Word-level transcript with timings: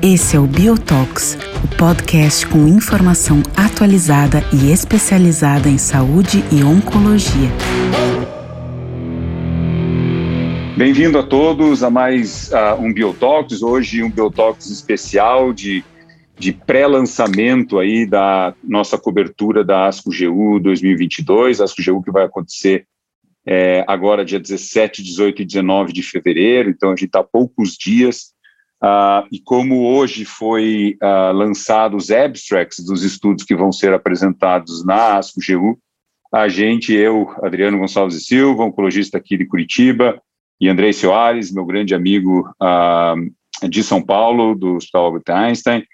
Esse 0.00 0.36
é 0.36 0.38
o 0.38 0.46
Biotox, 0.46 1.36
o 1.64 1.76
podcast 1.76 2.46
com 2.46 2.68
informação 2.68 3.42
atualizada 3.56 4.38
e 4.52 4.70
especializada 4.70 5.68
em 5.68 5.78
saúde 5.78 6.44
e 6.52 6.62
oncologia. 6.62 7.50
Bem-vindo 10.76 11.18
a 11.18 11.24
todos 11.24 11.82
a 11.82 11.90
mais 11.90 12.52
uh, 12.52 12.80
um 12.80 12.92
Biotox. 12.92 13.62
Hoje 13.62 14.00
um 14.00 14.10
Biotox 14.10 14.70
especial 14.70 15.52
de, 15.52 15.84
de 16.38 16.52
pré-lançamento 16.52 17.80
aí 17.80 18.06
da 18.06 18.54
nossa 18.62 18.96
cobertura 18.96 19.64
da 19.64 19.88
ASCO-GU 19.88 20.60
2022, 20.60 21.60
ASCO-GU 21.60 22.00
que 22.04 22.12
vai 22.12 22.24
acontecer 22.24 22.86
é, 23.48 23.84
agora 23.88 24.24
dia 24.24 24.38
17, 24.38 25.02
18 25.02 25.42
e 25.42 25.44
19 25.44 25.92
de 25.92 26.02
fevereiro, 26.02 26.68
então 26.68 26.90
a 26.90 26.92
gente 26.92 27.06
está 27.06 27.22
poucos 27.24 27.76
dias 27.76 28.36
Uh, 28.82 29.26
e 29.32 29.40
como 29.40 29.88
hoje 29.88 30.24
foi 30.24 30.96
uh, 31.02 31.32
lançado 31.32 31.96
os 31.96 32.12
abstracts 32.12 32.84
dos 32.84 33.02
estudos 33.02 33.44
que 33.44 33.56
vão 33.56 33.72
ser 33.72 33.92
apresentados 33.92 34.84
na 34.84 35.18
ASCO-GU, 35.18 35.76
a 36.32 36.46
gente, 36.48 36.92
eu, 36.92 37.28
Adriano 37.42 37.78
Gonçalves 37.78 38.24
Silva, 38.26 38.62
oncologista 38.62 39.18
aqui 39.18 39.36
de 39.36 39.46
Curitiba, 39.46 40.20
e 40.60 40.68
Andrei 40.68 40.92
Soares, 40.92 41.52
meu 41.52 41.64
grande 41.64 41.94
amigo 41.94 42.48
uh, 42.62 43.68
de 43.68 43.82
São 43.82 44.00
Paulo, 44.00 44.54
do 44.54 44.76
Hospital 44.76 45.06
Albert 45.06 45.34
Einstein, 45.34 45.84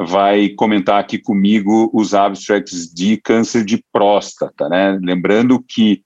vai 0.00 0.48
comentar 0.50 0.98
aqui 0.98 1.18
comigo 1.18 1.90
os 1.92 2.14
abstracts 2.14 2.90
de 2.90 3.18
câncer 3.18 3.64
de 3.64 3.84
próstata, 3.92 4.66
né? 4.66 4.98
Lembrando 5.02 5.62
que 5.62 6.02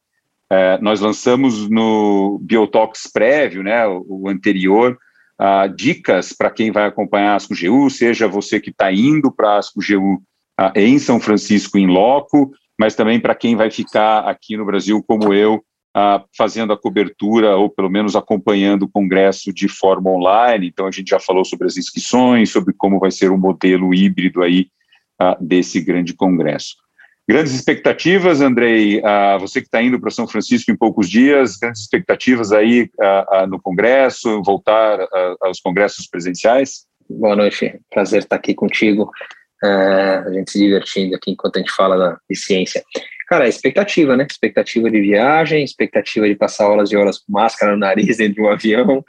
eh, 0.54 0.78
nós 0.80 1.00
lançamos 1.00 1.68
no 1.68 2.38
Biotox 2.40 3.10
prévio, 3.12 3.62
né, 3.64 3.84
o, 3.88 4.28
anterior, 4.28 4.97
uh, 5.41 5.69
dicas 5.74 6.33
para 6.33 6.48
quem 6.48 6.70
vai 6.70 6.86
acompanhar 6.86 7.33
a 7.33 7.34
ASCO-GU, 7.34 7.91
seja 7.91 8.28
você 8.28 8.60
que 8.60 8.70
está 8.70 8.92
indo 8.92 9.32
para 9.32 9.55
a 9.55 9.58
ASCO-GU 9.58 10.14
uh, 10.14 10.70
em 10.77 10.97
São 11.00 11.19
Francisco, 11.19 11.77
em 11.77 11.88
loco, 11.88 12.52
mas 12.78 12.94
também 12.94 13.19
para 13.19 13.34
quem 13.34 13.56
vai 13.56 13.69
ficar 13.69 14.20
aqui 14.28 14.56
no 14.56 14.64
Brasil, 14.64 15.02
como 15.02 15.34
eu, 15.34 15.56
uh, 15.97 16.25
fazendo 16.36 16.72
a 16.72 16.78
cobertura 16.78 17.56
ou 17.56 17.69
pelo 17.69 17.91
menos 17.91 18.14
acompanhando 18.14 18.84
o 18.84 18.91
congresso 18.91 19.52
de 19.52 19.66
forma 19.66 20.08
online. 20.08 20.69
Então, 20.69 20.86
a 20.86 20.92
gente 20.92 21.08
já 21.08 21.19
falou 21.19 21.44
sobre 21.44 21.66
as 21.66 21.77
inscrições, 21.77 22.50
sobre 22.50 22.72
como 22.78 23.00
vai 23.00 23.10
ser 23.10 23.32
o 23.32 23.38
modelo 23.38 23.92
híbrido 23.92 24.41
aí 24.41 24.69
desse 25.41 25.80
grande 25.80 26.12
congresso. 26.12 26.75
Grandes 27.27 27.55
expectativas, 27.55 28.42
Andrei, 28.42 28.98
uh, 28.98 29.39
você 29.41 29.61
que 29.61 29.67
está 29.67 29.83
indo 29.83 29.98
para 29.98 30.11
São 30.11 30.28
Francisco 30.28 30.70
em 30.70 30.77
poucos 30.77 31.08
dias, 31.08 31.56
grandes 31.56 31.81
expectativas 31.81 32.53
aí 32.53 32.91
uh, 33.00 33.44
uh, 33.44 33.47
no 33.47 33.61
Congresso, 33.61 34.42
voltar 34.42 34.98
aos 35.41 35.58
congressos 35.58 36.06
presenciais? 36.06 36.84
Boa 37.08 37.34
noite, 37.34 37.81
prazer 37.91 38.20
estar 38.20 38.36
aqui 38.36 38.55
contigo, 38.55 39.11
a 39.62 40.31
gente 40.33 40.50
se 40.50 40.58
divertindo 40.58 41.16
aqui 41.16 41.31
enquanto 41.31 41.56
a 41.56 41.61
gente 41.61 41.72
fala 41.72 41.97
da, 41.97 42.19
de 42.28 42.36
ciência. 42.36 42.83
Cara, 43.27 43.48
expectativa, 43.48 44.14
né? 44.16 44.27
Expectativa 44.31 44.91
de 44.91 45.00
viagem, 45.00 45.64
expectativa 45.64 46.28
de 46.28 46.34
passar 46.34 46.69
horas 46.69 46.92
e 46.92 46.97
horas 46.97 47.19
com 47.19 47.33
máscara 47.33 47.72
no 47.72 47.78
nariz 47.78 48.16
dentro 48.19 48.34
de 48.34 48.42
um 48.42 48.50
avião, 48.50 49.03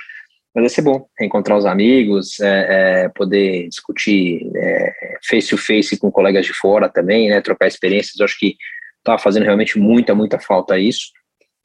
mas 0.56 0.62
vai 0.64 0.70
ser 0.70 0.84
bom 0.84 1.06
reencontrar 1.20 1.58
os 1.58 1.66
amigos, 1.66 2.40
é, 2.40 3.04
é, 3.04 3.10
poder 3.10 3.68
discutir 3.68 4.50
é, 4.56 4.94
face 5.28 5.50
to 5.50 5.58
face 5.58 5.98
com 5.98 6.12
colegas 6.12 6.46
de 6.46 6.54
fora 6.54 6.90
também, 6.90 7.30
né? 7.30 7.42
Trocar 7.42 7.68
experiências. 7.68 8.20
Eu 8.20 8.26
acho 8.26 8.38
que 8.40 8.56
está 8.98 9.18
fazendo 9.18 9.44
realmente 9.44 9.78
muita, 9.78 10.16
muita 10.16 10.40
falta 10.40 10.80
isso. 10.80 11.12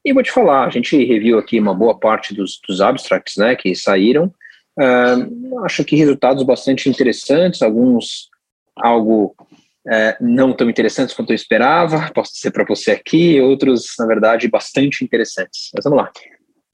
E 0.05 0.12
vou 0.12 0.22
te 0.22 0.30
falar, 0.30 0.67
a 0.67 0.70
gente 0.70 0.97
reviu 1.05 1.39
aqui 1.39 1.58
uma 1.58 1.75
boa 1.75 1.98
parte 1.98 2.34
dos, 2.34 2.58
dos 2.67 2.80
abstracts, 2.80 3.36
né? 3.36 3.55
Que 3.55 3.75
saíram. 3.75 4.33
Uh, 4.78 5.64
acho 5.64 5.84
que 5.84 5.97
resultados 5.97 6.42
bastante 6.42 6.89
interessantes, 6.89 7.61
alguns 7.61 8.30
algo 8.77 9.35
é, 9.89 10.17
não 10.20 10.52
tão 10.52 10.68
interessantes 10.68 11.14
quanto 11.14 11.30
eu 11.30 11.35
esperava, 11.35 12.11
posso 12.14 12.33
dizer 12.35 12.51
para 12.51 12.64
você 12.64 12.92
aqui, 12.92 13.40
outros, 13.40 13.95
na 13.98 14.06
verdade, 14.06 14.48
bastante 14.48 15.05
interessantes. 15.05 15.70
Mas 15.74 15.85
vamos 15.85 15.98
lá. 15.98 16.11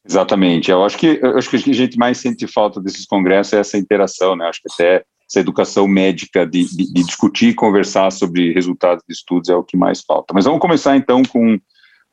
Exatamente. 0.09 0.71
Eu 0.71 0.84
acho 0.84 0.97
que 0.99 1.19
eu 1.21 1.37
acho 1.37 1.50
que 1.50 1.56
a 1.56 1.75
gente 1.75 1.99
mais 1.99 2.19
sente 2.19 2.47
falta 2.47 2.81
desses 2.81 3.06
congressos 3.06 3.55
é 3.55 3.59
essa 3.59 3.77
interação, 3.77 4.37
né? 4.37 4.47
Acho 4.47 4.61
que 4.62 4.69
até 4.72 5.05
essa 5.28 5.41
educação 5.41 5.88
médica 5.88 6.47
de, 6.47 6.64
de, 6.64 6.92
de 6.92 7.04
discutir 7.04 7.48
e 7.48 7.54
conversar 7.54 8.10
sobre 8.12 8.53
resultados 8.53 9.03
de 9.09 9.12
estudos 9.12 9.48
é 9.48 9.56
o 9.56 9.64
que 9.64 9.76
mais 9.76 10.00
falta. 10.00 10.32
Mas 10.32 10.44
vamos 10.44 10.60
começar 10.60 10.97
então 10.97 11.22
com, 11.22 11.59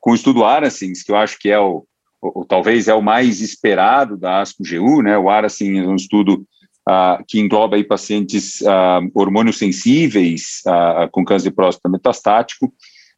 com 0.00 0.10
o 0.10 0.14
estudo 0.14 0.44
Aracins, 0.44 1.02
que 1.02 1.12
eu 1.12 1.16
acho 1.16 1.38
que 1.38 1.48
é 1.48 1.58
o, 1.58 1.86
o 2.20 2.44
talvez 2.44 2.88
é 2.88 2.94
o 2.94 3.02
mais 3.02 3.40
esperado 3.40 4.16
da 4.16 4.40
ASCO-GU, 4.40 5.02
né? 5.02 5.16
O 5.16 5.30
Aracins 5.30 5.84
é 5.84 5.88
um 5.88 5.94
estudo 5.94 6.44
uh, 6.88 7.24
que 7.28 7.38
engloba 7.38 7.76
aí 7.76 7.84
pacientes 7.84 8.60
uh, 8.62 9.10
hormônios 9.14 9.58
sensíveis 9.58 10.60
uh, 10.66 11.08
com 11.10 11.24
câncer 11.24 11.50
de 11.50 11.54
próstata 11.54 11.88
metastático, 11.88 12.72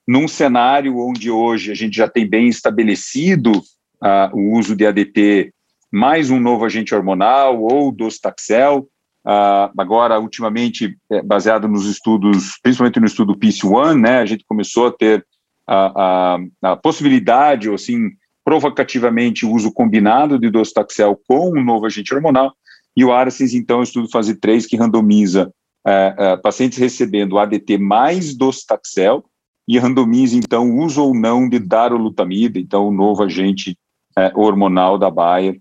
num 0.07 0.29
cenário 0.29 0.99
onde 0.99 1.31
hoje 1.31 1.73
a 1.73 1.75
gente 1.75 1.97
já 1.97 2.09
tem 2.09 2.29
bem 2.29 2.49
estabelecido 2.49 3.53
uh, 3.53 4.35
o 4.35 4.59
uso 4.59 4.77
de 4.77 4.87
ADT 4.87 5.53
mais 5.91 6.31
um 6.31 6.39
novo 6.39 6.65
agente 6.65 6.95
hormonal 6.95 7.63
ou 7.63 7.91
docetaxel. 7.91 8.87
Uh, 9.27 9.73
agora, 9.77 10.21
ultimamente, 10.21 10.97
é, 11.11 11.21
baseado 11.21 11.67
nos 11.67 11.85
estudos, 11.87 12.61
principalmente 12.63 13.01
no 13.01 13.07
estudo 13.07 13.37
PIS-1, 13.37 14.01
né, 14.01 14.19
a 14.19 14.27
gente 14.27 14.45
começou 14.47 14.87
a 14.87 14.93
ter 14.93 15.27
a, 15.67 16.37
a, 16.63 16.73
a 16.73 16.77
possibilidade, 16.77 17.69
ou 17.69 17.75
assim, 17.75 18.11
provocativamente, 18.45 19.45
o 19.45 19.51
uso 19.51 19.73
combinado 19.73 20.39
de 20.39 20.49
docetaxel 20.49 21.21
com 21.27 21.59
um 21.59 21.65
novo 21.65 21.87
agente 21.87 22.15
hormonal, 22.15 22.53
e 22.97 23.05
o 23.05 23.13
ARASENS, 23.13 23.55
então, 23.55 23.79
é 23.79 23.81
o 23.81 23.83
estudo 23.83 24.09
fase 24.09 24.37
3, 24.37 24.65
que 24.65 24.77
randomiza 24.77 25.53
uh, 25.85 26.35
uh, 26.35 26.41
pacientes 26.41 26.79
recebendo 26.79 27.37
ADT 27.37 27.79
mais 27.79 28.33
docetaxel, 28.33 29.25
e 29.69 29.77
randomiza, 29.77 30.37
então, 30.37 30.71
o 30.71 30.85
uso 30.85 31.03
ou 31.03 31.13
não 31.13 31.49
de 31.49 31.59
darolutamida, 31.59 32.61
então, 32.61 32.87
o 32.87 32.93
novo 32.93 33.25
agente 33.25 33.77
é, 34.17 34.31
hormonal 34.35 34.97
da 34.97 35.11
Bayer, 35.11 35.61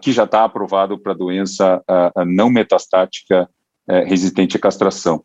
que 0.00 0.12
já 0.12 0.24
está 0.24 0.44
aprovado 0.44 0.98
para 0.98 1.14
doença 1.14 1.82
uh, 1.88 2.24
não 2.24 2.50
metastática 2.50 3.48
uh, 3.88 4.04
resistente 4.06 4.56
à 4.56 4.60
castração. 4.60 5.24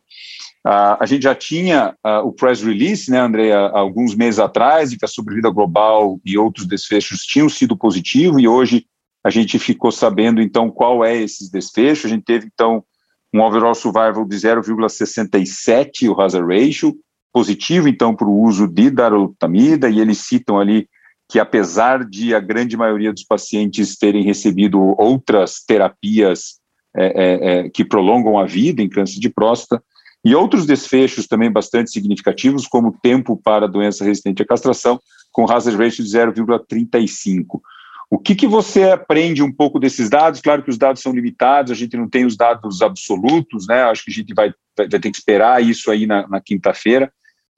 a 0.64 1.04
gente 1.06 1.24
já 1.24 1.34
tinha 1.34 1.94
o 2.24 2.32
press 2.32 2.62
release, 2.62 3.10
né, 3.10 3.20
Andrea, 3.20 3.58
alguns 3.68 4.14
meses 4.14 4.40
atrás, 4.40 4.90
de 4.90 4.96
que 4.96 5.04
a 5.04 5.08
sobrevida 5.08 5.50
global 5.50 6.18
e 6.24 6.38
outros 6.38 6.66
desfechos 6.66 7.20
tinham 7.20 7.48
sido 7.50 7.76
positivos, 7.76 8.42
e 8.42 8.48
hoje 8.48 8.86
a 9.24 9.30
gente 9.30 9.58
ficou 9.58 9.90
sabendo, 9.90 10.42
então, 10.42 10.70
qual 10.70 11.02
é 11.02 11.16
esses 11.16 11.50
desfechos. 11.50 12.04
A 12.04 12.14
gente 12.14 12.24
teve, 12.24 12.46
então, 12.52 12.84
um 13.32 13.40
overall 13.40 13.74
survival 13.74 14.24
de 14.26 14.36
0,67, 14.36 16.08
o 16.08 16.20
hazard 16.20 16.46
ratio, 16.46 16.94
positivo, 17.32 17.88
então, 17.88 18.14
para 18.14 18.28
o 18.28 18.42
uso 18.42 18.68
de 18.68 18.90
darolutamida, 18.90 19.88
e 19.88 19.98
eles 19.98 20.18
citam 20.18 20.60
ali 20.60 20.86
que 21.34 21.40
apesar 21.40 22.04
de 22.04 22.32
a 22.32 22.38
grande 22.38 22.76
maioria 22.76 23.12
dos 23.12 23.24
pacientes 23.24 23.96
terem 23.96 24.22
recebido 24.22 24.80
outras 24.96 25.64
terapias 25.66 26.60
é, 26.96 27.06
é, 27.06 27.48
é, 27.50 27.68
que 27.68 27.84
prolongam 27.84 28.38
a 28.38 28.46
vida 28.46 28.80
em 28.80 28.88
câncer 28.88 29.18
de 29.18 29.28
próstata, 29.28 29.82
e 30.24 30.32
outros 30.32 30.64
desfechos 30.64 31.26
também 31.26 31.50
bastante 31.50 31.90
significativos, 31.90 32.68
como 32.68 32.96
tempo 33.02 33.36
para 33.36 33.66
doença 33.66 34.04
resistente 34.04 34.44
à 34.44 34.46
castração, 34.46 35.00
com 35.32 35.50
hazard 35.50 35.76
ratio 35.76 36.04
de 36.04 36.10
0,35. 36.10 37.60
O 38.08 38.16
que, 38.16 38.36
que 38.36 38.46
você 38.46 38.84
aprende 38.84 39.42
um 39.42 39.50
pouco 39.50 39.80
desses 39.80 40.08
dados? 40.08 40.40
Claro 40.40 40.62
que 40.62 40.70
os 40.70 40.78
dados 40.78 41.02
são 41.02 41.12
limitados, 41.12 41.72
a 41.72 41.74
gente 41.74 41.96
não 41.96 42.08
tem 42.08 42.24
os 42.24 42.36
dados 42.36 42.80
absolutos, 42.80 43.66
né? 43.66 43.82
Acho 43.82 44.04
que 44.04 44.12
a 44.12 44.14
gente 44.14 44.32
vai, 44.32 44.54
vai 44.78 44.88
ter 44.88 45.10
que 45.10 45.18
esperar 45.18 45.60
isso 45.60 45.90
aí 45.90 46.06
na, 46.06 46.28
na 46.28 46.40
quinta-feira, 46.40 47.12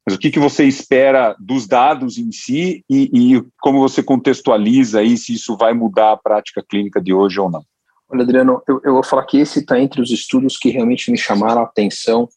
mas 0.07 0.15
o 0.15 0.19
que, 0.19 0.31
que 0.31 0.39
você 0.39 0.65
espera 0.65 1.35
dos 1.41 1.67
dados 1.67 2.17
em 2.17 2.31
si 2.31 2.85
e, 2.89 3.11
e, 3.13 3.45
como 3.61 3.81
você 3.81 4.05
contextualiza 4.05 5.01
aí 5.01 5.19
se 5.19 5.35
isso 5.35 5.57
vai 5.57 5.75
mudar 5.75 6.13
a 6.13 6.17
prática 6.17 6.65
clínica 6.67 7.01
de 7.01 7.13
hoje 7.13 7.41
ou 7.41 7.51
não? 7.51 7.65
Olha, 8.09 8.23
Adriano, 8.23 8.63
eu, 8.69 8.81
eu 8.85 8.93
vou 8.93 9.03
falar 9.03 9.25
que 9.25 9.37
esse 9.37 9.59
está 9.59 9.81
entre 9.81 10.01
os 10.01 10.13
estudos 10.13 10.57
que 10.57 10.71
realmente 10.71 11.11
me 11.11 11.19
chamaram 11.19 11.61
a 11.61 11.65
atenção 11.65 12.29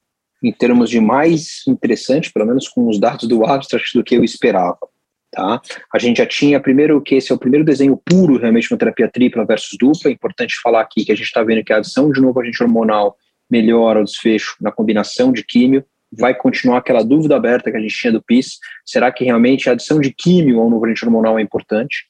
em 0.41 0.51
termos 0.51 0.89
de 0.89 0.99
mais 0.99 1.61
interessante, 1.67 2.31
pelo 2.33 2.47
menos 2.47 2.67
com 2.67 2.87
os 2.87 2.99
dados 2.99 3.27
do 3.27 3.45
abstract, 3.45 3.95
do 3.95 4.03
que 4.03 4.15
eu 4.15 4.23
esperava. 4.23 4.79
Tá? 5.31 5.61
A 5.93 5.99
gente 5.99 6.17
já 6.17 6.25
tinha, 6.25 6.59
primeiro, 6.59 6.99
que 6.99 7.13
esse 7.13 7.31
é 7.31 7.35
o 7.35 7.39
primeiro 7.39 7.63
desenho 7.63 7.95
puro 8.03 8.39
realmente 8.39 8.71
uma 8.73 8.79
terapia 8.79 9.07
tripla 9.07 9.45
versus 9.45 9.77
dupla. 9.77 10.09
É 10.09 10.11
importante 10.11 10.59
falar 10.63 10.81
aqui 10.81 11.05
que 11.05 11.11
a 11.11 11.15
gente 11.15 11.27
está 11.27 11.43
vendo 11.43 11.63
que 11.63 11.71
a 11.71 11.77
adição 11.77 12.11
de 12.11 12.19
novo 12.19 12.39
agente 12.39 12.63
hormonal 12.63 13.15
melhora 13.47 14.01
o 14.01 14.05
desfecho 14.05 14.55
na 14.59 14.71
combinação 14.71 15.31
de 15.31 15.43
químio 15.43 15.85
vai 16.11 16.33
continuar 16.33 16.77
aquela 16.77 17.03
dúvida 17.03 17.35
aberta 17.35 17.71
que 17.71 17.77
a 17.77 17.79
gente 17.79 17.95
tinha 17.95 18.13
do 18.13 18.21
PIS, 18.21 18.57
será 18.85 19.11
que 19.11 19.23
realmente 19.23 19.69
a 19.69 19.73
adição 19.73 19.99
de 19.99 20.13
químio 20.13 20.59
ao 20.59 20.69
novo 20.69 20.85
agente 20.85 21.05
hormonal 21.05 21.37
é 21.37 21.41
importante? 21.41 22.05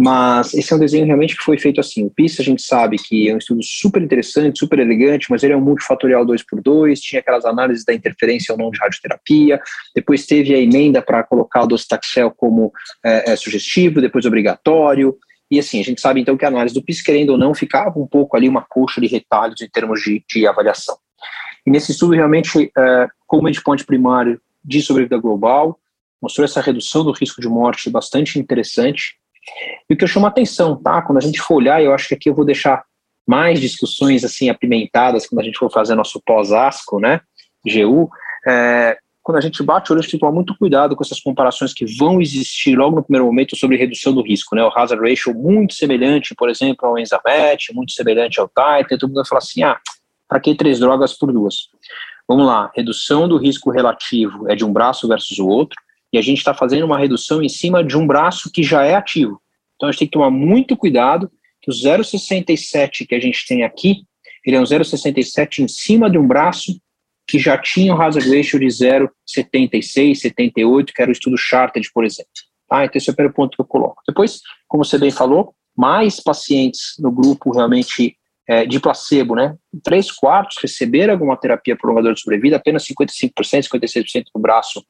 Mas 0.00 0.54
esse 0.54 0.72
é 0.72 0.76
um 0.76 0.78
desenho 0.78 1.04
realmente 1.04 1.36
que 1.36 1.42
foi 1.42 1.58
feito 1.58 1.80
assim. 1.80 2.06
O 2.06 2.10
PIS 2.10 2.38
a 2.38 2.44
gente 2.44 2.62
sabe 2.62 2.96
que 2.96 3.28
é 3.28 3.34
um 3.34 3.38
estudo 3.38 3.60
super 3.64 4.00
interessante, 4.00 4.60
super 4.60 4.78
elegante, 4.78 5.26
mas 5.28 5.42
ele 5.42 5.52
é 5.52 5.56
um 5.56 5.60
multifatorial 5.60 6.24
2x2, 6.24 7.00
tinha 7.00 7.20
aquelas 7.20 7.44
análises 7.44 7.84
da 7.84 7.92
interferência 7.92 8.52
ou 8.52 8.58
não 8.58 8.70
de 8.70 8.78
radioterapia, 8.78 9.60
depois 9.94 10.24
teve 10.24 10.54
a 10.54 10.58
emenda 10.58 11.02
para 11.02 11.24
colocar 11.24 11.64
o 11.64 11.66
docetaxel 11.66 12.30
como 12.30 12.72
é, 13.04 13.32
é, 13.32 13.36
sugestivo, 13.36 14.00
depois 14.00 14.24
obrigatório, 14.24 15.16
e 15.50 15.58
assim, 15.58 15.80
a 15.80 15.84
gente 15.84 16.00
sabe 16.00 16.20
então 16.20 16.36
que 16.36 16.44
a 16.44 16.48
análise 16.48 16.74
do 16.74 16.84
PIS, 16.84 17.02
querendo 17.02 17.30
ou 17.30 17.38
não, 17.38 17.54
ficava 17.54 17.98
um 17.98 18.06
pouco 18.06 18.36
ali 18.36 18.48
uma 18.48 18.62
coxa 18.62 19.00
de 19.00 19.06
retalhos 19.06 19.60
em 19.60 19.68
termos 19.68 20.00
de, 20.02 20.22
de 20.28 20.46
avaliação. 20.46 20.96
E 21.68 21.70
nesse 21.70 21.92
estudo, 21.92 22.14
realmente, 22.14 22.72
é, 22.74 23.08
como 23.26 23.46
endpoint 23.46 23.84
primário 23.84 24.40
de 24.64 24.80
sobrevida 24.80 25.18
global, 25.18 25.78
mostrou 26.20 26.46
essa 26.46 26.62
redução 26.62 27.04
do 27.04 27.12
risco 27.12 27.42
de 27.42 27.46
morte 27.46 27.90
bastante 27.90 28.38
interessante, 28.38 29.16
e 29.86 29.92
o 29.92 29.96
que 29.96 30.02
eu 30.02 30.08
chamo 30.08 30.24
a 30.24 30.30
atenção, 30.30 30.82
tá? 30.82 31.02
Quando 31.02 31.18
a 31.18 31.20
gente 31.20 31.42
for 31.42 31.56
olhar, 31.56 31.82
eu 31.82 31.92
acho 31.92 32.08
que 32.08 32.14
aqui 32.14 32.30
eu 32.30 32.34
vou 32.34 32.46
deixar 32.46 32.82
mais 33.26 33.60
discussões 33.60 34.24
assim 34.24 34.48
apimentadas 34.48 35.26
quando 35.26 35.42
a 35.42 35.44
gente 35.44 35.58
for 35.58 35.70
fazer 35.70 35.94
nosso 35.94 36.22
pós-ASCO, 36.24 36.98
né? 37.00 37.20
GU. 37.62 38.08
É, 38.46 38.96
quando 39.22 39.36
a 39.36 39.42
gente 39.42 39.62
bate 39.62 39.90
o 39.90 39.92
olho, 39.92 40.00
a 40.00 40.02
gente 40.02 40.12
tem 40.12 40.18
que 40.18 40.24
tomar 40.24 40.34
muito 40.34 40.56
cuidado 40.56 40.96
com 40.96 41.04
essas 41.04 41.20
comparações 41.20 41.74
que 41.74 41.84
vão 41.98 42.18
existir 42.18 42.76
logo 42.76 42.96
no 42.96 43.02
primeiro 43.02 43.26
momento 43.26 43.54
sobre 43.56 43.76
redução 43.76 44.14
do 44.14 44.22
risco, 44.22 44.56
né? 44.56 44.64
O 44.64 44.72
hazard 44.74 45.06
ratio 45.06 45.34
muito 45.34 45.74
semelhante, 45.74 46.34
por 46.34 46.48
exemplo, 46.48 46.88
ao 46.88 46.98
Enzamet, 46.98 47.74
muito 47.74 47.92
semelhante 47.92 48.40
ao 48.40 48.48
Titan, 48.48 48.96
todo 48.96 49.10
mundo 49.10 49.16
vai 49.16 49.26
falar 49.26 49.40
assim, 49.40 49.62
ah, 49.62 49.78
para 50.28 50.40
que 50.40 50.54
três 50.54 50.78
drogas 50.78 51.12
por 51.14 51.32
duas? 51.32 51.68
Vamos 52.28 52.46
lá, 52.46 52.70
redução 52.76 53.26
do 53.26 53.38
risco 53.38 53.70
relativo 53.70 54.48
é 54.50 54.54
de 54.54 54.64
um 54.64 54.72
braço 54.72 55.08
versus 55.08 55.38
o 55.38 55.46
outro, 55.46 55.76
e 56.12 56.18
a 56.18 56.22
gente 56.22 56.38
está 56.38 56.54
fazendo 56.54 56.84
uma 56.84 56.98
redução 56.98 57.42
em 57.42 57.48
cima 57.48 57.82
de 57.82 57.96
um 57.96 58.06
braço 58.06 58.50
que 58.52 58.62
já 58.62 58.84
é 58.84 58.94
ativo. 58.94 59.40
Então 59.76 59.88
a 59.88 59.92
gente 59.92 60.00
tem 60.00 60.08
que 60.08 60.12
tomar 60.12 60.30
muito 60.30 60.76
cuidado 60.76 61.30
que 61.62 61.70
o 61.70 61.74
0,67 61.74 63.06
que 63.06 63.14
a 63.14 63.20
gente 63.20 63.46
tem 63.46 63.64
aqui, 63.64 64.02
ele 64.44 64.56
é 64.56 64.60
um 64.60 64.64
0,67 64.64 65.60
em 65.60 65.68
cima 65.68 66.10
de 66.10 66.18
um 66.18 66.26
braço 66.26 66.78
que 67.26 67.38
já 67.38 67.58
tinha 67.58 67.94
um 67.94 68.00
hazard 68.00 68.34
ratio 68.34 68.58
de 68.58 68.66
0,76, 68.66 70.14
78, 70.14 70.92
que 70.94 71.02
era 71.02 71.10
o 71.10 71.12
estudo 71.12 71.36
Chartered, 71.36 71.90
por 71.92 72.04
exemplo. 72.04 72.30
Ah, 72.70 72.84
então 72.84 72.98
esse 72.98 73.08
é 73.08 73.12
o 73.12 73.16
primeiro 73.16 73.34
ponto 73.34 73.56
que 73.56 73.60
eu 73.60 73.66
coloco. 73.66 74.02
Depois, 74.06 74.40
como 74.66 74.84
você 74.84 74.98
bem 74.98 75.10
falou, 75.10 75.54
mais 75.76 76.20
pacientes 76.20 76.94
no 76.98 77.12
grupo 77.12 77.52
realmente 77.52 78.17
é, 78.48 78.64
de 78.64 78.80
placebo, 78.80 79.34
né? 79.34 79.54
Três 79.84 80.10
quartos 80.10 80.56
receberam 80.62 81.12
alguma 81.12 81.36
terapia 81.36 81.76
prolongadora 81.76 82.14
de 82.14 82.20
sobrevida, 82.20 82.56
apenas 82.56 82.84
55%, 82.86 83.32
56% 83.68 84.24
do 84.34 84.40
braço 84.40 84.82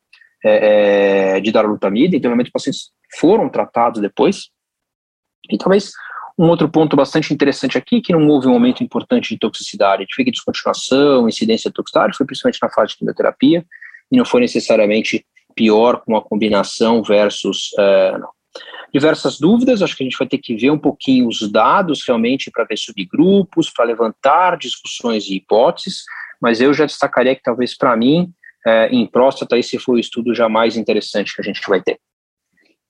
é, 0.44 1.34
é, 1.37 1.40
de 1.40 1.50
darolutamida, 1.50 2.16
então 2.16 2.28
realmente 2.28 2.46
os 2.46 2.52
pacientes 2.52 2.90
foram 3.19 3.49
tratados 3.49 4.00
depois. 4.00 4.50
E 5.50 5.58
talvez 5.58 5.90
um 6.38 6.49
outro 6.49 6.69
ponto 6.69 6.94
bastante 6.94 7.34
interessante 7.34 7.76
aqui, 7.76 8.00
que 8.00 8.12
não 8.12 8.28
houve 8.28 8.46
um 8.46 8.52
momento 8.52 8.84
importante 8.84 9.31
de 9.31 9.38
toxicidade, 9.38 10.06
de 10.06 10.14
fica 10.14 10.31
descontinuação, 10.31 11.28
incidência 11.28 11.69
de 11.69 11.75
toxicidade, 11.75 12.16
foi 12.16 12.26
principalmente 12.26 12.62
na 12.62 12.70
fase 12.70 12.93
de 12.93 12.99
quimioterapia, 12.99 13.66
e 14.12 14.16
não 14.16 14.25
foi 14.25 14.40
necessariamente 14.40 15.26
pior 15.56 16.02
com 16.05 16.16
a 16.16 16.22
combinação 16.22 17.02
versus 17.02 17.70
uh. 17.72 18.38
Diversas 18.93 19.38
dúvidas, 19.38 19.82
acho 19.82 19.96
que 19.96 20.02
a 20.02 20.06
gente 20.06 20.19
vai 20.19 20.26
ter 20.26 20.38
que 20.38 20.56
ver 20.56 20.70
um 20.70 20.79
pouquinho 20.79 21.29
os 21.29 21.50
dados 21.50 22.02
realmente 22.06 22.50
para 22.50 22.64
ver 22.64 22.79
subgrupos, 22.79 23.70
para 23.70 23.85
levantar 23.85 24.56
discussões 24.56 25.26
e 25.26 25.37
hipóteses, 25.37 26.05
mas 26.40 26.61
eu 26.61 26.73
já 26.73 26.87
destacaria 26.87 27.35
que 27.35 27.43
talvez 27.43 27.76
para 27.76 27.96
mim 27.96 28.32
é, 28.67 28.88
em 28.88 29.06
próstata, 29.06 29.58
esse 29.58 29.79
foi 29.79 29.96
o 29.96 29.99
estudo 29.99 30.35
já 30.35 30.49
mais 30.49 30.76
interessante 30.76 31.35
que 31.35 31.40
a 31.40 31.44
gente 31.44 31.61
vai 31.69 31.82
ter. 31.82 31.99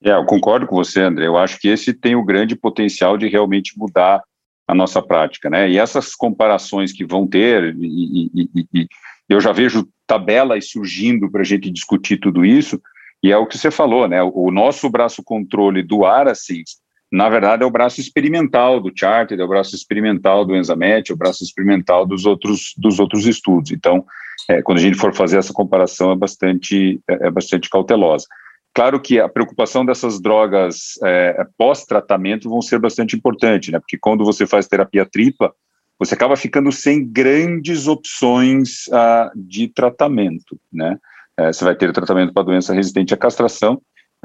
É, 0.03 0.11
eu 0.11 0.25
concordo 0.25 0.65
com 0.65 0.75
você, 0.75 1.01
André. 1.01 1.27
Eu 1.27 1.37
acho 1.37 1.59
que 1.59 1.67
esse 1.67 1.93
tem 1.93 2.15
o 2.15 2.23
grande 2.23 2.55
potencial 2.55 3.17
de 3.17 3.27
realmente 3.27 3.77
mudar 3.77 4.21
a 4.67 4.73
nossa 4.73 5.01
prática, 5.01 5.49
né? 5.49 5.69
E 5.69 5.77
essas 5.77 6.15
comparações 6.15 6.93
que 6.93 7.05
vão 7.05 7.27
ter, 7.27 7.75
e, 7.77 8.29
e, 8.33 8.67
e, 8.73 8.87
eu 9.27 9.41
já 9.41 9.51
vejo 9.51 9.87
tabelas 10.07 10.69
surgindo 10.69 11.29
para 11.29 11.41
a 11.41 11.43
gente 11.45 11.69
discutir 11.69 12.17
tudo 12.17 12.45
isso, 12.45 12.81
e 13.23 13.31
é 13.31 13.37
o 13.37 13.45
que 13.45 13.57
você 13.57 13.69
falou, 13.69 14.07
né? 14.07 14.21
O 14.23 14.51
nosso 14.51 14.89
braço 14.89 15.21
controle 15.23 15.83
do 15.83 16.05
Aracis, 16.05 16.77
na 17.11 17.27
verdade, 17.27 17.63
é 17.63 17.65
o 17.65 17.71
braço 17.71 17.99
experimental 17.99 18.79
do 18.79 18.91
Charter, 18.95 19.39
é 19.39 19.43
o 19.43 19.47
braço 19.47 19.75
experimental 19.75 20.45
do 20.45 20.55
Enzamet, 20.55 21.11
é 21.11 21.13
o 21.13 21.17
braço 21.17 21.43
experimental 21.43 22.05
dos 22.05 22.25
outros, 22.25 22.73
dos 22.77 22.99
outros 22.99 23.25
estudos. 23.25 23.71
Então, 23.71 24.05
é, 24.47 24.61
quando 24.61 24.77
a 24.77 24.81
gente 24.81 24.97
for 24.97 25.13
fazer 25.13 25.37
essa 25.37 25.51
comparação, 25.51 26.11
é 26.11 26.15
bastante, 26.15 27.01
é, 27.09 27.27
é 27.27 27.31
bastante 27.31 27.69
cautelosa. 27.69 28.27
Claro 28.73 28.99
que 28.99 29.19
a 29.19 29.27
preocupação 29.27 29.83
dessas 29.83 30.21
drogas 30.21 30.99
é, 31.03 31.43
pós-tratamento 31.57 32.47
vão 32.47 32.61
ser 32.61 32.79
bastante 32.79 33.15
importante, 33.15 33.71
né? 33.71 33.79
Porque 33.79 33.97
quando 33.97 34.23
você 34.23 34.45
faz 34.45 34.67
terapia 34.67 35.05
tripla, 35.05 35.51
você 35.97 36.13
acaba 36.13 36.37
ficando 36.37 36.71
sem 36.71 37.05
grandes 37.05 37.87
opções 37.87 38.87
uh, 38.87 39.29
de 39.35 39.67
tratamento, 39.67 40.57
né? 40.71 40.97
É, 41.39 41.53
você 41.53 41.63
vai 41.63 41.73
ter 41.73 41.93
tratamento 41.93 42.33
para 42.33 42.43
doença 42.43 42.73
resistente 42.73 43.13
à 43.13 43.17
castração, 43.17 43.75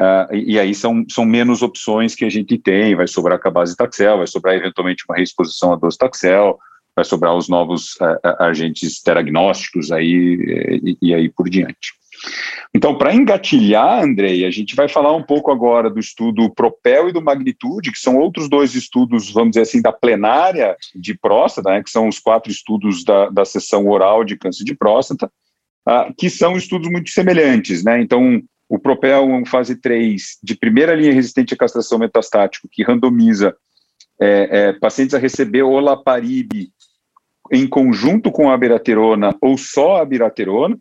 uh, 0.00 0.34
e, 0.34 0.54
e, 0.54 0.58
aí 0.58 0.74
são, 0.74 1.04
são 1.08 1.24
menos 1.24 1.62
opções 1.62 2.16
que 2.16 2.24
a 2.24 2.28
gente 2.28 2.58
tem, 2.58 2.96
vai 2.96 3.06
sobrar 3.06 3.40
com 3.40 3.46
a 3.46 3.52
base 3.52 3.76
taxel, 3.76 4.18
vai 4.18 4.26
sobrar 4.26 4.56
eventualmente 4.56 5.04
uma 5.08 5.16
reexposição 5.16 5.72
a 5.72 5.76
dose 5.76 5.96
taxel, 5.96 6.58
vai 6.96 7.04
sobrar 7.04 7.36
os 7.36 7.48
novos 7.48 7.94
uh, 8.00 8.42
agentes 8.42 9.00
teragnósticos 9.00 9.92
aí 9.92 10.82
e, 10.82 10.98
e, 11.00 11.14
aí 11.14 11.28
por 11.28 11.48
diante. 11.48 11.92
Então, 12.74 12.98
para 12.98 13.14
engatilhar, 13.14 14.02
Andrei, 14.02 14.44
a 14.44 14.50
gente 14.50 14.74
vai 14.74 14.88
falar 14.88 15.14
um 15.14 15.22
pouco 15.22 15.52
agora 15.52 15.88
do 15.88 16.00
estudo 16.00 16.52
Propel 16.52 17.08
e 17.08 17.12
do 17.12 17.22
Magnitude, 17.22 17.92
que 17.92 17.98
são 17.98 18.16
outros 18.16 18.48
dois 18.48 18.74
estudos, 18.74 19.30
vamos 19.30 19.50
dizer 19.50 19.62
assim, 19.62 19.80
da 19.80 19.92
plenária 19.92 20.76
de 20.96 21.16
próstata, 21.16 21.70
né, 21.70 21.82
que 21.82 21.90
são 21.90 22.08
os 22.08 22.18
quatro 22.18 22.50
estudos 22.50 23.04
da, 23.04 23.28
da 23.28 23.44
sessão 23.44 23.86
oral 23.86 24.24
de 24.24 24.36
câncer 24.36 24.64
de 24.64 24.74
próstata, 24.74 25.30
uh, 25.86 26.12
que 26.16 26.28
são 26.28 26.56
estudos 26.56 26.90
muito 26.90 27.10
semelhantes. 27.10 27.84
Né? 27.84 28.00
Então, 28.00 28.42
o 28.68 28.78
Propel 28.78 29.30
é 29.30 29.34
um 29.34 29.44
fase 29.44 29.76
3 29.76 30.38
de 30.42 30.56
primeira 30.56 30.94
linha 30.94 31.12
resistente 31.12 31.54
à 31.54 31.56
castração 31.56 31.98
metastático, 31.98 32.68
que 32.70 32.82
randomiza 32.82 33.54
é, 34.20 34.48
é, 34.50 34.72
pacientes 34.74 35.14
a 35.14 35.18
receber 35.18 35.62
olaparib 35.62 36.50
em 37.52 37.66
conjunto 37.66 38.30
com 38.30 38.50
a 38.50 38.54
abiraterona 38.54 39.36
ou 39.40 39.58
só 39.58 39.96
a 39.96 40.02
abiraterona. 40.02 40.78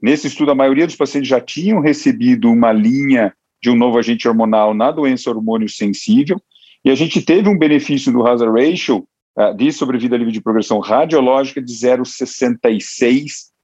Nesse 0.00 0.26
estudo, 0.28 0.50
a 0.50 0.54
maioria 0.54 0.86
dos 0.86 0.96
pacientes 0.96 1.28
já 1.28 1.40
tinham 1.40 1.80
recebido 1.80 2.50
uma 2.50 2.72
linha 2.72 3.34
de 3.62 3.70
um 3.70 3.76
novo 3.76 3.98
agente 3.98 4.28
hormonal 4.28 4.74
na 4.74 4.90
doença 4.90 5.30
hormônio 5.30 5.68
sensível, 5.68 6.40
e 6.84 6.90
a 6.90 6.94
gente 6.94 7.20
teve 7.20 7.48
um 7.48 7.58
benefício 7.58 8.12
do 8.12 8.24
hazard 8.26 8.52
ratio 8.60 9.06
uh, 9.36 9.54
de 9.54 9.72
sobrevida 9.72 10.16
livre 10.16 10.32
de 10.32 10.40
progressão 10.40 10.78
radiológica 10.78 11.60
de 11.60 11.72
0,66 11.72 13.55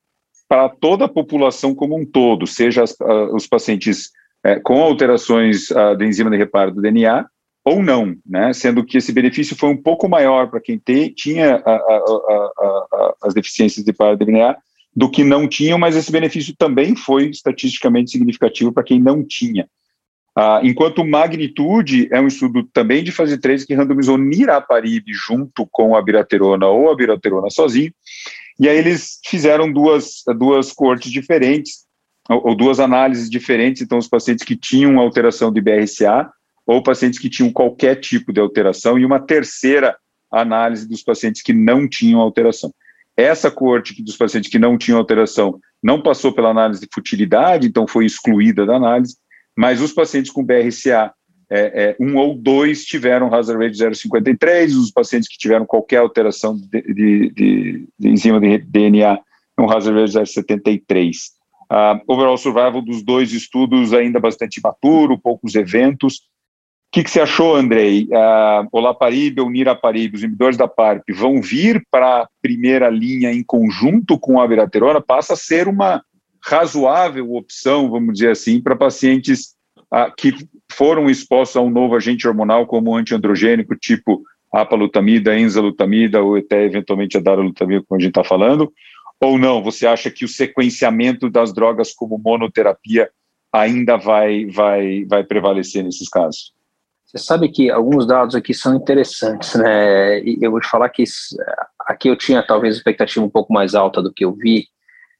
para 0.52 0.68
toda 0.68 1.06
a 1.06 1.08
população 1.08 1.74
como 1.74 1.98
um 1.98 2.04
todo, 2.04 2.46
seja 2.46 2.82
as, 2.82 2.90
uh, 3.00 3.34
os 3.34 3.46
pacientes 3.46 4.10
uh, 4.46 4.60
com 4.62 4.82
alterações 4.82 5.70
uh, 5.70 5.96
da 5.96 6.04
enzima 6.04 6.28
de 6.28 6.36
reparo 6.36 6.74
do 6.74 6.82
DNA 6.82 7.24
ou 7.64 7.82
não, 7.82 8.14
né? 8.26 8.52
Sendo 8.52 8.84
que 8.84 8.98
esse 8.98 9.14
benefício 9.14 9.56
foi 9.56 9.70
um 9.70 9.76
pouco 9.78 10.10
maior 10.10 10.50
para 10.50 10.60
quem 10.60 10.76
te, 10.76 11.08
tinha 11.08 11.62
a, 11.64 13.14
as 13.22 13.32
deficiências 13.32 13.82
de 13.82 13.94
DNA 14.18 14.54
do 14.94 15.10
que 15.10 15.24
não 15.24 15.48
tinham, 15.48 15.78
mas 15.78 15.96
esse 15.96 16.12
benefício 16.12 16.54
também 16.58 16.94
foi 16.94 17.30
estatisticamente 17.30 18.10
significativo 18.10 18.70
para 18.74 18.84
quem 18.84 19.00
não 19.00 19.24
tinha. 19.26 19.66
Ah, 20.34 20.60
enquanto 20.62 21.04
magnitude 21.04 22.08
é 22.10 22.20
um 22.20 22.26
estudo 22.26 22.64
também 22.72 23.04
de 23.04 23.12
fase 23.12 23.38
3 23.38 23.64
que 23.64 23.74
randomizou 23.74 24.16
niraparib 24.16 25.04
junto 25.08 25.68
com 25.70 25.94
a 25.94 26.02
biraterona 26.02 26.66
ou 26.66 26.90
a 26.90 26.96
biraterona 26.96 27.50
sozinho, 27.50 27.92
e 28.58 28.68
aí 28.68 28.78
eles 28.78 29.20
fizeram 29.26 29.70
duas, 29.70 30.22
duas 30.38 30.72
cortes 30.72 31.10
diferentes, 31.10 31.84
ou, 32.30 32.48
ou 32.48 32.54
duas 32.56 32.80
análises 32.80 33.28
diferentes, 33.28 33.82
então 33.82 33.98
os 33.98 34.08
pacientes 34.08 34.44
que 34.44 34.56
tinham 34.56 34.98
alteração 34.98 35.52
de 35.52 35.60
BRCA 35.60 36.30
ou 36.66 36.82
pacientes 36.82 37.18
que 37.18 37.28
tinham 37.28 37.52
qualquer 37.52 37.96
tipo 37.96 38.32
de 38.32 38.40
alteração, 38.40 38.98
e 38.98 39.04
uma 39.04 39.20
terceira 39.20 39.96
análise 40.30 40.88
dos 40.88 41.02
pacientes 41.02 41.42
que 41.42 41.52
não 41.52 41.86
tinham 41.86 42.20
alteração. 42.20 42.72
Essa 43.16 43.50
coorte 43.50 44.02
dos 44.02 44.16
pacientes 44.16 44.50
que 44.50 44.58
não 44.58 44.78
tinham 44.78 44.98
alteração 44.98 45.58
não 45.82 46.00
passou 46.00 46.32
pela 46.32 46.48
análise 46.48 46.80
de 46.80 46.88
futilidade, 46.90 47.66
então 47.66 47.86
foi 47.86 48.06
excluída 48.06 48.64
da 48.64 48.76
análise, 48.76 49.16
mas 49.56 49.80
os 49.80 49.92
pacientes 49.92 50.30
com 50.30 50.44
BRCA 50.44 51.12
é, 51.50 51.90
é, 51.90 51.96
1 52.00 52.16
ou 52.16 52.34
2 52.34 52.84
tiveram 52.84 53.32
hazard 53.32 53.62
rate 53.62 53.78
0,53, 53.78 54.68
os 54.76 54.90
pacientes 54.90 55.28
que 55.28 55.36
tiveram 55.36 55.66
qualquer 55.66 55.98
alteração 55.98 56.56
de, 56.56 56.82
de, 56.82 57.30
de, 57.30 57.88
de 57.98 58.08
enzima 58.08 58.40
de 58.40 58.58
DNA, 58.58 59.18
um 59.58 59.70
hazard 59.70 60.00
rate 60.00 60.12
0,73. 60.12 61.16
Uh, 61.70 62.00
overall 62.06 62.36
survival 62.36 62.82
dos 62.82 63.02
dois 63.02 63.32
estudos 63.32 63.92
ainda 63.92 64.20
bastante 64.20 64.58
imaturo, 64.58 65.18
poucos 65.18 65.54
eventos, 65.54 66.22
que, 66.92 67.02
que 67.02 67.10
você 67.10 67.22
achou, 67.22 67.56
Andrei? 67.56 68.04
Uh, 68.04 68.68
Olaparib 68.70 69.40
ou 69.40 69.50
Niraparib, 69.50 70.14
os 70.14 70.22
inibidores 70.22 70.58
da 70.58 70.68
PARP, 70.68 71.02
vão 71.10 71.40
vir 71.40 71.82
para 71.90 72.22
a 72.22 72.28
primeira 72.42 72.90
linha 72.90 73.32
em 73.32 73.42
conjunto 73.42 74.18
com 74.18 74.38
a 74.38 74.46
viraterona? 74.46 75.00
Passa 75.00 75.32
a 75.32 75.36
ser 75.36 75.68
uma 75.68 76.02
razoável 76.44 77.34
opção, 77.34 77.90
vamos 77.90 78.14
dizer 78.14 78.30
assim, 78.30 78.60
para 78.60 78.76
pacientes 78.76 79.54
uh, 79.92 80.12
que 80.16 80.34
foram 80.70 81.08
expostos 81.08 81.56
a 81.56 81.60
um 81.60 81.70
novo 81.70 81.94
agente 81.94 82.26
hormonal 82.26 82.66
como 82.66 82.94
antiandrogênico, 82.94 83.76
tipo 83.76 84.22
apalutamida, 84.52 85.38
enzalutamida 85.38 86.22
ou 86.22 86.36
até 86.36 86.64
eventualmente 86.64 87.16
a 87.16 87.20
daralutamida, 87.20 87.84
como 87.88 87.98
a 87.98 88.02
gente 88.02 88.10
está 88.10 88.24
falando, 88.24 88.70
ou 89.20 89.38
não? 89.38 89.62
Você 89.62 89.86
acha 89.86 90.10
que 90.10 90.24
o 90.24 90.28
sequenciamento 90.28 91.30
das 91.30 91.54
drogas 91.54 91.92
como 91.92 92.18
monoterapia 92.18 93.08
ainda 93.52 93.96
vai, 93.96 94.46
vai, 94.46 95.04
vai 95.04 95.24
prevalecer 95.24 95.84
nesses 95.84 96.08
casos? 96.08 96.52
Você 97.06 97.18
sabe 97.18 97.50
que 97.50 97.70
alguns 97.70 98.06
dados 98.06 98.34
aqui 98.34 98.54
são 98.54 98.74
interessantes, 98.74 99.54
né? 99.54 100.20
E 100.20 100.38
eu 100.40 100.50
vou 100.50 100.60
te 100.60 100.68
falar 100.68 100.88
que 100.88 101.04
aqui 101.86 102.08
eu 102.08 102.16
tinha 102.16 102.42
talvez 102.42 102.76
expectativa 102.76 103.24
um 103.24 103.28
pouco 103.28 103.52
mais 103.52 103.74
alta 103.74 104.02
do 104.02 104.12
que 104.12 104.24
eu 104.24 104.32
vi. 104.32 104.66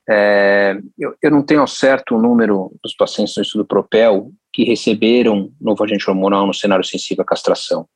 É, 0.08 0.76
eu, 0.98 1.14
eu, 1.22 1.30
não 1.30 1.42
tenho 1.42 1.60
ao 1.60 1.66
certo 1.66 2.16
o 2.16 2.20
número 2.20 2.72
dos 2.82 2.94
pacientes 2.94 3.36
no 3.36 3.42
estudo 3.42 3.64
Propel 3.64 4.32
que 4.52 4.64
receberam 4.64 5.52
novo 5.60 5.82
agente 5.84 6.08
hormonal 6.10 6.46
no 6.46 6.54
cenário 6.54 6.84
sensível 6.84 7.22
à 7.22 7.26
castração. 7.26 7.86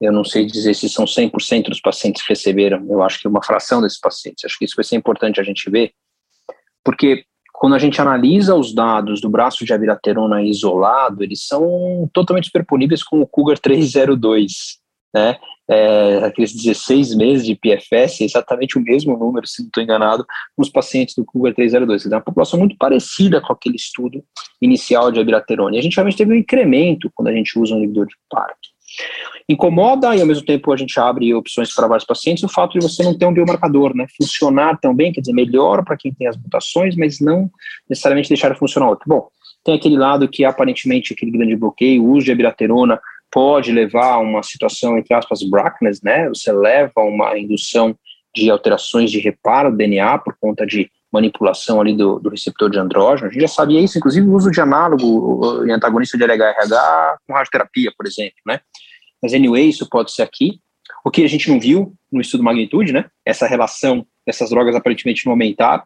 Eu 0.00 0.12
não 0.12 0.24
sei 0.24 0.46
dizer 0.46 0.74
se 0.74 0.88
são 0.88 1.04
100% 1.04 1.68
dos 1.68 1.80
pacientes 1.80 2.22
que 2.22 2.32
receberam, 2.32 2.84
eu 2.88 3.02
acho 3.02 3.20
que 3.20 3.28
uma 3.28 3.42
fração 3.42 3.80
desses 3.80 4.00
pacientes. 4.00 4.44
Acho 4.44 4.58
que 4.58 4.64
isso 4.64 4.76
vai 4.76 4.84
ser 4.84 4.96
importante 4.96 5.40
a 5.40 5.44
gente 5.44 5.68
ver, 5.70 5.92
porque 6.84 7.24
quando 7.52 7.74
a 7.74 7.78
gente 7.78 8.00
analisa 8.00 8.56
os 8.56 8.74
dados 8.74 9.20
do 9.20 9.30
braço 9.30 9.64
de 9.64 9.72
abiraterona 9.72 10.42
isolado, 10.42 11.22
eles 11.22 11.46
são 11.46 12.10
totalmente 12.12 12.46
superponíveis 12.46 13.04
com 13.04 13.20
o 13.20 13.26
Cougar 13.26 13.56
302, 13.58 14.78
né? 15.14 15.38
É, 15.72 16.24
aqueles 16.24 16.52
16 16.52 17.14
meses 17.14 17.46
de 17.46 17.54
PFS, 17.54 18.20
é 18.20 18.24
exatamente 18.24 18.76
o 18.76 18.82
mesmo 18.82 19.16
número, 19.16 19.46
se 19.46 19.62
não 19.62 19.68
estou 19.68 19.82
enganado, 19.82 20.26
nos 20.58 20.68
pacientes 20.68 21.14
do 21.14 21.24
Cougar 21.24 21.54
302. 21.54 22.04
É 22.04 22.08
uma 22.10 22.20
população 22.20 22.58
muito 22.58 22.76
parecida 22.76 23.40
com 23.40 23.54
aquele 23.54 23.76
estudo 23.76 24.22
inicial 24.60 25.10
de 25.10 25.18
abiraterona. 25.18 25.74
E 25.74 25.78
a 25.78 25.82
gente 25.82 25.96
realmente 25.96 26.18
teve 26.18 26.32
um 26.32 26.36
incremento 26.36 27.10
quando 27.14 27.28
a 27.28 27.32
gente 27.32 27.58
usa 27.58 27.74
um 27.74 27.78
inibidor 27.78 28.06
de 28.06 28.14
PARP. 28.28 28.58
Incomoda 29.48 30.14
e 30.14 30.20
ao 30.20 30.26
mesmo 30.26 30.44
tempo 30.44 30.70
a 30.72 30.76
gente 30.76 31.00
abre 31.00 31.32
opções 31.32 31.74
para 31.74 31.88
vários 31.88 32.04
pacientes 32.04 32.44
o 32.44 32.48
fato 32.48 32.78
de 32.78 32.86
você 32.86 33.02
não 33.02 33.16
ter 33.16 33.24
um 33.24 33.32
biomarcador, 33.32 33.96
né? 33.96 34.06
Funcionar 34.20 34.78
também, 34.78 35.10
quer 35.10 35.22
dizer, 35.22 35.32
melhor 35.32 35.82
para 35.84 35.96
quem 35.96 36.12
tem 36.12 36.26
as 36.26 36.36
mutações, 36.36 36.94
mas 36.96 37.18
não 37.18 37.50
necessariamente 37.88 38.28
deixar 38.28 38.52
de 38.52 38.58
funcionar 38.58 38.90
outro. 38.90 39.04
Bom, 39.08 39.28
tem 39.64 39.74
aquele 39.74 39.96
lado 39.96 40.28
que 40.28 40.44
aparentemente 40.44 41.12
aquele 41.12 41.30
grande 41.30 41.56
bloqueio, 41.56 42.04
o 42.04 42.10
uso 42.12 42.26
de 42.26 42.32
abiraterona 42.32 43.00
pode 43.32 43.72
levar 43.72 44.12
a 44.12 44.18
uma 44.18 44.42
situação, 44.42 44.98
entre 44.98 45.14
aspas, 45.14 45.42
brackness, 45.42 46.02
né? 46.02 46.28
Você 46.28 46.52
leva 46.52 46.92
a 46.96 47.02
uma 47.02 47.36
indução 47.38 47.96
de 48.34 48.50
alterações 48.50 49.10
de 49.10 49.18
reparo 49.18 49.70
do 49.70 49.76
DNA 49.76 50.18
por 50.18 50.36
conta 50.38 50.66
de 50.66 50.90
manipulação 51.10 51.80
ali 51.80 51.94
do, 51.94 52.18
do, 52.18 52.30
receptor 52.30 52.70
de 52.70 52.78
andrógeno. 52.78 53.28
A 53.28 53.32
gente 53.32 53.42
já 53.42 53.48
sabia 53.48 53.80
isso, 53.80 53.98
inclusive 53.98 54.26
o 54.26 54.34
uso 54.34 54.50
de 54.50 54.60
análogo 54.60 55.64
em 55.66 55.72
antagonista 55.72 56.16
de 56.16 56.24
LHRH 56.24 57.18
com 57.26 57.34
radioterapia, 57.34 57.92
por 57.96 58.06
exemplo, 58.06 58.36
né? 58.46 58.60
Mas, 59.22 59.34
anyway, 59.34 59.68
isso 59.68 59.88
pode 59.88 60.12
ser 60.12 60.22
aqui. 60.22 60.60
O 61.04 61.10
que 61.10 61.24
a 61.24 61.28
gente 61.28 61.50
não 61.50 61.60
viu 61.60 61.94
no 62.10 62.20
estudo 62.20 62.42
magnitude, 62.42 62.92
né? 62.92 63.06
Essa 63.24 63.46
relação 63.46 64.06
dessas 64.26 64.50
drogas 64.50 64.74
aparentemente 64.74 65.24
não 65.24 65.32
aumentaram. 65.32 65.84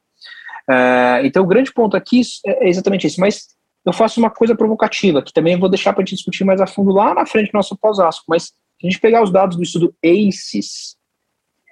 Uh, 0.69 1.25
então, 1.25 1.45
o 1.45 1.47
grande 1.47 1.73
ponto 1.73 1.97
aqui 1.97 2.23
é 2.47 2.69
exatamente 2.69 3.07
isso. 3.07 3.21
Mas 3.21 3.56
eu 3.87 3.93
faço 3.93 4.19
uma 4.19 4.31
coisa 4.31 4.55
provocativa, 4.55 5.23
que 5.23 5.33
também 5.33 5.59
vou 5.59 5.69
deixar 5.69 5.93
para 5.93 6.03
gente 6.03 6.17
discutir 6.17 6.45
mais 6.45 6.61
a 6.61 6.67
fundo 6.67 6.93
lá 6.93 7.15
na 7.15 7.25
frente 7.25 7.53
do 7.53 7.57
nosso 7.57 7.77
pós-asco. 7.77 8.25
Mas 8.29 8.47
se 8.47 8.53
a 8.83 8.87
gente 8.87 9.01
pegar 9.01 9.23
os 9.23 9.31
dados 9.31 9.57
do 9.57 9.63
estudo 9.63 9.95
ACES, 10.05 10.97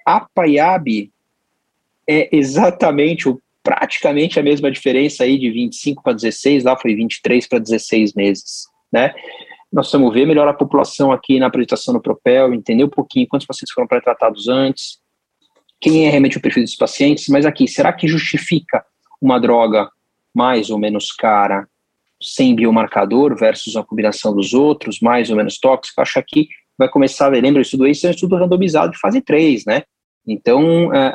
a 0.05 0.21
PAIAB 0.21 1.11
é 2.07 2.35
exatamente, 2.35 3.27
ou 3.27 3.41
praticamente 3.61 4.39
a 4.39 4.43
mesma 4.43 4.71
diferença 4.71 5.23
aí 5.23 5.37
de 5.37 5.51
25 5.51 6.01
para 6.01 6.13
16, 6.13 6.63
lá 6.63 6.77
foi 6.77 6.95
23 6.95 7.47
para 7.47 7.59
16 7.59 8.13
meses, 8.13 8.65
né? 8.91 9.13
nós 9.75 9.87
precisamos 9.87 10.13
ver 10.13 10.25
melhor 10.25 10.47
a 10.47 10.53
população 10.53 11.11
aqui 11.11 11.37
na 11.37 11.47
apresentação 11.47 11.93
do 11.93 12.01
Propel, 12.01 12.53
entender 12.53 12.85
um 12.85 12.89
pouquinho 12.89 13.27
quantos 13.27 13.45
pacientes 13.45 13.73
foram 13.73 13.87
pré-tratados 13.87 14.47
antes, 14.47 14.99
quem 15.81 16.07
é 16.07 16.09
realmente 16.09 16.37
o 16.37 16.41
perfil 16.41 16.63
dos 16.63 16.75
pacientes, 16.75 17.27
mas 17.27 17.45
aqui, 17.45 17.67
será 17.67 17.91
que 17.91 18.07
justifica 18.07 18.85
uma 19.21 19.37
droga 19.37 19.89
mais 20.33 20.69
ou 20.69 20.79
menos 20.79 21.11
cara, 21.11 21.67
sem 22.33 22.55
biomarcador, 22.55 23.35
versus 23.37 23.75
uma 23.75 23.85
combinação 23.85 24.35
dos 24.35 24.53
outros, 24.53 24.99
mais 24.99 25.29
ou 25.29 25.35
menos 25.35 25.59
tóxico? 25.59 26.01
Acho 26.01 26.13
que 26.13 26.19
aqui 26.19 26.47
vai 26.77 26.89
começar, 26.89 27.27
lembra, 27.29 27.61
isso 27.61 27.71
tudo 27.71 27.87
isso 27.87 28.05
é 28.05 28.09
um 28.09 28.13
estudo 28.13 28.35
randomizado 28.35 28.91
de 28.91 28.99
fase 28.99 29.21
3, 29.21 29.65
né? 29.65 29.83
Então, 30.27 30.93
é, 30.93 31.13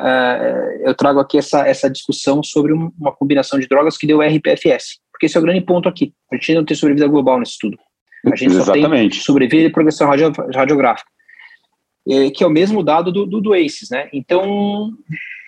é, 0.85 0.89
eu 0.89 0.95
trago 0.95 1.19
aqui 1.19 1.37
essa, 1.37 1.67
essa 1.67 1.89
discussão 1.89 2.41
sobre 2.41 2.71
uma 2.71 3.11
combinação 3.11 3.59
de 3.59 3.67
drogas 3.67 3.97
que 3.97 4.07
deu 4.07 4.21
RPFS, 4.21 4.99
porque 5.11 5.25
esse 5.25 5.35
é 5.35 5.39
o 5.39 5.43
grande 5.43 5.61
ponto 5.61 5.89
aqui. 5.89 6.13
A 6.31 6.35
gente 6.35 6.53
não 6.53 6.65
tem 6.65 6.77
sobrevida 6.77 7.07
global 7.07 7.37
nesse 7.37 7.51
estudo. 7.51 7.77
A 8.25 8.35
gente 8.35 8.55
Exatamente. 8.55 9.15
só 9.15 9.19
tem 9.19 9.25
sobrevida 9.25 9.67
e 9.67 9.71
progressão 9.71 10.07
radio, 10.07 10.31
radiográfica, 10.53 11.09
que 12.33 12.43
é 12.43 12.47
o 12.47 12.51
mesmo 12.51 12.81
dado 12.83 13.11
do, 13.11 13.25
do, 13.25 13.41
do 13.41 13.53
ACES, 13.53 13.89
né? 13.89 14.09
Então, 14.13 14.93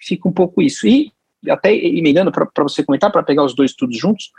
fica 0.02 0.28
um 0.28 0.34
pouco 0.34 0.62
isso. 0.62 0.86
E, 0.86 1.12
até 1.50 1.74
emendando 1.74 2.32
para 2.32 2.64
você 2.64 2.84
comentar, 2.84 3.12
para 3.12 3.24
pegar 3.24 3.44
os 3.44 3.56
dois 3.56 3.72
estudos 3.72 3.98
juntos, 3.98 4.32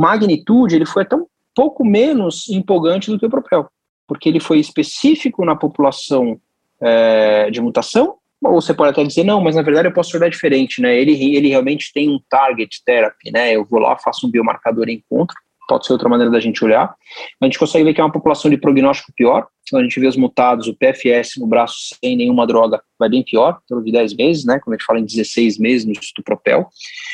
magnitude, 0.00 0.76
ele 0.76 0.86
foi 0.86 1.02
até 1.02 1.16
um 1.16 1.26
pouco 1.54 1.84
menos 1.84 2.48
empolgante 2.48 3.10
do 3.10 3.18
que 3.18 3.26
o 3.26 3.30
Propel, 3.30 3.68
porque 4.06 4.28
ele 4.28 4.40
foi 4.40 4.58
específico 4.58 5.44
na 5.44 5.56
população 5.56 6.38
é, 6.80 7.50
de 7.50 7.60
mutação, 7.60 8.16
ou 8.44 8.60
você 8.60 8.74
pode 8.74 8.90
até 8.90 9.02
dizer, 9.02 9.24
não, 9.24 9.40
mas 9.40 9.56
na 9.56 9.62
verdade 9.62 9.88
eu 9.88 9.92
posso 9.92 10.16
olhar 10.16 10.28
diferente, 10.28 10.80
né? 10.80 10.94
Ele, 10.96 11.34
ele 11.34 11.48
realmente 11.48 11.92
tem 11.92 12.10
um 12.10 12.20
target 12.28 12.82
therapy, 12.84 13.30
né? 13.30 13.56
Eu 13.56 13.64
vou 13.64 13.80
lá, 13.80 13.96
faço 13.98 14.26
um 14.26 14.30
biomarcador 14.30 14.88
e 14.88 14.94
encontro, 14.94 15.34
pode 15.66 15.86
ser 15.86 15.92
outra 15.92 16.08
maneira 16.08 16.30
da 16.30 16.38
gente 16.38 16.64
olhar. 16.64 16.94
A 17.40 17.44
gente 17.44 17.58
consegue 17.58 17.84
ver 17.84 17.94
que 17.94 18.00
é 18.00 18.04
uma 18.04 18.12
população 18.12 18.50
de 18.50 18.56
prognóstico 18.56 19.12
pior. 19.16 19.46
Quando 19.70 19.82
a 19.82 19.84
gente 19.84 19.98
vê 19.98 20.06
os 20.06 20.16
mutados, 20.16 20.68
o 20.68 20.76
PFS 20.76 21.38
no 21.38 21.46
braço 21.46 21.76
sem 22.02 22.16
nenhuma 22.16 22.46
droga 22.46 22.80
vai 22.98 23.08
bem 23.08 23.24
pior, 23.24 23.58
pelo 23.68 23.82
de 23.82 23.90
10 23.90 24.14
meses, 24.14 24.44
né? 24.44 24.60
Quando 24.62 24.74
a 24.74 24.76
gente 24.76 24.86
fala 24.86 25.00
em 25.00 25.04
16 25.04 25.58
meses 25.58 25.84
no 25.84 25.92
estudo 25.92 26.24
Propel. 26.24 26.68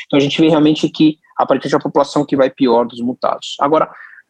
Então 0.05 0.17
a 0.17 0.21
gente 0.21 0.39
vê 0.39 0.49
realmente 0.49 0.87
que 0.89 1.17
a 1.37 1.45
de 1.55 1.75
uma 1.75 1.81
população 1.81 2.25
que 2.25 2.35
vai 2.35 2.49
pior 2.49 2.85
dos 2.85 3.01
mutados. 3.01 3.55
Agora, 3.59 3.89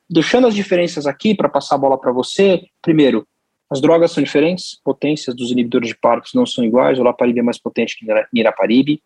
deixando 0.10 0.48
as 0.48 0.56
diferenças 0.56 1.06
aqui 1.06 1.36
para 1.36 1.50
passar 1.50 1.76
a 1.76 1.78
bola 1.78 2.00
para 2.00 2.12
você, 2.12 2.64
primeiro, 2.82 3.28
as 3.70 3.82
drogas 3.82 4.12
são 4.12 4.24
diferentes, 4.24 4.80
potências 4.84 5.36
dos 5.36 5.52
inibidores 5.52 5.90
de 5.90 5.96
PARPs 5.96 6.34
não 6.34 6.46
são 6.46 6.64
iguais, 6.64 7.00
o 7.00 7.04
Laparib 7.04 7.40
é 7.40 7.42
mais 7.42 7.60
potente 7.60 7.98
que 7.98 8.06
Niraparib, 8.32 9.00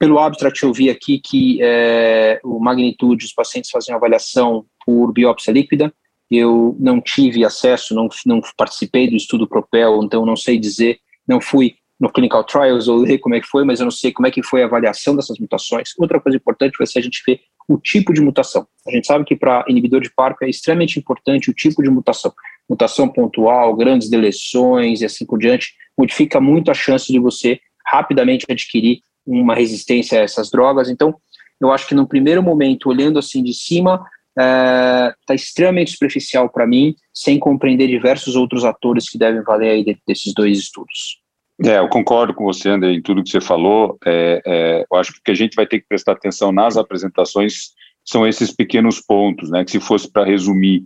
pelo 0.00 0.18
abstract, 0.18 0.62
eu 0.62 0.72
vi 0.72 0.88
aqui 0.88 1.18
que 1.18 1.58
é, 1.60 2.40
o 2.42 2.58
magnitude, 2.58 3.26
os 3.26 3.34
pacientes 3.34 3.70
faziam 3.70 3.96
avaliação 3.96 4.64
por 4.86 5.12
biópsia 5.12 5.52
líquida. 5.52 5.92
Eu 6.30 6.74
não 6.80 7.02
tive 7.02 7.44
acesso, 7.44 7.94
não, 7.94 8.08
não 8.24 8.40
participei 8.56 9.10
do 9.10 9.14
estudo 9.14 9.46
Propel, 9.46 10.02
então 10.02 10.24
não 10.24 10.36
sei 10.36 10.58
dizer, 10.58 10.98
não 11.28 11.38
fui 11.38 11.74
no 12.00 12.10
clinical 12.10 12.42
trials 12.42 12.88
ou 12.88 12.96
ler 12.96 13.18
como 13.18 13.34
é 13.34 13.40
que 13.40 13.46
foi, 13.46 13.62
mas 13.62 13.78
eu 13.78 13.84
não 13.84 13.90
sei 13.90 14.10
como 14.10 14.26
é 14.26 14.30
que 14.30 14.42
foi 14.42 14.62
a 14.62 14.66
avaliação 14.66 15.14
dessas 15.14 15.38
mutações. 15.38 15.90
Outra 15.98 16.18
coisa 16.18 16.36
importante 16.38 16.78
vai 16.78 16.86
ser 16.86 17.00
a 17.00 17.02
gente 17.02 17.22
ver 17.26 17.40
o 17.68 17.78
tipo 17.78 18.14
de 18.14 18.22
mutação. 18.22 18.66
A 18.88 18.90
gente 18.90 19.06
sabe 19.06 19.24
que 19.24 19.36
para 19.36 19.64
inibidor 19.68 20.00
de 20.00 20.10
PARP 20.10 20.42
é 20.42 20.48
extremamente 20.48 20.98
importante 20.98 21.50
o 21.50 21.54
tipo 21.54 21.82
de 21.82 21.90
mutação. 21.90 22.32
Mutação 22.68 23.06
pontual, 23.06 23.76
grandes 23.76 24.08
deleções 24.08 25.02
e 25.02 25.04
assim 25.04 25.26
por 25.26 25.38
diante, 25.38 25.74
modifica 25.96 26.40
muito 26.40 26.70
a 26.70 26.74
chance 26.74 27.12
de 27.12 27.18
você 27.18 27.60
rapidamente 27.86 28.46
adquirir 28.48 29.00
uma 29.26 29.54
resistência 29.54 30.18
a 30.18 30.22
essas 30.22 30.50
drogas. 30.50 30.88
Então, 30.88 31.14
eu 31.60 31.70
acho 31.70 31.86
que 31.86 31.94
no 31.94 32.08
primeiro 32.08 32.42
momento, 32.42 32.88
olhando 32.88 33.18
assim 33.18 33.42
de 33.42 33.52
cima, 33.52 34.02
está 34.30 35.14
é, 35.28 35.34
extremamente 35.34 35.90
superficial 35.90 36.48
para 36.48 36.66
mim, 36.66 36.94
sem 37.12 37.38
compreender 37.38 37.88
diversos 37.88 38.36
outros 38.36 38.64
atores 38.64 39.08
que 39.08 39.18
devem 39.18 39.42
valer 39.42 39.70
aí 39.70 39.96
desses 40.06 40.32
dois 40.32 40.58
estudos. 40.58 41.20
É, 41.64 41.78
eu 41.78 41.88
concordo 41.88 42.32
com 42.32 42.44
você, 42.44 42.70
André, 42.70 42.92
em 42.92 43.02
tudo 43.02 43.22
que 43.22 43.30
você 43.30 43.40
falou. 43.40 43.98
É, 44.04 44.42
é, 44.46 44.86
eu 44.90 44.98
acho 44.98 45.12
que 45.12 45.18
o 45.18 45.22
que 45.22 45.30
a 45.30 45.34
gente 45.34 45.54
vai 45.54 45.66
ter 45.66 45.80
que 45.80 45.88
prestar 45.88 46.12
atenção 46.12 46.50
nas 46.50 46.76
apresentações 46.76 47.72
são 48.04 48.26
esses 48.26 48.50
pequenos 48.50 49.00
pontos, 49.00 49.50
né? 49.50 49.64
Que 49.64 49.72
se 49.72 49.80
fosse 49.80 50.10
para 50.10 50.24
resumir 50.24 50.84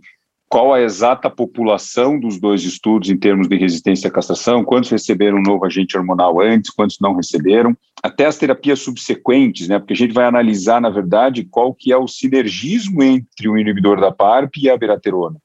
qual 0.49 0.73
a 0.73 0.81
exata 0.81 1.29
população 1.29 2.19
dos 2.19 2.39
dois 2.39 2.63
estudos 2.63 3.09
em 3.09 3.17
termos 3.17 3.47
de 3.47 3.55
resistência 3.57 4.09
à 4.09 4.11
castração, 4.11 4.63
quantos 4.63 4.89
receberam 4.89 5.37
um 5.37 5.43
novo 5.43 5.65
agente 5.65 5.97
hormonal 5.97 6.39
antes, 6.39 6.69
quantos 6.69 6.97
não 7.01 7.15
receberam, 7.15 7.75
até 8.03 8.25
as 8.25 8.37
terapias 8.37 8.79
subsequentes, 8.79 9.67
né, 9.67 9.79
porque 9.79 9.93
a 9.93 9.97
gente 9.97 10.13
vai 10.13 10.25
analisar, 10.25 10.79
na 10.79 10.89
verdade, 10.89 11.45
qual 11.45 11.73
que 11.73 11.91
é 11.91 11.97
o 11.97 12.07
sinergismo 12.07 13.01
entre 13.01 13.49
o 13.49 13.57
inibidor 13.57 13.99
da 13.99 14.11
PARP 14.11 14.57
e 14.57 14.69
a 14.69 14.75
abiraterona. 14.75 15.37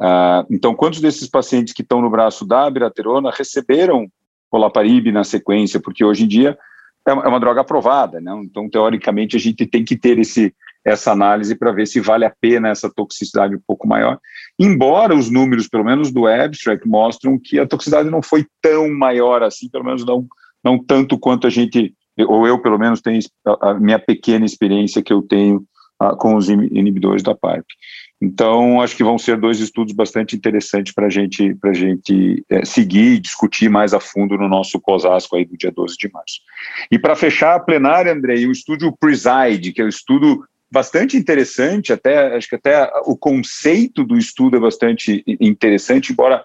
Ah, 0.00 0.46
então, 0.48 0.74
quantos 0.74 1.00
desses 1.00 1.28
pacientes 1.28 1.74
que 1.74 1.82
estão 1.82 2.00
no 2.00 2.08
braço 2.08 2.46
da 2.46 2.66
abiraterona 2.66 3.32
receberam 3.36 4.06
olaparib 4.50 5.10
na 5.12 5.24
sequência, 5.24 5.80
porque 5.80 6.04
hoje 6.04 6.24
em 6.24 6.28
dia 6.28 6.58
é 7.06 7.12
uma, 7.12 7.22
é 7.24 7.28
uma 7.28 7.40
droga 7.40 7.60
aprovada, 7.60 8.20
né? 8.20 8.32
então, 8.44 8.68
teoricamente, 8.68 9.36
a 9.36 9.40
gente 9.40 9.66
tem 9.66 9.84
que 9.84 9.96
ter 9.96 10.18
esse 10.18 10.54
essa 10.84 11.12
análise 11.12 11.54
para 11.54 11.72
ver 11.72 11.86
se 11.86 12.00
vale 12.00 12.24
a 12.24 12.32
pena 12.40 12.68
essa 12.68 12.90
toxicidade 12.90 13.54
um 13.54 13.60
pouco 13.66 13.86
maior. 13.86 14.18
Embora 14.58 15.14
os 15.14 15.30
números, 15.30 15.68
pelo 15.68 15.84
menos 15.84 16.10
do 16.10 16.26
abstract, 16.26 16.86
mostram 16.88 17.38
que 17.38 17.58
a 17.58 17.66
toxicidade 17.66 18.08
não 18.08 18.22
foi 18.22 18.46
tão 18.62 18.88
maior 18.90 19.42
assim, 19.42 19.68
pelo 19.68 19.84
menos 19.84 20.04
não, 20.04 20.26
não 20.64 20.82
tanto 20.82 21.18
quanto 21.18 21.46
a 21.46 21.50
gente, 21.50 21.94
ou 22.26 22.46
eu 22.46 22.60
pelo 22.60 22.78
menos 22.78 23.00
tenho 23.00 23.20
a 23.60 23.74
minha 23.74 23.98
pequena 23.98 24.46
experiência 24.46 25.02
que 25.02 25.12
eu 25.12 25.20
tenho 25.20 25.64
com 26.18 26.36
os 26.36 26.48
inibidores 26.48 27.22
da 27.22 27.34
PARP. 27.34 27.66
Então, 28.20 28.80
acho 28.80 28.96
que 28.96 29.04
vão 29.04 29.16
ser 29.16 29.36
dois 29.36 29.60
estudos 29.60 29.94
bastante 29.94 30.34
interessantes 30.34 30.92
para 30.92 31.08
gente, 31.08 31.56
a 31.62 31.72
gente 31.72 32.44
é, 32.50 32.64
seguir 32.64 33.14
e 33.14 33.18
discutir 33.20 33.68
mais 33.68 33.94
a 33.94 34.00
fundo 34.00 34.36
no 34.36 34.48
nosso 34.48 34.80
COSASCO 34.80 35.36
aí 35.36 35.44
do 35.44 35.56
dia 35.56 35.70
12 35.70 35.96
de 35.96 36.10
março. 36.12 36.40
E 36.90 36.98
para 36.98 37.14
fechar 37.14 37.54
a 37.54 37.60
plenária, 37.60 38.12
Andrei, 38.12 38.46
o 38.46 38.52
estudo 38.52 38.92
Preside, 38.98 39.72
que 39.72 39.80
é 39.80 39.84
um 39.84 39.88
estudo 39.88 40.44
bastante 40.70 41.16
interessante, 41.16 41.92
até 41.92 42.36
acho 42.36 42.48
que 42.48 42.56
até 42.56 42.90
o 43.04 43.16
conceito 43.16 44.04
do 44.04 44.18
estudo 44.18 44.56
é 44.56 44.60
bastante 44.60 45.22
interessante, 45.40 46.12
embora 46.12 46.42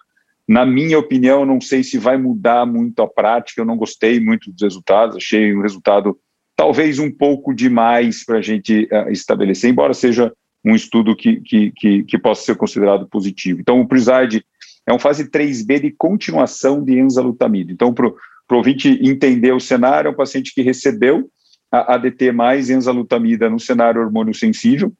na 0.47 0.65
minha 0.65 0.99
opinião, 0.99 1.45
não 1.45 1.59
sei 1.61 1.83
se 1.83 1.97
vai 1.97 2.17
mudar 2.17 2.65
muito 2.65 3.01
a 3.01 3.07
prática, 3.07 3.61
eu 3.61 3.65
não 3.65 3.77
gostei 3.77 4.19
muito 4.19 4.51
dos 4.51 4.61
resultados, 4.61 5.15
achei 5.15 5.55
um 5.55 5.61
resultado 5.61 6.17
talvez 6.55 6.99
um 6.99 7.11
pouco 7.11 7.53
demais 7.53 8.23
para 8.25 8.37
a 8.37 8.41
gente 8.41 8.87
uh, 8.91 9.09
estabelecer, 9.09 9.69
embora 9.69 9.93
seja 9.93 10.31
um 10.63 10.75
estudo 10.75 11.15
que, 11.15 11.41
que, 11.41 11.71
que, 11.71 12.03
que, 12.03 12.17
possa 12.17 12.45
ser 12.45 12.55
considerado 12.55 13.07
positivo. 13.07 13.59
Então, 13.59 13.81
o 13.81 13.87
PRESIDE 13.87 14.45
é 14.87 14.93
um 14.93 14.99
fase 14.99 15.29
3B 15.29 15.81
de 15.81 15.91
continuação 15.91 16.83
de 16.83 16.97
enzalutamida. 16.97 17.71
Então, 17.71 17.93
para 17.93 18.07
o 18.07 18.15
ouvinte 18.55 18.87
entender 19.01 19.51
o 19.51 19.59
cenário, 19.59 20.07
é 20.07 20.11
um 20.11 20.15
paciente 20.15 20.53
que 20.53 20.61
recebeu 20.61 21.29
a 21.71 21.95
ADT 21.95 22.31
mais 22.31 22.69
enzalutamida 22.69 23.49
no 23.49 23.59
cenário 23.59 24.01
hormônio 24.01 24.33
sensível 24.33 24.93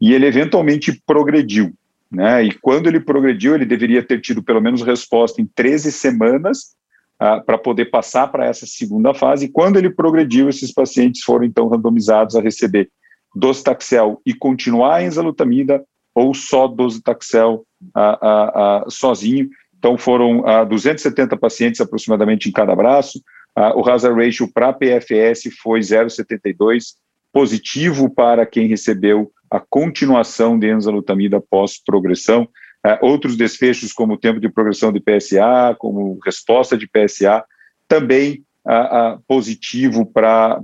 e 0.00 0.12
ele 0.12 0.26
eventualmente 0.26 1.02
progrediu. 1.06 1.72
Né? 2.10 2.44
E 2.44 2.52
quando 2.52 2.86
ele 2.86 3.00
progrediu, 3.00 3.54
ele 3.54 3.64
deveria 3.64 4.02
ter 4.02 4.20
tido 4.20 4.42
pelo 4.42 4.60
menos 4.60 4.82
resposta 4.82 5.42
em 5.42 5.46
13 5.46 5.90
semanas 5.90 6.76
uh, 7.20 7.44
para 7.44 7.58
poder 7.58 7.86
passar 7.86 8.28
para 8.28 8.46
essa 8.46 8.66
segunda 8.66 9.12
fase. 9.14 9.48
Quando 9.48 9.78
ele 9.78 9.90
progrediu, 9.90 10.48
esses 10.48 10.72
pacientes 10.72 11.22
foram 11.22 11.44
então 11.44 11.68
randomizados 11.68 12.36
a 12.36 12.40
receber 12.40 12.90
docetaxel 13.34 14.20
e 14.24 14.34
continuar 14.34 14.96
a 14.96 15.02
enzalutamida 15.02 15.84
ou 16.14 16.34
só 16.34 16.66
docetaxel 16.66 17.64
uh, 17.96 18.86
uh, 18.86 18.90
sozinho. 18.90 19.48
Então 19.78 19.96
foram 19.96 20.42
270 20.68 21.36
pacientes 21.36 21.80
aproximadamente 21.80 22.48
em 22.48 22.52
cada 22.52 22.74
braço. 22.74 23.22
o 23.76 23.88
hazard 23.88 24.20
ratio 24.20 24.52
para 24.52 24.72
PFS 24.72 25.54
foi 25.62 25.78
0,72, 25.78 26.94
positivo 27.32 28.12
para 28.12 28.44
quem 28.44 28.66
recebeu 28.66 29.30
a 29.48 29.60
continuação 29.60 30.58
de 30.58 30.68
enzalutamida 30.68 31.40
pós-progressão. 31.40 32.42
Uh, 32.42 32.48
outros 33.00 33.36
desfechos, 33.36 33.92
como 33.92 34.14
o 34.14 34.18
tempo 34.18 34.40
de 34.40 34.48
progressão 34.48 34.92
de 34.92 35.00
PSA, 35.00 35.76
como 35.78 36.18
resposta 36.24 36.76
de 36.76 36.86
PSA, 36.86 37.44
também 37.86 38.42
positivo 39.26 40.06
para 40.06 40.60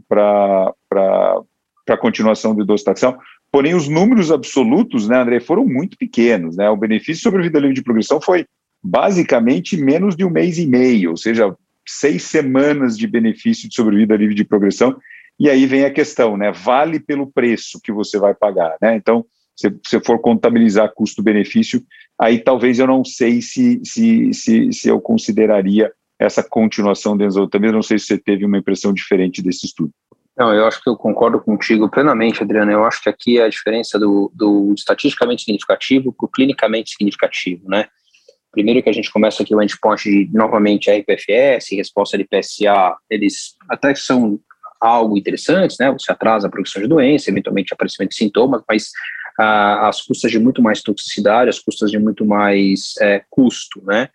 a 1.88 1.96
continuação 1.98 2.54
de 2.54 2.64
docetaxel. 2.64 3.16
Porém, 3.50 3.74
os 3.74 3.88
números 3.88 4.32
absolutos, 4.32 5.08
né, 5.08 5.16
André, 5.18 5.40
foram 5.40 5.64
muito 5.64 5.96
pequenos. 5.96 6.56
Né? 6.56 6.68
O 6.68 6.76
benefício 6.76 7.22
sobre 7.22 7.42
vida 7.42 7.58
livre 7.58 7.74
de 7.74 7.82
progressão 7.82 8.20
foi 8.20 8.46
basicamente 8.82 9.76
menos 9.76 10.16
de 10.16 10.24
um 10.24 10.30
mês 10.30 10.58
e 10.58 10.66
meio, 10.66 11.10
ou 11.10 11.16
seja, 11.16 11.56
seis 11.86 12.24
semanas 12.24 12.98
de 12.98 13.06
benefício 13.06 13.68
de 13.68 13.74
sobrevida 13.74 14.16
livre 14.16 14.34
de 14.34 14.44
progressão, 14.44 14.96
e 15.38 15.48
aí 15.48 15.66
vem 15.66 15.84
a 15.84 15.90
questão, 15.90 16.36
né? 16.36 16.52
Vale 16.52 17.00
pelo 17.00 17.26
preço 17.26 17.80
que 17.82 17.90
você 17.90 18.18
vai 18.18 18.34
pagar, 18.34 18.76
né? 18.80 18.94
Então, 18.96 19.24
se 19.56 19.68
você 19.84 20.00
for 20.00 20.18
contabilizar 20.18 20.92
custo-benefício, 20.94 21.82
aí 22.20 22.38
talvez 22.38 22.78
eu 22.78 22.86
não 22.86 23.04
sei 23.04 23.40
se, 23.42 23.80
se, 23.84 24.32
se, 24.32 24.72
se 24.72 24.88
eu 24.88 25.00
consideraria 25.00 25.92
essa 26.18 26.42
continuação 26.42 27.16
de 27.16 27.24
enzalutamida, 27.24 27.72
não 27.72 27.82
sei 27.82 27.98
se 27.98 28.06
você 28.06 28.18
teve 28.18 28.44
uma 28.44 28.58
impressão 28.58 28.92
diferente 28.92 29.42
desse 29.42 29.66
estudo. 29.66 29.90
Não, 30.36 30.52
eu 30.52 30.66
acho 30.66 30.82
que 30.82 30.88
eu 30.88 30.96
concordo 30.96 31.40
contigo 31.40 31.88
plenamente, 31.88 32.42
Adriano. 32.42 32.70
Eu 32.70 32.84
acho 32.84 33.02
que 33.02 33.08
aqui 33.08 33.38
é 33.38 33.44
a 33.44 33.48
diferença 33.48 33.98
do, 33.98 34.32
do 34.34 34.72
estatisticamente 34.74 35.44
significativo 35.44 36.12
para 36.12 36.26
o 36.26 36.28
clinicamente 36.28 36.90
significativo, 36.90 37.68
né? 37.68 37.86
Primeiro 38.50 38.82
que 38.82 38.88
a 38.88 38.92
gente 38.92 39.12
começa 39.12 39.42
aqui 39.42 39.54
o 39.54 39.62
endpoint 39.62 40.02
de, 40.02 40.30
novamente, 40.32 40.90
RPFS, 40.90 41.76
resposta 41.76 42.16
de 42.16 42.24
PSA, 42.24 42.96
eles 43.10 43.54
até 43.68 43.94
são 43.94 44.38
algo 44.80 45.16
interessantes, 45.16 45.76
né? 45.78 45.90
Você 45.92 46.10
atrasa 46.10 46.46
a 46.46 46.50
progressão 46.50 46.82
de 46.82 46.88
doença, 46.88 47.30
eventualmente 47.30 47.72
aparecimento 47.72 48.10
de 48.10 48.16
sintomas, 48.16 48.62
mas 48.68 48.90
as 49.38 50.02
custas 50.02 50.30
de 50.30 50.38
muito 50.38 50.62
mais 50.62 50.82
toxicidade, 50.82 51.50
as 51.50 51.58
custas 51.58 51.90
de 51.90 51.98
muito 51.98 52.24
mais 52.24 52.94
é, 53.00 53.22
custo, 53.28 53.82
né? 53.84 54.08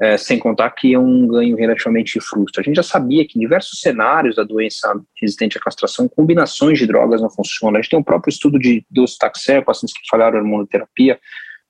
É, 0.00 0.16
sem 0.16 0.36
contar 0.36 0.70
que 0.70 0.92
é 0.94 0.98
um 0.98 1.28
ganho 1.28 1.56
relativamente 1.56 2.20
frustro. 2.20 2.60
A 2.60 2.64
gente 2.64 2.74
já 2.74 2.82
sabia 2.82 3.24
que 3.24 3.38
em 3.38 3.42
diversos 3.42 3.78
cenários 3.78 4.34
da 4.34 4.42
doença 4.42 4.92
resistente 5.20 5.56
à 5.56 5.60
castração, 5.60 6.08
combinações 6.08 6.78
de 6.78 6.86
drogas 6.88 7.20
não 7.20 7.30
funcionam. 7.30 7.78
A 7.78 7.82
gente 7.82 7.90
tem 7.90 7.98
um 8.00 8.02
próprio 8.02 8.32
estudo 8.32 8.58
de 8.58 8.84
docetaxel, 8.90 9.62
pacientes 9.62 9.94
que 9.94 10.08
falharam 10.10 10.38
hormonoterapia, 10.38 11.20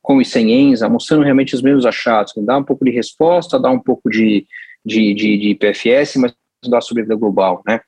com 0.00 0.20
e 0.20 0.24
sem 0.24 0.50
enza, 0.50 0.88
mostrando 0.88 1.22
realmente 1.22 1.54
os 1.54 1.62
mesmos 1.62 1.84
achados, 1.84 2.32
dá 2.38 2.56
um 2.56 2.64
pouco 2.64 2.84
de 2.84 2.90
resposta, 2.90 3.60
dá 3.60 3.70
um 3.70 3.78
pouco 3.78 4.08
de, 4.08 4.46
de, 4.84 5.14
de, 5.14 5.38
de 5.38 5.54
PFS, 5.54 6.16
mas 6.16 6.34
da 6.68 6.80
sobrevida 6.80 7.14
global, 7.14 7.62
né? 7.66 7.80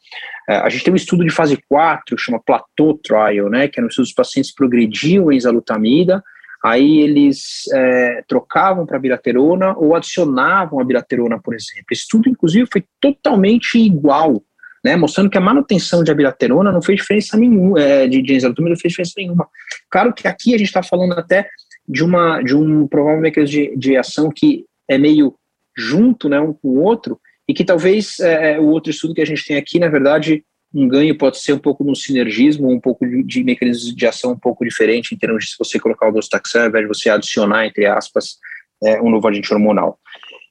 É, 0.48 0.56
a 0.56 0.68
gente 0.68 0.84
tem 0.84 0.92
um 0.92 0.96
estudo 0.96 1.24
de 1.24 1.30
fase 1.30 1.58
4, 1.68 2.18
chama 2.18 2.42
Plateau 2.44 2.98
Trial, 2.98 3.48
né? 3.48 3.68
Que 3.68 3.80
é 3.80 3.82
um 3.82 3.86
estudo 3.86 4.04
dos 4.04 4.14
pacientes 4.14 4.52
progrediam 4.52 5.30
em 5.30 5.36
exalutamida, 5.36 6.22
aí 6.62 7.00
eles 7.00 7.64
é, 7.72 8.22
trocavam 8.26 8.86
para 8.86 8.98
biraterona 8.98 9.76
ou 9.76 9.94
adicionavam 9.94 10.80
a 10.80 10.84
biraterona, 10.84 11.40
por 11.40 11.54
exemplo. 11.54 11.84
Esse 11.90 12.02
estudo, 12.02 12.28
inclusive, 12.28 12.68
foi 12.70 12.84
totalmente 13.00 13.78
igual, 13.78 14.42
né? 14.84 14.96
Mostrando 14.96 15.30
que 15.30 15.38
a 15.38 15.42
manutenção 15.42 16.02
de 16.02 16.10
abiraterona 16.10 16.72
não 16.72 16.82
fez 16.82 17.00
diferença 17.00 17.36
nenhuma, 17.36 17.80
é, 17.80 18.06
de, 18.06 18.20
de 18.22 18.40
não 18.42 18.54
fez 18.76 18.92
diferença 18.92 19.14
nenhuma. 19.16 19.48
Claro 19.90 20.12
que 20.12 20.26
aqui 20.26 20.54
a 20.54 20.58
gente 20.58 20.68
está 20.68 20.82
falando 20.82 21.12
até 21.12 21.48
de, 21.88 22.02
uma, 22.02 22.42
de 22.42 22.56
um 22.56 22.86
provável 22.88 23.20
mecanismo 23.20 23.52
de, 23.52 23.76
de 23.76 23.96
ação 23.96 24.30
que 24.34 24.64
é 24.88 24.98
meio 24.98 25.34
junto, 25.76 26.28
né, 26.28 26.40
um 26.40 26.52
com 26.52 26.68
o 26.68 26.82
outro, 26.82 27.20
e 27.48 27.54
que 27.54 27.64
talvez 27.64 28.18
é, 28.20 28.52
é, 28.52 28.60
o 28.60 28.66
outro 28.66 28.90
estudo 28.90 29.14
que 29.14 29.20
a 29.20 29.26
gente 29.26 29.44
tem 29.44 29.56
aqui, 29.56 29.78
na 29.78 29.88
verdade, 29.88 30.44
um 30.72 30.88
ganho 30.88 31.16
pode 31.16 31.38
ser 31.38 31.52
um 31.52 31.58
pouco 31.58 31.84
no 31.84 31.94
sinergismo, 31.94 32.70
um 32.70 32.80
pouco 32.80 33.06
de, 33.06 33.22
de 33.22 33.44
mecanismos 33.44 33.94
de 33.94 34.06
ação 34.06 34.32
um 34.32 34.38
pouco 34.38 34.64
diferente 34.64 35.14
em 35.14 35.18
termos 35.18 35.44
de 35.44 35.50
se 35.50 35.56
você 35.58 35.78
colocar 35.78 36.08
o 36.08 36.12
docetaxel, 36.12 36.62
ao 36.62 36.68
invés 36.68 36.84
de 36.84 36.88
você 36.88 37.10
adicionar, 37.10 37.66
entre 37.66 37.86
aspas, 37.86 38.38
é, 38.82 39.00
um 39.00 39.10
novo 39.10 39.28
agente 39.28 39.52
hormonal. 39.52 39.98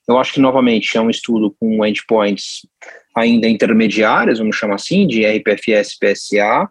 Eu 0.08 0.18
acho 0.18 0.34
que, 0.34 0.40
novamente, 0.40 0.98
é 0.98 1.02
um 1.02 1.10
estudo 1.10 1.56
com 1.60 1.86
endpoints 1.86 2.68
ainda 3.16 3.48
intermediários, 3.48 4.40
vamos 4.40 4.56
chamar 4.56 4.76
assim, 4.76 5.08
de 5.08 5.26
RPFS 5.26 5.98
PSA, 5.98 6.70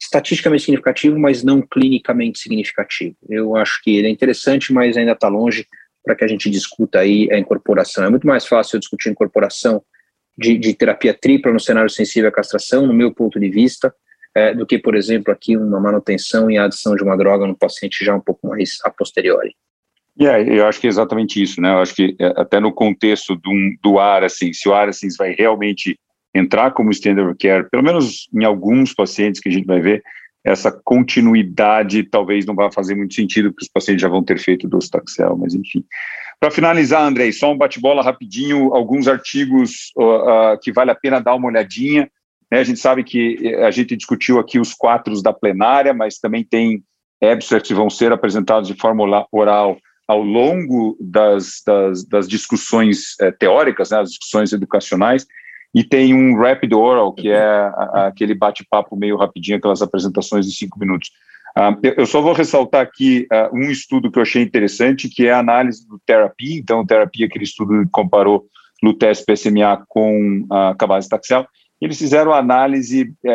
estatisticamente 0.00 0.64
significativo, 0.64 1.18
mas 1.18 1.42
não 1.42 1.60
clinicamente 1.60 2.38
significativo. 2.38 3.16
Eu 3.28 3.56
acho 3.56 3.80
que 3.82 3.96
ele 3.96 4.08
é 4.08 4.10
interessante, 4.10 4.72
mas 4.72 4.96
ainda 4.96 5.12
está 5.12 5.28
longe 5.28 5.66
para 6.10 6.16
que 6.16 6.24
a 6.24 6.28
gente 6.28 6.50
discuta 6.50 6.98
aí 6.98 7.28
a 7.30 7.38
incorporação. 7.38 8.04
É 8.04 8.10
muito 8.10 8.26
mais 8.26 8.44
fácil 8.44 8.76
eu 8.76 8.80
discutir 8.80 9.10
incorporação 9.10 9.80
de, 10.36 10.58
de 10.58 10.74
terapia 10.74 11.14
tripla 11.14 11.52
no 11.52 11.60
cenário 11.60 11.88
sensível 11.88 12.28
à 12.28 12.32
castração, 12.32 12.84
no 12.84 12.92
meu 12.92 13.14
ponto 13.14 13.38
de 13.38 13.48
vista, 13.48 13.94
é, 14.34 14.52
do 14.52 14.66
que, 14.66 14.76
por 14.76 14.96
exemplo, 14.96 15.32
aqui 15.32 15.56
uma 15.56 15.78
manutenção 15.78 16.50
e 16.50 16.58
adição 16.58 16.96
de 16.96 17.04
uma 17.04 17.16
droga 17.16 17.46
no 17.46 17.56
paciente 17.56 18.04
já 18.04 18.12
um 18.14 18.20
pouco 18.20 18.48
mais 18.48 18.78
a 18.84 18.90
posteriori. 18.90 19.54
Yeah, 20.20 20.52
eu 20.52 20.66
acho 20.66 20.80
que 20.80 20.88
é 20.88 20.90
exatamente 20.90 21.40
isso, 21.40 21.60
né? 21.60 21.70
Eu 21.72 21.78
acho 21.78 21.94
que 21.94 22.16
é, 22.18 22.26
até 22.36 22.58
no 22.58 22.72
contexto 22.72 23.36
do, 23.36 23.52
do 23.80 24.00
AR, 24.00 24.24
assim, 24.24 24.52
se 24.52 24.68
o 24.68 24.74
AR 24.74 24.88
assim, 24.88 25.06
vai 25.16 25.32
realmente 25.38 25.96
entrar 26.34 26.72
como 26.72 26.90
standard 26.90 27.36
care, 27.38 27.68
pelo 27.70 27.84
menos 27.84 28.28
em 28.34 28.44
alguns 28.44 28.92
pacientes 28.92 29.40
que 29.40 29.48
a 29.48 29.52
gente 29.52 29.66
vai 29.66 29.80
ver, 29.80 30.02
essa 30.44 30.72
continuidade 30.72 32.02
talvez 32.02 32.46
não 32.46 32.54
vá 32.54 32.70
fazer 32.70 32.94
muito 32.94 33.14
sentido, 33.14 33.50
porque 33.50 33.64
os 33.64 33.70
pacientes 33.72 34.02
já 34.02 34.08
vão 34.08 34.22
ter 34.22 34.38
feito 34.38 34.68
docetaxel, 34.68 35.36
mas 35.36 35.54
enfim. 35.54 35.84
Para 36.38 36.50
finalizar, 36.50 37.02
Andrei, 37.02 37.32
só 37.32 37.52
um 37.52 37.58
bate-bola 37.58 38.02
rapidinho, 38.02 38.72
alguns 38.74 39.06
artigos 39.06 39.92
uh, 39.96 40.54
uh, 40.54 40.60
que 40.60 40.72
vale 40.72 40.90
a 40.90 40.94
pena 40.94 41.20
dar 41.20 41.34
uma 41.34 41.48
olhadinha. 41.48 42.10
Né? 42.50 42.60
A 42.60 42.64
gente 42.64 42.80
sabe 42.80 43.04
que 43.04 43.38
eh, 43.42 43.64
a 43.64 43.70
gente 43.70 43.94
discutiu 43.94 44.38
aqui 44.38 44.58
os 44.58 44.72
quatro 44.72 45.20
da 45.22 45.32
plenária, 45.32 45.92
mas 45.92 46.18
também 46.18 46.42
tem 46.42 46.82
abstracts 47.22 47.68
que 47.68 47.74
vão 47.74 47.90
ser 47.90 48.10
apresentados 48.10 48.68
de 48.68 48.74
forma 48.74 49.26
oral 49.30 49.78
ao 50.08 50.22
longo 50.22 50.96
das, 51.00 51.62
das, 51.64 52.04
das 52.04 52.26
discussões 52.26 53.14
eh, 53.20 53.30
teóricas, 53.30 53.90
né, 53.90 54.00
as 54.00 54.08
discussões 54.08 54.52
educacionais, 54.52 55.26
e 55.74 55.84
tem 55.84 56.12
um 56.14 56.36
Rapid 56.36 56.72
Oral, 56.72 57.12
que 57.12 57.30
é 57.30 57.40
a, 57.40 58.06
aquele 58.08 58.34
bate-papo 58.34 58.96
meio 58.96 59.16
rapidinho, 59.16 59.58
aquelas 59.58 59.82
apresentações 59.82 60.46
de 60.46 60.54
cinco 60.54 60.78
minutos. 60.78 61.10
Uh, 61.56 61.78
eu 61.96 62.06
só 62.06 62.20
vou 62.20 62.32
ressaltar 62.32 62.80
aqui 62.80 63.26
uh, 63.32 63.56
um 63.56 63.70
estudo 63.70 64.10
que 64.10 64.18
eu 64.18 64.22
achei 64.22 64.42
interessante, 64.42 65.08
que 65.08 65.26
é 65.26 65.32
a 65.32 65.38
análise 65.38 65.86
do 65.86 66.00
terapia. 66.04 66.58
Então, 66.58 66.86
terapia, 66.86 67.26
aquele 67.26 67.44
estudo 67.44 67.84
que 67.84 67.90
comparou 67.90 68.46
Lutesc 68.82 69.24
PSMA 69.24 69.84
com 69.88 70.46
a 70.50 70.70
uh, 70.70 70.76
cabazitaxel. 70.76 71.46
Eles 71.80 71.98
fizeram 71.98 72.32
análise 72.32 73.12
é, 73.24 73.30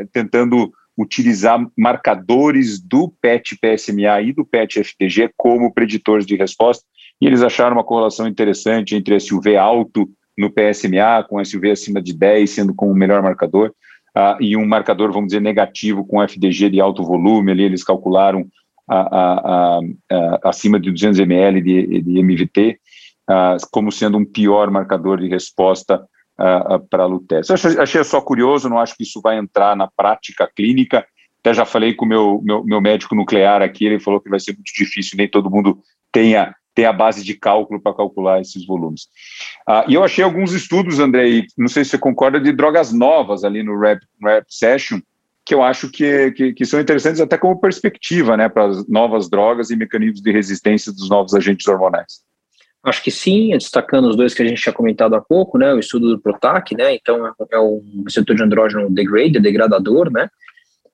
é, 0.00 0.06
tentando 0.10 0.72
utilizar 0.96 1.58
marcadores 1.76 2.80
do 2.80 3.12
PET 3.20 3.58
PSMA 3.60 4.20
e 4.22 4.32
do 4.32 4.44
PET 4.44 4.82
FTG 4.82 5.30
como 5.36 5.72
preditores 5.72 6.26
de 6.26 6.36
resposta, 6.36 6.84
e 7.20 7.26
eles 7.26 7.42
acharam 7.42 7.76
uma 7.76 7.84
correlação 7.84 8.26
interessante 8.26 8.94
entre 8.94 9.16
esse 9.16 9.34
alto 9.56 10.08
no 10.36 10.50
PSMA, 10.50 11.24
com 11.28 11.44
SUV 11.44 11.72
acima 11.72 12.00
de 12.00 12.12
10 12.12 12.50
sendo 12.50 12.74
como 12.74 12.92
o 12.92 12.96
melhor 12.96 13.22
marcador. 13.22 13.72
uh, 14.16 14.36
e 14.40 14.56
um 14.56 14.66
marcador, 14.66 15.12
vamos 15.12 15.28
dizer, 15.28 15.40
negativo 15.40 16.06
com 16.06 16.22
FDG 16.22 16.70
de 16.70 16.80
alto 16.80 17.04
volume, 17.04 17.52
ali 17.52 17.64
eles 17.64 17.84
calcularam 17.84 18.46
a, 18.88 19.80
acima 20.44 20.78
de 20.78 20.90
200 20.90 21.20
ml 21.20 21.62
de, 21.62 22.02
de 22.02 22.22
MVT 22.22 22.78
como 23.70 23.90
sendo 23.90 24.18
um 24.18 24.24
pior 24.24 24.70
marcador 24.70 25.18
de 25.20 25.28
resposta 25.28 26.04
para 26.90 27.04
a 27.04 27.06
Lutece. 27.06 27.52
Achei, 27.52 27.78
achei 27.78 28.04
só 28.04 28.20
curioso, 28.20 28.68
não 28.68 28.78
acho 28.78 28.96
que 28.96 29.04
isso 29.04 29.20
vai 29.22 29.38
entrar 29.38 29.76
na 29.76 29.88
prática 29.88 30.50
clínica, 30.54 31.06
até 31.40 31.52
já 31.52 31.64
falei 31.64 31.92
com 31.94 32.04
o 32.04 32.08
meu, 32.08 32.40
meu, 32.42 32.64
meu 32.64 32.80
médico 32.80 33.14
nuclear 33.14 33.62
aqui, 33.62 33.84
ele 33.84 33.98
falou 33.98 34.20
que 34.20 34.30
vai 34.30 34.38
ser 34.38 34.52
muito 34.52 34.72
difícil, 34.74 35.16
nem 35.16 35.28
todo 35.28 35.50
mundo 35.50 35.78
tenha 36.12 36.54
ter 36.74 36.84
a 36.84 36.92
base 36.92 37.22
de 37.22 37.34
cálculo 37.34 37.80
para 37.80 37.94
calcular 37.94 38.40
esses 38.40 38.66
volumes. 38.66 39.08
Ah, 39.66 39.84
e 39.88 39.94
eu 39.94 40.02
achei 40.02 40.24
alguns 40.24 40.52
estudos, 40.52 40.98
Andrei, 40.98 41.44
não 41.56 41.68
sei 41.68 41.84
se 41.84 41.90
você 41.90 41.98
concorda, 41.98 42.40
de 42.40 42.52
drogas 42.52 42.92
novas 42.92 43.44
ali 43.44 43.62
no 43.62 43.78
Rap, 43.78 44.00
Rap 44.22 44.46
Session, 44.48 45.00
que 45.44 45.54
eu 45.54 45.62
acho 45.62 45.90
que, 45.90 46.30
que, 46.32 46.52
que, 46.52 46.64
são 46.64 46.80
interessantes 46.80 47.20
até 47.20 47.36
como 47.36 47.60
perspectiva 47.60 48.36
né, 48.36 48.48
para 48.48 48.66
as 48.66 48.88
novas 48.88 49.28
drogas 49.28 49.70
e 49.70 49.76
mecanismos 49.76 50.20
de 50.20 50.30
resistência 50.30 50.92
dos 50.92 51.08
novos 51.08 51.34
agentes 51.34 51.66
hormonais. 51.66 52.22
Acho 52.84 53.02
que 53.02 53.10
sim, 53.10 53.50
destacando 53.50 54.08
os 54.08 54.16
dois 54.16 54.34
que 54.34 54.42
a 54.42 54.46
gente 54.46 54.60
tinha 54.60 54.72
comentado 54.72 55.14
há 55.14 55.20
pouco, 55.20 55.56
né, 55.56 55.72
o 55.72 55.78
estudo 55.78 56.10
do 56.10 56.20
Protac, 56.20 56.74
né, 56.76 56.94
então 56.94 57.32
é 57.50 57.58
um 57.58 58.02
receptor 58.04 58.34
de 58.34 58.42
andrógeno 58.42 58.88
degradador, 58.90 60.10
né, 60.10 60.28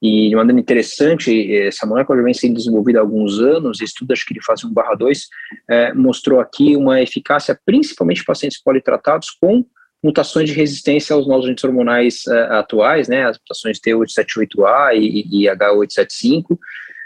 e 0.01 0.29
de 0.29 0.37
maneira 0.37 0.61
interessante, 0.61 1.53
essa 1.57 1.87
molécula 1.87 2.19
já 2.19 2.25
vem 2.25 2.35
sendo 2.35 2.55
desenvolvida 2.55 3.01
há 3.01 3.03
alguns 3.03 3.41
anos, 3.41 3.81
estudo 3.81 4.13
acho 4.13 4.25
que 4.25 4.35
de 4.35 4.45
fase 4.45 4.67
1 4.67 4.73
barra 4.73 4.95
2, 4.95 5.27
é, 5.69 5.93
mostrou 5.93 6.41
aqui 6.41 6.77
uma 6.77 7.01
eficácia 7.01 7.59
principalmente 7.67 8.21
em 8.23 8.25
pacientes 8.25 8.63
politratados 8.63 9.31
com 9.41 9.65
mutações 10.03 10.49
de 10.49 10.55
resistência 10.55 11.15
aos 11.15 11.27
novos 11.27 11.47
agentes 11.47 11.65
hormonais 11.65 12.27
é, 12.29 12.41
atuais, 12.57 13.09
né, 13.09 13.27
as 13.27 13.37
mutações 13.39 13.81
T878A 13.81 14.95
e, 14.95 15.45
e 15.45 15.47
H875, 15.49 16.57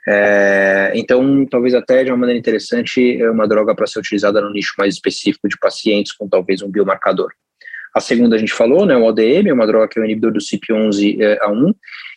é, 0.07 0.92
então, 0.94 1.46
talvez 1.46 1.74
até 1.74 2.02
de 2.02 2.11
uma 2.11 2.16
maneira 2.16 2.38
interessante, 2.38 3.22
é 3.22 3.31
uma 3.31 3.46
droga 3.46 3.74
para 3.74 3.87
ser 3.87 4.00
utilizada 4.00 4.40
no 4.40 4.52
nicho 4.52 4.74
mais 4.76 4.94
específico 4.94 5.48
de 5.48 5.57
pacientes 5.59 6.12
com 6.12 6.28
talvez 6.28 6.61
um 6.62 6.70
biomarcador. 6.70 7.31
A 7.94 8.00
segunda 8.00 8.37
a 8.37 8.38
gente 8.38 8.52
falou, 8.52 8.87
né, 8.87 8.96
o 8.96 9.05
ODM, 9.05 9.48
é 9.48 9.52
uma 9.52 9.66
droga 9.66 9.87
que 9.87 9.98
é 9.98 10.02
o 10.02 10.05
inibidor 10.05 10.33
do 10.33 10.40
CYP11A1, 10.40 11.74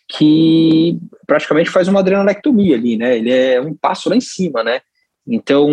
que 0.08 0.98
praticamente 1.26 1.70
faz 1.70 1.88
uma 1.88 2.00
adrenalectomia 2.00 2.76
ali, 2.76 2.98
né? 2.98 3.18
Ele 3.18 3.32
é 3.32 3.60
um 3.60 3.74
passo 3.74 4.10
lá 4.10 4.16
em 4.16 4.22
cima, 4.22 4.64
né? 4.64 4.82
Então, 5.28 5.68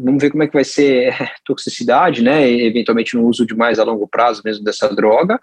vamos 0.00 0.20
ver 0.20 0.30
como 0.30 0.42
é 0.42 0.46
que 0.48 0.54
vai 0.54 0.64
ser 0.64 1.14
toxicidade, 1.44 2.22
né? 2.22 2.48
Eventualmente 2.50 3.16
no 3.16 3.26
uso 3.26 3.46
de 3.46 3.54
mais 3.54 3.78
a 3.78 3.84
longo 3.84 4.08
prazo 4.08 4.42
mesmo 4.44 4.64
dessa 4.64 4.92
droga. 4.94 5.38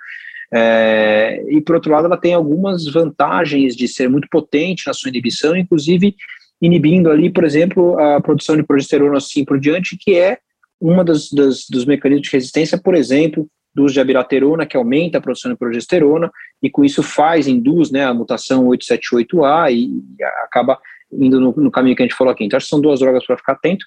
É, 0.53 1.43
e 1.49 1.62
por 1.62 1.75
outro 1.75 1.91
lado, 1.91 2.05
ela 2.05 2.17
tem 2.17 2.34
algumas 2.34 2.86
vantagens 2.86 3.75
de 3.75 3.88
ser 3.88 4.10
muito 4.10 4.27
potente 4.29 4.88
na 4.88 4.93
sua 4.93 5.10
inibição, 5.10 5.55
inclusive 5.55 6.15
inibindo 6.62 7.10
ali, 7.10 7.29
por 7.29 7.43
exemplo, 7.43 7.99
a 7.99 8.21
produção 8.21 8.55
de 8.55 8.63
progesterona 8.63 9.17
assim 9.17 9.43
por 9.43 9.60
diante, 9.60 9.97
que 9.99 10.15
é 10.15 10.38
uma 10.79 11.03
das, 11.03 11.29
das, 11.31 11.65
dos 11.69 11.86
mecanismos 11.86 12.27
de 12.27 12.34
resistência, 12.34 12.77
por 12.77 12.95
exemplo, 12.95 13.47
do 13.75 13.83
uso 13.83 13.93
de 13.93 13.99
abiraterona, 13.99 14.65
que 14.65 14.77
aumenta 14.77 15.17
a 15.17 15.21
produção 15.21 15.51
de 15.51 15.57
progesterona, 15.57 16.31
e 16.63 16.69
com 16.69 16.85
isso 16.85 17.03
faz, 17.03 17.47
induz 17.47 17.91
né, 17.91 18.05
a 18.05 18.13
mutação 18.13 18.65
878A 18.67 19.71
e, 19.71 19.88
e 20.17 20.23
acaba 20.45 20.79
indo 21.11 21.39
no, 21.39 21.53
no, 21.55 21.71
caminho 21.71 21.95
que 21.95 22.01
a 22.01 22.05
gente 22.05 22.15
falou 22.15 22.31
aqui. 22.31 22.45
Então, 22.45 22.57
acho 22.57 22.65
que 22.65 22.69
são 22.69 22.81
duas 22.81 22.99
drogas 22.99 23.25
para 23.25 23.38
ficar 23.38 23.53
atento. 23.53 23.85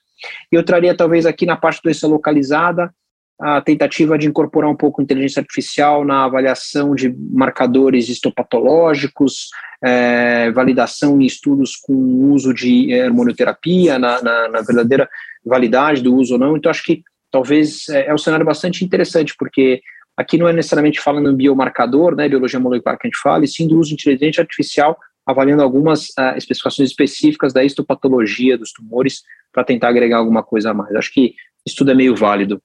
E 0.52 0.56
eu 0.56 0.62
traria, 0.62 0.94
talvez, 0.94 1.26
aqui 1.26 1.46
na 1.46 1.56
parte 1.56 1.80
doença 1.82 2.06
localizada, 2.06 2.92
a 3.40 3.60
tentativa 3.60 4.18
de 4.18 4.26
incorporar 4.26 4.68
um 4.68 4.76
pouco 4.76 5.00
inteligência 5.00 5.40
artificial 5.40 6.04
na 6.04 6.24
avaliação 6.24 6.94
de 6.94 7.14
marcadores 7.30 8.08
histopatológicos, 8.08 9.50
é, 9.82 10.50
validação 10.50 11.20
em 11.20 11.24
estudos 11.24 11.76
com 11.76 11.94
uso 12.32 12.52
de 12.52 12.92
hormonioterapia, 13.02 13.98
na, 13.98 14.20
na, 14.20 14.48
na 14.48 14.60
verdadeira 14.60 15.08
validade 15.44 16.02
do 16.02 16.14
uso 16.14 16.34
ou 16.34 16.38
não. 16.38 16.56
Então, 16.56 16.70
acho 16.70 16.82
que 16.82 17.02
talvez 17.30 17.88
é, 17.88 18.06
é 18.06 18.14
um 18.14 18.18
cenário 18.18 18.44
bastante 18.44 18.84
interessante, 18.84 19.34
porque 19.38 19.80
aqui 20.16 20.36
não 20.36 20.48
é 20.48 20.52
necessariamente 20.52 21.00
falando 21.00 21.30
em 21.30 21.36
biomarcador, 21.36 22.16
né, 22.16 22.28
biologia 22.28 22.58
molecular 22.58 22.98
que 22.98 23.06
a 23.06 23.10
gente 23.10 23.20
fala, 23.20 23.44
e 23.44 23.48
sim 23.48 23.68
do 23.68 23.78
uso 23.78 23.90
de 23.90 23.94
inteligência 23.94 24.40
artificial, 24.40 24.98
avaliando 25.24 25.62
algumas 25.62 26.08
uh, 26.18 26.36
especificações 26.36 26.88
específicas 26.90 27.52
da 27.52 27.62
histopatologia 27.62 28.56
dos 28.56 28.72
tumores 28.72 29.22
para 29.52 29.62
tentar 29.62 29.88
agregar 29.88 30.16
alguma 30.16 30.42
coisa 30.42 30.70
a 30.70 30.74
mais. 30.74 30.94
Acho 30.96 31.12
que 31.12 31.34
isso 31.66 31.76
tudo 31.76 31.90
é 31.90 31.94
meio 31.94 32.16
válido. 32.16 32.60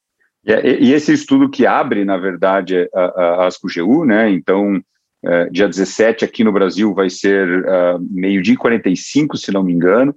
E, 0.45 0.87
e 0.87 0.93
esse 0.93 1.13
estudo 1.13 1.49
que 1.49 1.65
abre, 1.65 2.03
na 2.03 2.17
verdade, 2.17 2.89
a, 2.93 3.01
a 3.01 3.47
ASCO-GU, 3.47 4.05
né, 4.05 4.31
então, 4.31 4.77
uh, 4.77 5.51
dia 5.51 5.67
17 5.67 6.25
aqui 6.25 6.43
no 6.43 6.51
Brasil 6.51 6.93
vai 6.93 7.09
ser 7.09 7.65
uh, 7.65 7.99
meio-dia 8.09 8.55
e 8.55 8.57
45, 8.57 9.37
se 9.37 9.51
não 9.51 9.61
me 9.61 9.73
engano, 9.73 10.15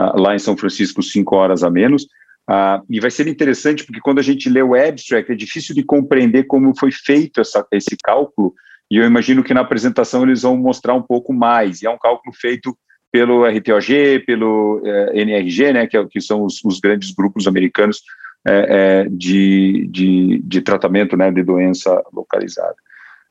uh, 0.00 0.18
lá 0.18 0.34
em 0.34 0.38
São 0.38 0.56
Francisco, 0.56 1.02
5 1.02 1.36
horas 1.36 1.62
a 1.62 1.70
menos, 1.70 2.06
Uh, 2.48 2.82
e 2.88 2.98
vai 2.98 3.10
ser 3.10 3.28
interessante 3.28 3.84
porque 3.84 4.00
quando 4.00 4.20
a 4.20 4.22
gente 4.22 4.48
lê 4.48 4.62
o 4.62 4.74
abstract 4.74 5.30
é 5.30 5.34
difícil 5.34 5.74
de 5.74 5.82
compreender 5.82 6.44
como 6.44 6.74
foi 6.78 6.90
feito 6.90 7.42
essa, 7.42 7.66
esse 7.70 7.94
cálculo, 8.02 8.54
e 8.90 8.96
eu 8.96 9.04
imagino 9.04 9.44
que 9.44 9.52
na 9.52 9.60
apresentação 9.60 10.22
eles 10.22 10.42
vão 10.42 10.56
mostrar 10.56 10.94
um 10.94 11.02
pouco 11.02 11.32
mais. 11.32 11.82
E 11.82 11.86
é 11.86 11.90
um 11.90 11.98
cálculo 11.98 12.34
feito 12.34 12.76
pelo 13.12 13.44
RTOG, 13.46 14.20
pelo 14.26 14.82
eh, 14.84 15.22
NRG, 15.22 15.72
né, 15.72 15.86
que, 15.86 15.96
é, 15.96 16.06
que 16.06 16.20
são 16.20 16.44
os, 16.44 16.62
os, 16.64 16.78
grandes 16.78 17.10
grupos 17.12 17.46
americanos 17.46 18.02
eh, 18.46 18.66
eh, 18.68 19.08
de, 19.10 19.86
de, 19.90 20.38
de, 20.42 20.60
tratamento 20.60 21.16
né, 21.16 21.30
de 21.30 21.42
doença 21.42 22.02
localizada. 22.12 22.76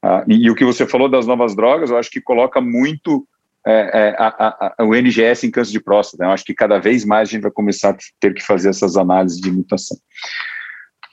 Uh, 0.04 0.24
e, 0.28 0.46
e, 0.46 0.52
o 0.52 0.56
que 0.56 0.64
você 0.64 0.86
falou 0.86 1.10
das 1.10 1.26
novas 1.26 1.56
drogas, 1.56 1.90
eu 1.90 1.98
acho 1.98 2.10
que 2.12 2.22
coloca 2.22 2.62
muito 2.62 3.28
é, 3.68 3.92
é, 3.94 4.16
a, 4.18 4.74
a, 4.80 4.84
o 4.86 4.96
NGS 4.96 5.46
em 5.46 5.52
câncer 5.52 5.74
de 5.74 5.82
próstata. 5.82 6.24
Né? 6.24 6.30
Eu 6.30 6.34
acho 6.34 6.46
que 6.46 6.54
cada 6.54 6.80
vez 6.80 7.04
mais 7.04 7.28
a 7.28 7.32
gente 7.32 7.42
vai 7.42 7.52
começar 7.52 7.90
a 7.90 7.98
ter 8.20 8.34
que 8.34 8.42
fazer 8.42 8.70
essas 8.70 8.96
análises 8.96 9.42
de 9.42 9.52
mutação. 9.52 9.98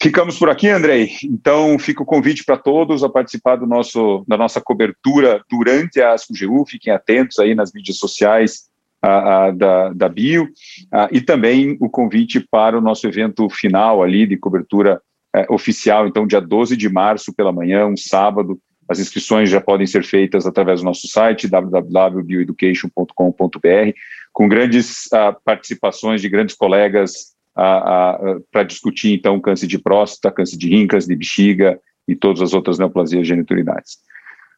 Ficamos 0.01 0.39
por 0.39 0.49
aqui, 0.49 0.69
Andrei. 0.69 1.11
Então, 1.25 1.79
fica 1.79 2.03
o 2.03 2.07
convite 2.07 2.45
para 2.45 2.57
todos 2.57 3.03
a 3.03 3.09
participar 3.09 3.57
do 3.57 3.67
nosso, 3.67 4.25
da 4.29 4.37
nossa 4.37 4.61
cobertura 4.61 5.43
durante 5.51 6.01
a 6.01 6.13
ASCO-GU. 6.13 6.65
Fiquem 6.67 6.93
atentos 6.93 7.39
aí 7.39 7.55
nas 7.55 7.73
mídias 7.73 7.97
sociais 7.97 8.69
a, 9.03 9.47
a, 9.47 9.51
da, 9.51 9.93
da 9.93 10.09
Bio. 10.09 10.49
A, 10.93 11.09
e 11.11 11.21
também 11.21 11.77
o 11.81 11.89
convite 11.89 12.39
para 12.39 12.79
o 12.79 12.81
nosso 12.81 13.07
evento 13.07 13.49
final 13.49 14.03
ali 14.03 14.27
de 14.27 14.37
cobertura 14.37 15.01
é, 15.35 15.47
oficial, 15.51 16.07
então, 16.07 16.27
dia 16.27 16.41
12 16.41 16.77
de 16.77 16.89
março 16.89 17.35
pela 17.35 17.51
manhã, 17.51 17.87
um 17.87 17.97
sábado, 17.97 18.57
as 18.89 18.99
inscrições 18.99 19.51
já 19.51 19.61
podem 19.61 19.87
ser 19.87 20.05
feitas 20.05 20.47
através 20.47 20.81
do 20.81 20.85
nosso 20.85 21.09
site, 21.09 21.49
www.bioeducation.com.br, 21.49 23.93
com 24.33 24.49
grandes 24.49 25.07
uh, 25.07 25.35
participações 25.45 26.21
de 26.21 26.29
grandes 26.29 26.55
colegas 26.55 27.35
uh, 27.57 28.37
uh, 28.37 28.45
para 28.51 28.63
discutir, 28.63 29.15
então, 29.15 29.41
câncer 29.41 29.67
de 29.67 29.79
próstata, 29.79 30.35
câncer 30.35 30.57
de 30.57 30.69
rim, 30.69 30.87
câncer 30.87 31.09
de 31.09 31.17
bexiga 31.17 31.81
e 32.07 32.15
todas 32.15 32.43
as 32.43 32.53
outras 32.53 32.79
neoplasias 32.79 33.27
geniturinárias. 33.27 33.99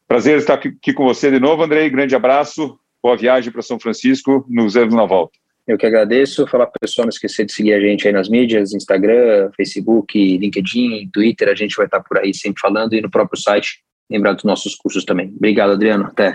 Prazer 0.09 0.39
estar 0.39 0.55
aqui 0.55 0.93
com 0.93 1.05
você 1.05 1.31
de 1.31 1.41
novo, 1.41 1.63
Andrei. 1.63 1.89
Grande 1.91 2.15
abraço, 2.15 2.79
boa 3.03 3.17
viagem 3.17 3.53
para 3.53 3.63
São 3.63 3.79
Francisco, 3.79 4.45
nos 4.49 4.75
vemos 4.75 4.95
na 4.95 5.05
volta. 5.05 5.37
Eu 5.67 5.77
que 5.77 5.85
agradeço. 5.85 6.47
Falar 6.47 6.67
para 6.67 6.77
o 6.77 6.81
pessoal 6.81 7.07
não 7.07 7.11
esquecer 7.11 7.45
de 7.45 7.53
seguir 7.53 7.73
a 7.73 7.81
gente 7.81 8.07
aí 8.07 8.13
nas 8.13 8.29
mídias, 8.29 8.73
Instagram, 8.73 9.51
Facebook, 9.57 10.39
LinkedIn, 10.39 11.11
Twitter. 11.13 11.49
A 11.49 11.57
gente 11.57 11.75
vai 11.75 11.87
estar 11.87 12.01
por 12.01 12.19
aí 12.19 12.33
sempre 12.33 12.61
falando 12.61 12.95
e 12.95 13.01
no 13.01 13.11
próprio 13.11 13.41
site 13.41 13.81
lembrar 14.11 14.35
dos 14.35 14.45
nossos 14.45 14.75
cursos 14.75 15.05
também. 15.05 15.33
Obrigado, 15.37 15.73
Adriano. 15.73 16.05
Até. 16.05 16.35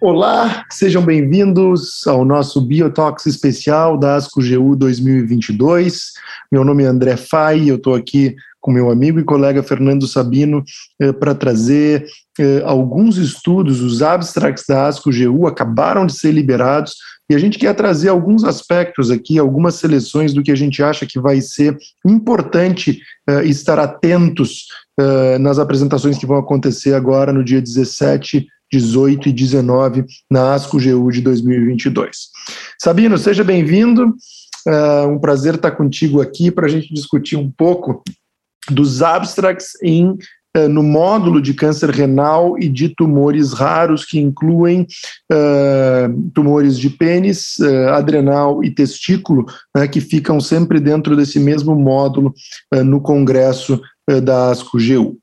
Olá, 0.00 0.64
sejam 0.70 1.04
bem-vindos 1.04 2.06
ao 2.06 2.24
nosso 2.24 2.62
Biotox 2.62 3.26
especial 3.26 3.98
da 3.98 4.16
ASCO 4.16 4.40
GU 4.40 4.74
2022. 4.74 6.12
Meu 6.50 6.64
nome 6.64 6.84
é 6.84 6.86
André 6.86 7.18
Fai, 7.18 7.70
eu 7.70 7.76
estou 7.76 7.94
aqui 7.94 8.34
com 8.60 8.70
meu 8.70 8.90
amigo 8.90 9.20
e 9.20 9.24
colega 9.24 9.62
Fernando 9.62 10.06
Sabino 10.06 10.64
eh, 11.00 11.12
para 11.12 11.34
trazer 11.34 12.06
eh, 12.38 12.62
alguns 12.64 13.18
estudos, 13.18 13.82
os 13.82 14.00
abstracts 14.00 14.64
da 14.66 14.86
ASCO 14.86 15.10
GU 15.10 15.46
acabaram 15.46 16.06
de 16.06 16.14
ser 16.14 16.32
liberados 16.32 16.94
e 17.30 17.34
a 17.34 17.38
gente 17.38 17.60
quer 17.60 17.72
trazer 17.74 18.08
alguns 18.08 18.42
aspectos 18.42 19.08
aqui, 19.08 19.38
algumas 19.38 19.76
seleções 19.76 20.34
do 20.34 20.42
que 20.42 20.50
a 20.50 20.56
gente 20.56 20.82
acha 20.82 21.06
que 21.06 21.20
vai 21.20 21.40
ser 21.40 21.78
importante 22.04 23.00
uh, 23.30 23.42
estar 23.42 23.78
atentos 23.78 24.66
uh, 25.00 25.38
nas 25.38 25.60
apresentações 25.60 26.18
que 26.18 26.26
vão 26.26 26.38
acontecer 26.38 26.92
agora 26.92 27.32
no 27.32 27.44
dia 27.44 27.62
17, 27.62 28.48
18 28.72 29.28
e 29.28 29.32
19 29.32 30.04
na 30.28 30.54
ASCO 30.54 30.78
GU 30.78 31.12
de 31.12 31.20
2022. 31.20 32.16
Sabino, 32.82 33.16
seja 33.16 33.44
bem-vindo. 33.44 34.12
Uh, 34.66 35.08
um 35.08 35.18
prazer 35.20 35.54
estar 35.54 35.70
contigo 35.70 36.20
aqui 36.20 36.50
para 36.50 36.66
a 36.66 36.68
gente 36.68 36.92
discutir 36.92 37.36
um 37.36 37.48
pouco 37.48 38.02
dos 38.68 39.02
abstracts 39.02 39.70
em 39.84 40.18
no 40.68 40.82
módulo 40.82 41.40
de 41.40 41.54
câncer 41.54 41.90
renal 41.90 42.58
e 42.58 42.68
de 42.68 42.88
tumores 42.88 43.52
raros, 43.52 44.04
que 44.04 44.18
incluem 44.18 44.86
uh, 45.32 46.30
tumores 46.34 46.78
de 46.78 46.90
pênis, 46.90 47.56
uh, 47.60 47.90
adrenal 47.90 48.64
e 48.64 48.70
testículo, 48.70 49.46
né, 49.76 49.86
que 49.86 50.00
ficam 50.00 50.40
sempre 50.40 50.80
dentro 50.80 51.16
desse 51.16 51.38
mesmo 51.38 51.76
módulo 51.76 52.34
uh, 52.74 52.82
no 52.82 53.00
congresso 53.00 53.80
da 54.24 54.50
ASCO-GU. 54.50 55.16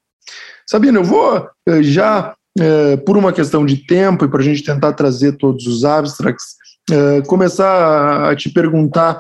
Sabino, 0.66 1.00
eu 1.00 1.04
vou 1.04 1.46
já, 1.82 2.34
por 3.06 3.18
uma 3.18 3.34
questão 3.34 3.66
de 3.66 3.86
tempo 3.86 4.24
e 4.24 4.30
para 4.30 4.40
a 4.40 4.44
gente 4.44 4.64
tentar 4.64 4.94
trazer 4.94 5.34
todos 5.34 5.68
os 5.68 5.84
abstracts, 5.84 6.56
começar 7.28 8.30
a 8.30 8.36
te 8.36 8.50
perguntar 8.50 9.20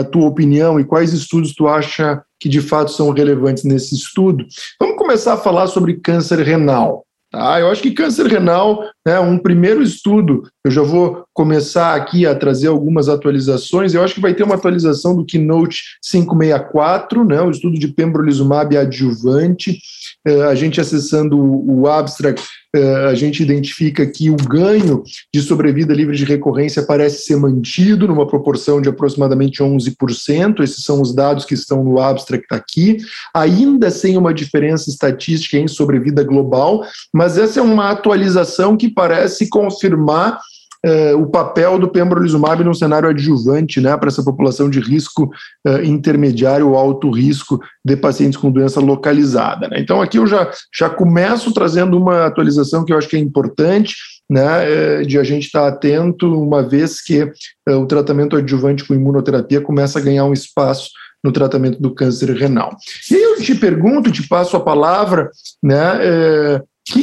a 0.00 0.04
tua 0.04 0.26
opinião 0.26 0.78
e 0.80 0.84
quais 0.84 1.12
estudos 1.12 1.54
tu 1.54 1.68
acha 1.68 2.22
que 2.40 2.48
de 2.48 2.60
fato 2.60 2.90
são 2.90 3.10
relevantes 3.10 3.64
nesse 3.64 3.94
estudo. 3.94 4.44
Vamos 4.80 4.96
começar 4.96 5.34
a 5.34 5.38
falar 5.38 5.66
sobre 5.66 5.94
câncer 5.94 6.40
renal. 6.40 7.04
Tá? 7.34 7.58
Eu 7.58 7.68
acho 7.68 7.82
que 7.82 7.90
câncer 7.90 8.26
renal, 8.26 8.84
né, 9.04 9.18
um 9.18 9.36
primeiro 9.36 9.82
estudo, 9.82 10.44
eu 10.64 10.70
já 10.70 10.82
vou 10.82 11.24
começar 11.32 11.96
aqui 11.96 12.24
a 12.24 12.34
trazer 12.34 12.68
algumas 12.68 13.08
atualizações. 13.08 13.92
Eu 13.92 14.04
acho 14.04 14.14
que 14.14 14.20
vai 14.20 14.34
ter 14.34 14.44
uma 14.44 14.54
atualização 14.54 15.16
do 15.16 15.24
Keynote 15.24 15.82
564, 16.00 17.24
né, 17.24 17.40
o 17.42 17.50
estudo 17.50 17.76
de 17.76 17.88
pembrolizumab 17.88 18.76
adjuvante. 18.76 19.80
Uh, 20.26 20.44
a 20.44 20.54
gente 20.54 20.80
acessando 20.80 21.38
o, 21.38 21.86
abstract, 21.86 22.42
uh, 22.74 23.08
a 23.08 23.14
gente 23.14 23.42
identifica 23.42 24.06
que 24.06 24.30
o 24.30 24.36
ganho 24.36 25.02
de 25.32 25.42
sobrevida 25.42 25.92
livre 25.92 26.16
de 26.16 26.24
recorrência 26.24 26.82
parece 26.82 27.26
ser 27.26 27.36
mantido 27.36 28.08
numa 28.08 28.26
proporção 28.26 28.80
de 28.80 28.88
aproximadamente 28.88 29.62
11%. 29.62 30.60
Esses 30.62 30.82
são 30.82 31.02
os 31.02 31.14
dados 31.14 31.44
que 31.44 31.52
estão 31.52 31.84
no 31.84 32.00
abstract 32.00 32.46
aqui, 32.50 32.96
ainda 33.34 33.90
sem 33.90 34.16
uma 34.16 34.32
diferença 34.32 34.88
estatística 34.88 35.58
em 35.58 35.68
sobrevida 35.68 36.24
global, 36.24 36.84
mas 37.12 37.36
essa 37.36 37.60
é 37.60 37.62
uma 37.62 37.90
atualização 37.90 38.76
que 38.76 38.88
parece 38.88 39.48
confirmar 39.48 40.40
uh, 40.84 41.20
o 41.20 41.26
papel 41.26 41.78
do 41.78 41.88
pembrolizumab 41.88 42.62
no 42.62 42.74
cenário 42.74 43.08
adjuvante, 43.08 43.80
né, 43.80 43.96
para 43.96 44.08
essa 44.08 44.22
população 44.22 44.68
de 44.68 44.80
risco 44.80 45.30
uh, 45.66 45.82
intermediário 45.82 46.68
ou 46.68 46.76
alto 46.76 47.10
risco 47.10 47.60
de 47.84 47.96
pacientes 47.96 48.38
com 48.38 48.50
doença 48.50 48.80
localizada. 48.80 49.68
Né. 49.68 49.80
Então, 49.80 50.00
aqui 50.00 50.18
eu 50.18 50.26
já, 50.26 50.50
já 50.76 50.90
começo 50.90 51.52
trazendo 51.52 51.96
uma 51.96 52.26
atualização 52.26 52.84
que 52.84 52.92
eu 52.92 52.98
acho 52.98 53.08
que 53.08 53.16
é 53.16 53.20
importante, 53.20 53.94
né, 54.30 55.02
de 55.02 55.18
a 55.18 55.22
gente 55.22 55.44
estar 55.44 55.68
atento, 55.68 56.32
uma 56.32 56.62
vez 56.62 57.02
que 57.02 57.30
o 57.68 57.84
tratamento 57.84 58.36
adjuvante 58.36 58.82
com 58.82 58.94
imunoterapia 58.94 59.60
começa 59.60 59.98
a 59.98 60.02
ganhar 60.02 60.24
um 60.24 60.32
espaço 60.32 60.88
no 61.22 61.30
tratamento 61.30 61.80
do 61.80 61.94
câncer 61.94 62.30
renal. 62.30 62.74
E 63.10 63.14
aí 63.14 63.22
eu 63.22 63.36
te 63.36 63.54
pergunto, 63.54 64.10
te 64.10 64.26
passo 64.26 64.56
a 64.56 64.60
palavra, 64.60 65.30
né, 65.62 66.60
que, 66.84 67.02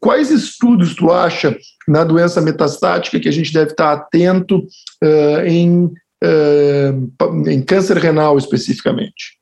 quais 0.00 0.30
estudos 0.30 0.94
tu 0.94 1.10
acha 1.10 1.56
na 1.86 2.04
doença 2.04 2.40
metastática 2.40 3.18
que 3.18 3.28
a 3.28 3.32
gente 3.32 3.52
deve 3.52 3.70
estar 3.70 3.92
atento 3.92 4.58
uh, 5.02 5.46
em, 5.46 5.86
uh, 6.22 7.48
em 7.48 7.62
câncer 7.62 7.96
renal 7.96 8.36
especificamente? 8.36 9.38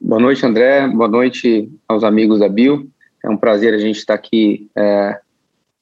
Boa 0.00 0.20
noite, 0.20 0.44
André. 0.44 0.86
Boa 0.88 1.08
noite 1.08 1.70
aos 1.88 2.04
amigos 2.04 2.40
da 2.40 2.48
Bio. 2.48 2.90
É 3.24 3.28
um 3.28 3.38
prazer 3.38 3.72
a 3.72 3.78
gente 3.78 3.96
estar 3.96 4.12
aqui 4.12 4.68
é, 4.76 5.18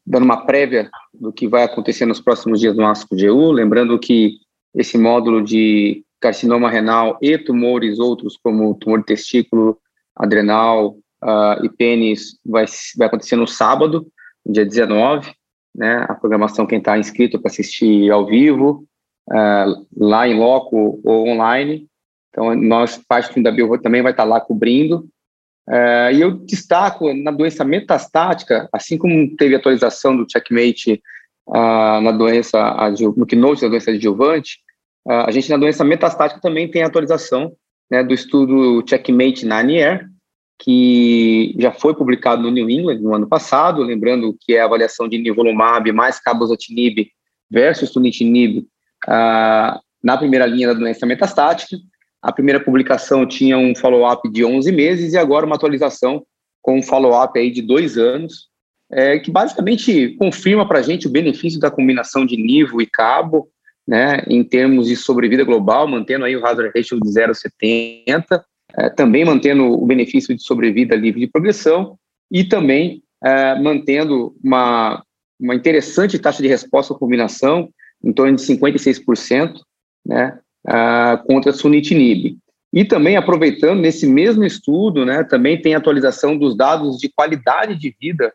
dando 0.07 0.23
uma 0.23 0.47
prévia 0.47 0.89
do 1.13 1.33
que 1.33 1.49
vai 1.49 1.65
acontecer 1.65 2.07
nos 2.07 2.21
próximos 2.21 2.61
dias 2.61 2.77
no 2.77 2.87
ASCO-GU. 2.87 3.51
Lembrando 3.51 3.99
que 3.99 4.37
esse 4.77 4.97
módulo 4.97 5.43
de 5.43 6.05
carcinoma 6.21 6.71
renal 6.71 7.19
e 7.21 7.37
tumores 7.37 7.99
outros, 7.99 8.39
como 8.41 8.75
tumor 8.77 9.01
de 9.01 9.07
testículo, 9.07 9.77
adrenal, 10.15 10.97
uh, 11.23 11.65
e 11.65 11.69
pênis 11.69 12.39
vai, 12.45 12.65
vai 12.97 13.07
acontecer 13.07 13.37
no 13.37 13.47
sábado, 13.47 14.07
dia 14.45 14.65
19, 14.65 15.33
né? 15.75 16.05
A 16.09 16.15
programação, 16.15 16.67
quem 16.67 16.79
está 16.79 16.99
inscrito 16.99 17.41
para 17.41 17.51
assistir 17.51 18.11
ao 18.11 18.27
vivo, 18.27 18.85
uh, 19.31 19.87
lá 19.97 20.29
em 20.29 20.39
loco 20.39 21.01
ou 21.05 21.29
online. 21.29 21.87
Então, 22.31 22.55
nós, 22.55 22.99
parte 22.99 23.35
do 23.35 23.43
da 23.43 23.51
Bio 23.51 23.79
também 23.81 24.03
vai 24.03 24.13
estar 24.13 24.25
tá 24.25 24.29
lá 24.29 24.41
cobrindo. 24.41 25.09
Uh, 25.69 26.13
e 26.13 26.21
eu 26.21 26.33
destaco 26.33 27.13
na 27.15 27.31
doença 27.31 27.65
metastática, 27.65 28.69
assim 28.73 28.99
como 28.99 29.37
teve 29.37 29.55
atualização 29.55 30.17
do 30.17 30.27
checkmate 30.29 31.01
uh, 31.47 32.01
na 32.01 32.11
doença, 32.11 32.59
no 33.17 33.25
keynote 33.25 33.63
da 33.63 33.69
doença 33.69 33.91
adjuvante, 33.91 34.59
uh, 35.07 35.25
a 35.27 35.31
gente 35.31 35.49
na 35.49 35.57
doença 35.57 35.85
metastática 35.85 36.41
também 36.41 36.69
tem 36.69 36.83
atualização 36.83 37.53
né, 37.91 38.03
do 38.03 38.13
estudo 38.13 38.85
checkmate 38.89 39.47
na 39.47 39.59
ANIER, 39.59 40.09
que 40.63 41.57
já 41.59 41.73
foi 41.73 41.93
publicado 41.93 42.41
no 42.41 42.51
New 42.51 42.71
England 42.71 43.01
no 43.01 43.13
ano 43.13 43.29
passado, 43.29 43.83
lembrando 43.83 44.37
que 44.41 44.55
é 44.55 44.61
a 44.61 44.65
avaliação 44.65 45.09
de 45.09 45.19
nivolumab 45.19 45.91
mais 45.91 46.21
cabozantinib 46.21 47.09
versus 47.51 47.91
sunitinib 47.91 48.61
uh, 49.09 49.81
na 50.03 50.17
primeira 50.17 50.47
linha 50.47 50.69
da 50.69 50.75
doença 50.75 51.05
metastática. 51.05 51.77
A 52.23 52.33
primeira 52.33 52.61
publicação 52.61 53.27
tinha 53.27 53.59
um 53.59 53.75
follow-up 53.75 54.31
de 54.31 54.45
11 54.45 54.71
meses 54.71 55.13
e 55.15 55.19
agora 55.19 55.45
uma 55.45 55.57
atualização 55.57 56.25
com 56.63 56.79
um 56.79 56.83
follow-up 56.83 57.37
aí 57.37 57.51
de 57.51 57.61
dois 57.61 57.99
anos, 57.99 58.49
é, 58.93 59.19
que 59.19 59.33
basicamente 59.33 60.17
confirma 60.17 60.67
para 60.67 60.79
a 60.79 60.83
gente 60.83 61.09
o 61.09 61.11
benefício 61.11 61.59
da 61.59 61.73
combinação 61.73 62.25
de 62.25 62.37
nivo 62.37 62.81
e 62.81 62.87
cabo, 62.87 63.49
né, 63.85 64.23
em 64.29 64.45
termos 64.45 64.87
de 64.87 64.95
sobrevida 64.95 65.43
global, 65.43 65.89
mantendo 65.89 66.25
aí 66.25 66.37
o 66.37 66.47
hazard 66.47 66.71
ratio 66.73 67.01
de 67.01 67.09
0,70, 67.09 68.25
é, 68.31 68.41
também 68.97 69.25
mantendo 69.25 69.65
o 69.65 69.87
benefício 69.87 70.35
de 70.35 70.43
sobrevida 70.43 70.97
livre 70.97 71.21
de 71.21 71.27
progressão 71.27 71.99
e 72.31 72.45
também 72.45 73.03
é, 73.23 73.55
mantendo 73.61 74.35
uma, 74.43 75.03
uma 75.39 75.55
interessante 75.55 76.19
taxa 76.19 76.43
de 76.43 76.49
resposta 76.49 76.95
à 76.95 76.99
combinação, 76.99 77.69
em 78.03 78.13
torno 78.13 78.37
de 78.37 78.43
56%, 78.43 79.61
né, 80.05 80.39
uh, 80.67 81.25
contra 81.27 81.53
sunitinib. 81.53 82.37
E 82.73 82.85
também 82.85 83.17
aproveitando 83.17 83.81
nesse 83.81 84.07
mesmo 84.07 84.45
estudo, 84.45 85.05
né, 85.05 85.23
também 85.23 85.61
tem 85.61 85.75
atualização 85.75 86.37
dos 86.37 86.57
dados 86.57 86.99
de 86.99 87.09
qualidade 87.09 87.77
de 87.77 87.95
vida 88.01 88.33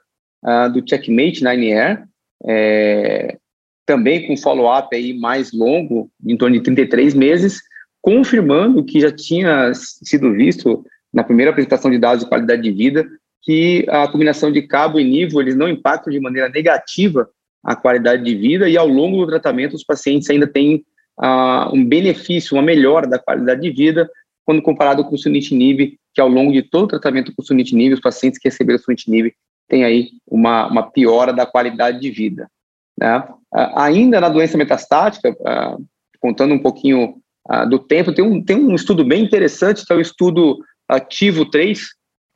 do 0.72 0.88
Checkmate 0.88 1.44
9R, 1.44 2.04
é, 2.46 3.38
também 3.86 4.28
com 4.28 4.38
follow-up 4.38 4.96
aí 4.96 5.14
mais 5.14 5.52
longo, 5.52 6.10
em 6.26 6.38
torno 6.38 6.56
de 6.56 6.62
33 6.62 7.14
meses, 7.14 7.62
confirmando 8.02 8.84
que 8.84 9.00
já 9.00 9.12
tinha 9.12 9.74
sido 9.74 10.32
visto 10.34 10.86
na 11.14 11.24
primeira 11.24 11.52
apresentação 11.52 11.90
de 11.90 11.98
dados 11.98 12.24
de 12.24 12.30
qualidade 12.30 12.62
de 12.62 12.72
vida 12.72 13.08
que 13.42 13.86
a 13.90 14.08
combinação 14.08 14.52
de 14.52 14.62
cabo 14.62 15.00
e 15.00 15.04
nível 15.04 15.42
eles 15.42 15.56
não 15.56 15.70
impactam 15.70 16.12
de 16.12 16.20
maneira 16.20 16.50
negativa 16.50 17.30
a 17.64 17.76
qualidade 17.76 18.24
de 18.24 18.36
vida 18.36 18.70
e 18.70 18.78
ao 18.78 18.88
longo 18.88 19.18
do 19.18 19.28
tratamento 19.28 19.76
os 19.76 19.84
pacientes 19.84 20.30
ainda 20.30 20.48
têm 20.48 20.86
uh, 21.20 21.74
um 21.74 21.84
benefício, 21.84 22.56
uma 22.56 22.64
melhora 22.64 23.08
da 23.08 23.20
qualidade 23.20 23.62
de 23.62 23.72
vida 23.72 24.10
quando 24.46 24.62
comparado 24.62 25.04
com 25.04 25.16
o 25.16 25.18
sunitinib, 25.18 25.98
que 26.14 26.22
ao 26.22 26.30
longo 26.30 26.54
de 26.54 26.62
todo 26.62 26.86
o 26.86 26.88
tratamento 26.88 27.36
com 27.36 27.42
o 27.42 27.46
sunitinib, 27.46 27.94
os 27.94 28.00
pacientes 28.00 28.40
que 28.40 28.48
receberam 28.48 28.80
sunitinib 28.80 29.34
têm 29.68 29.84
aí 29.84 30.12
uma, 30.26 30.68
uma 30.68 30.90
piora 30.90 31.34
da 31.34 31.46
qualidade 31.46 32.00
de 32.00 32.10
vida. 32.10 32.50
Né? 32.98 33.18
Uh, 33.18 33.76
ainda 33.76 34.22
na 34.22 34.30
doença 34.30 34.58
metastática, 34.58 35.32
uh, 35.32 35.86
contando 36.22 36.54
um 36.54 36.60
pouquinho 36.60 37.22
do 37.70 37.80
tempo. 37.80 38.14
Tem 38.14 38.24
um, 38.24 38.44
tem 38.44 38.56
um 38.58 38.76
estudo 38.76 39.04
bem 39.04 39.24
interessante, 39.24 39.86
que 39.86 39.94
é 39.94 39.96
o 39.96 40.02
estudo 40.02 40.60
Ativo 40.88 41.46
3, 41.50 41.88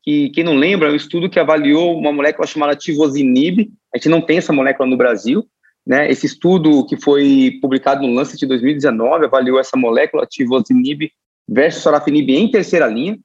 que, 0.04 0.30
quem 0.30 0.44
não 0.44 0.56
lembra, 0.56 0.90
é 0.90 0.92
um 0.92 0.96
estudo 0.96 1.30
que 1.30 1.40
avaliou 1.40 1.98
uma 1.98 2.12
molécula 2.12 2.48
chamada 2.48 2.76
tivozinib. 2.76 3.72
A 3.94 3.98
gente 3.98 4.10
não 4.10 4.22
tem 4.22 4.38
essa 4.38 4.54
molécula 4.54 4.88
no 4.88 4.98
Brasil. 4.98 5.46
Né? 5.86 6.10
Esse 6.12 6.26
estudo 6.26 6.86
que 6.86 7.00
foi 7.00 7.58
publicado 7.62 8.06
no 8.06 8.14
Lancet 8.14 8.40
de 8.40 8.46
2019 8.46 9.26
avaliou 9.26 9.60
essa 9.60 9.76
molécula 9.78 10.28
tivozinib 10.28 11.12
versus 11.48 11.84
sorafenib 11.84 12.30
em 12.30 12.50
terceira 12.50 12.88
linha, 12.88 13.18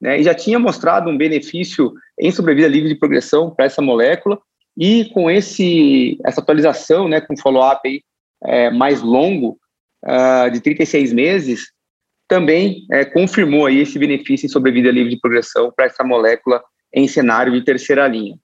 né? 0.00 0.20
e 0.20 0.22
já 0.22 0.34
tinha 0.34 0.58
mostrado 0.58 1.08
um 1.08 1.16
benefício 1.16 1.92
em 2.18 2.30
sobrevida 2.30 2.68
livre 2.68 2.88
de 2.88 2.94
progressão 2.96 3.50
para 3.50 3.64
essa 3.64 3.80
molécula, 3.80 4.38
e 4.76 5.06
com 5.06 5.30
esse, 5.30 6.18
essa 6.24 6.40
atualização, 6.40 7.08
né, 7.08 7.20
com 7.20 7.36
follow-up 7.36 8.02
é, 8.44 8.70
mais 8.70 9.02
longo, 9.02 9.58
uh, 10.04 10.50
de 10.50 10.60
36 10.60 11.12
meses, 11.12 11.70
também 12.28 12.86
é, 12.92 13.04
confirmou 13.04 13.66
aí 13.66 13.80
esse 13.80 13.98
benefício 13.98 14.46
em 14.46 14.48
sobrevida 14.48 14.90
livre 14.90 15.10
de 15.10 15.20
progressão 15.20 15.72
para 15.74 15.86
essa 15.86 16.04
molécula 16.04 16.62
em 16.94 17.08
cenário 17.08 17.52
de 17.52 17.64
terceira 17.64 18.06
linha. 18.06 18.36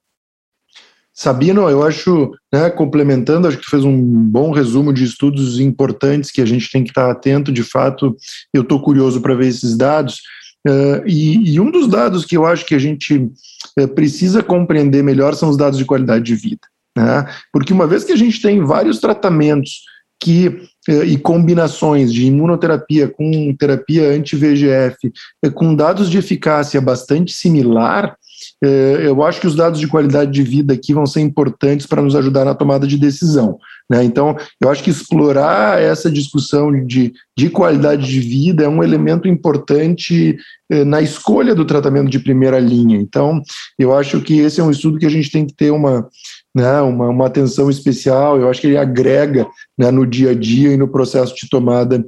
Sabino, 1.14 1.70
eu 1.70 1.82
acho, 1.82 2.32
né, 2.52 2.68
complementando, 2.68 3.48
acho 3.48 3.56
que 3.56 3.70
fez 3.70 3.84
um 3.84 3.96
bom 3.96 4.50
resumo 4.50 4.92
de 4.92 5.04
estudos 5.04 5.58
importantes 5.58 6.30
que 6.30 6.42
a 6.42 6.44
gente 6.44 6.70
tem 6.70 6.84
que 6.84 6.90
estar 6.90 7.10
atento. 7.10 7.50
De 7.50 7.62
fato, 7.62 8.14
eu 8.52 8.62
estou 8.62 8.82
curioso 8.82 9.22
para 9.22 9.34
ver 9.34 9.46
esses 9.46 9.78
dados. 9.78 10.20
Uh, 10.68 11.06
e, 11.06 11.54
e, 11.54 11.60
um 11.60 11.70
dos 11.70 11.88
dados 11.88 12.24
que 12.24 12.36
eu 12.36 12.44
acho 12.44 12.66
que 12.66 12.74
a 12.74 12.78
gente 12.78 13.16
uh, 13.16 13.88
precisa 13.94 14.42
compreender 14.42 15.02
melhor 15.02 15.34
são 15.34 15.48
os 15.48 15.56
dados 15.56 15.78
de 15.78 15.84
qualidade 15.86 16.24
de 16.24 16.34
vida. 16.34 16.66
Né? 16.94 17.24
Porque 17.52 17.72
uma 17.72 17.86
vez 17.86 18.04
que 18.04 18.12
a 18.12 18.16
gente 18.16 18.42
tem 18.42 18.62
vários 18.62 18.98
tratamentos 18.98 19.84
que 20.20 20.62
e 20.88 21.18
combinações 21.18 22.12
de 22.12 22.26
imunoterapia 22.26 23.08
com 23.08 23.52
terapia 23.58 24.08
anti-VGF, 24.10 25.12
com 25.52 25.74
dados 25.74 26.08
de 26.08 26.16
eficácia 26.16 26.80
bastante 26.80 27.32
similar, 27.32 28.16
é, 28.62 29.02
eu 29.04 29.22
acho 29.22 29.40
que 29.40 29.46
os 29.46 29.54
dados 29.54 29.80
de 29.80 29.88
qualidade 29.88 30.30
de 30.30 30.42
vida 30.42 30.74
aqui 30.74 30.92
vão 30.92 31.06
ser 31.06 31.20
importantes 31.20 31.86
para 31.86 32.02
nos 32.02 32.14
ajudar 32.14 32.44
na 32.44 32.54
tomada 32.54 32.86
de 32.86 32.98
decisão. 32.98 33.58
Né? 33.88 34.04
Então, 34.04 34.36
eu 34.60 34.68
acho 34.68 34.82
que 34.82 34.90
explorar 34.90 35.80
essa 35.80 36.10
discussão 36.10 36.72
de, 36.86 37.12
de 37.36 37.48
qualidade 37.48 38.06
de 38.06 38.20
vida 38.20 38.64
é 38.64 38.68
um 38.68 38.82
elemento 38.82 39.28
importante 39.28 40.36
eh, 40.70 40.84
na 40.84 41.00
escolha 41.00 41.54
do 41.54 41.64
tratamento 41.64 42.10
de 42.10 42.18
primeira 42.18 42.58
linha. 42.58 42.96
Então, 42.96 43.40
eu 43.78 43.94
acho 43.94 44.20
que 44.20 44.40
esse 44.40 44.60
é 44.60 44.64
um 44.64 44.70
estudo 44.70 44.98
que 44.98 45.06
a 45.06 45.10
gente 45.10 45.30
tem 45.30 45.46
que 45.46 45.54
ter 45.54 45.70
uma, 45.70 46.08
né, 46.56 46.80
uma, 46.80 47.10
uma 47.10 47.26
atenção 47.26 47.68
especial. 47.68 48.40
Eu 48.40 48.48
acho 48.48 48.62
que 48.62 48.66
ele 48.66 48.78
agrega 48.78 49.46
né, 49.76 49.90
no 49.90 50.06
dia 50.06 50.30
a 50.30 50.34
dia 50.34 50.72
e 50.72 50.76
no 50.76 50.88
processo 50.88 51.36
de 51.36 51.50
tomada 51.50 52.02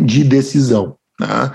de 0.00 0.24
decisão. 0.24 0.96
Tá? 1.16 1.52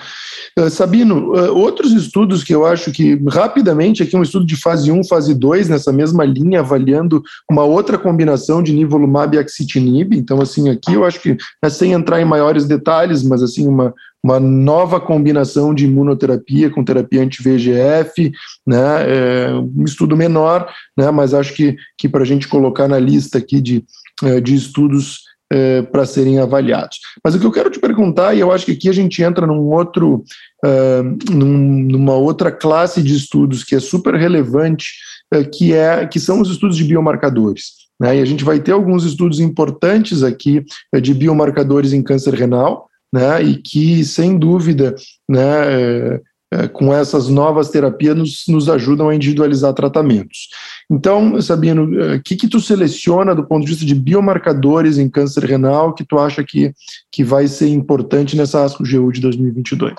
Uh, 0.58 0.70
Sabino, 0.70 1.34
uh, 1.34 1.58
outros 1.58 1.92
estudos 1.92 2.44
que 2.44 2.56
eu 2.56 2.66
acho 2.66 2.92
que, 2.92 3.16
rapidamente, 3.30 4.04
aqui 4.04 4.16
um 4.16 4.24
estudo 4.24 4.46
de 4.46 4.56
fase 4.56 4.90
1, 4.90 5.04
fase 5.06 5.34
2, 5.34 5.68
nessa 5.68 5.92
mesma 5.92 6.24
linha, 6.24 6.62
avaliando 6.62 7.22
uma 7.50 7.64
outra 7.64 7.98
combinação 7.98 8.64
de 8.64 8.74
nivolumab 8.74 9.36
e 9.36 9.40
axitinib, 9.40 10.14
então, 10.16 10.42
assim, 10.42 10.70
aqui 10.70 10.94
eu 10.94 11.06
acho 11.06 11.22
que, 11.22 11.38
né, 11.62 11.70
sem 11.70 11.94
entrar 11.94 12.22
em 12.22 12.26
maiores 12.26 12.66
detalhes, 12.66 13.24
mas, 13.24 13.42
assim, 13.42 13.68
uma, 13.68 13.94
uma 14.24 14.40
nova 14.40 15.02
combinação 15.02 15.74
de 15.74 15.86
imunoterapia 15.86 16.70
com 16.70 16.84
terapia 16.84 17.22
anti-VGF, 17.22 18.32
né, 18.66 18.78
é, 19.06 19.54
um 19.54 19.84
estudo 19.84 20.16
menor, 20.16 20.72
né, 20.98 21.12
mas 21.12 21.34
acho 21.34 21.54
que, 21.54 21.76
que 21.98 22.08
para 22.08 22.22
a 22.22 22.26
gente 22.26 22.48
colocar 22.48 22.88
na 22.88 22.98
lista 22.98 23.38
aqui 23.38 23.60
de, 23.60 23.84
é, 24.24 24.40
de 24.40 24.56
estudos 24.56 25.24
é, 25.52 25.82
para 25.82 26.06
serem 26.06 26.40
avaliados. 26.40 27.00
Mas 27.24 27.36
o 27.36 27.40
que 27.40 27.46
eu 27.46 27.52
quero 27.52 27.70
te 27.70 27.80
perguntar, 27.80 28.34
e 28.34 28.40
eu 28.40 28.52
acho 28.52 28.66
que 28.66 28.72
aqui 28.72 28.90
a 28.90 28.94
gente 28.94 29.22
entra 29.22 29.46
num 29.46 29.70
outro, 29.70 30.24
uh, 30.66 31.32
num, 31.32 31.84
numa 31.84 32.16
outra 32.16 32.52
classe 32.52 33.04
de 33.04 33.16
estudos 33.16 33.64
que 33.64 33.76
é 33.76 33.80
super 33.80 34.16
relevante, 34.16 34.94
uh, 35.36 35.48
que, 35.52 35.74
é, 35.74 36.08
que 36.08 36.20
são 36.20 36.42
os 36.42 36.50
estudos 36.50 36.76
de 36.76 36.84
biomarcadores. 36.84 37.84
Né? 38.00 38.18
E 38.18 38.22
a 38.22 38.26
gente 38.26 38.44
vai 38.44 38.60
ter 38.60 38.72
alguns 38.72 39.04
estudos 39.04 39.40
importantes 39.40 40.24
aqui 40.24 40.66
de 41.00 41.14
biomarcadores 41.14 41.94
em 41.94 42.02
câncer 42.02 42.34
renal, 42.34 42.90
né? 43.14 43.44
e 43.44 43.56
que, 43.58 44.04
sem 44.04 44.38
dúvida, 44.38 44.96
né, 45.30 46.20
é, 46.54 46.68
com 46.68 46.94
essas 46.94 47.30
novas 47.30 47.70
terapias 47.70 48.16
nos, 48.16 48.44
nos, 48.48 48.70
ajudam 48.70 49.10
a 49.10 49.16
individualizar 49.16 49.74
tratamentos. 49.74 50.50
Então, 50.92 51.40
Sabino, 51.42 51.86
o 51.86 52.04
é, 52.14 52.20
que, 52.24 52.36
que 52.36 52.48
tu 52.48 52.60
seleciona 52.60 53.34
do 53.34 53.46
ponto 53.46 53.64
de 53.64 53.72
vista 53.72 53.86
de 53.86 53.96
biomarcadores 53.96 54.98
em 54.98 55.10
câncer 55.10 55.46
renal 55.46 55.94
que 55.94 56.06
tu 56.06 56.20
acha 56.20 56.44
que, 56.44 56.72
que 57.12 57.24
vai 57.24 57.48
ser 57.48 57.70
importante 57.70 58.36
nessa 58.36 58.64
ASCO-GU 58.64 59.12
de 59.12 59.22
2022? 59.22 59.94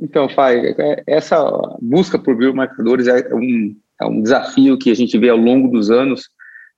Então, 0.00 0.28
Fai, 0.28 0.58
é, 0.58 1.02
essa 1.06 1.42
busca 1.80 2.18
por 2.18 2.36
biomarcadores 2.36 3.06
é 3.06 3.34
um, 3.34 3.74
é 4.00 4.06
um 4.06 4.22
desafio 4.22 4.78
que 4.78 4.90
a 4.90 4.94
gente 4.94 5.18
vê 5.18 5.30
ao 5.30 5.38
longo 5.38 5.68
dos 5.68 5.90
anos, 5.90 6.28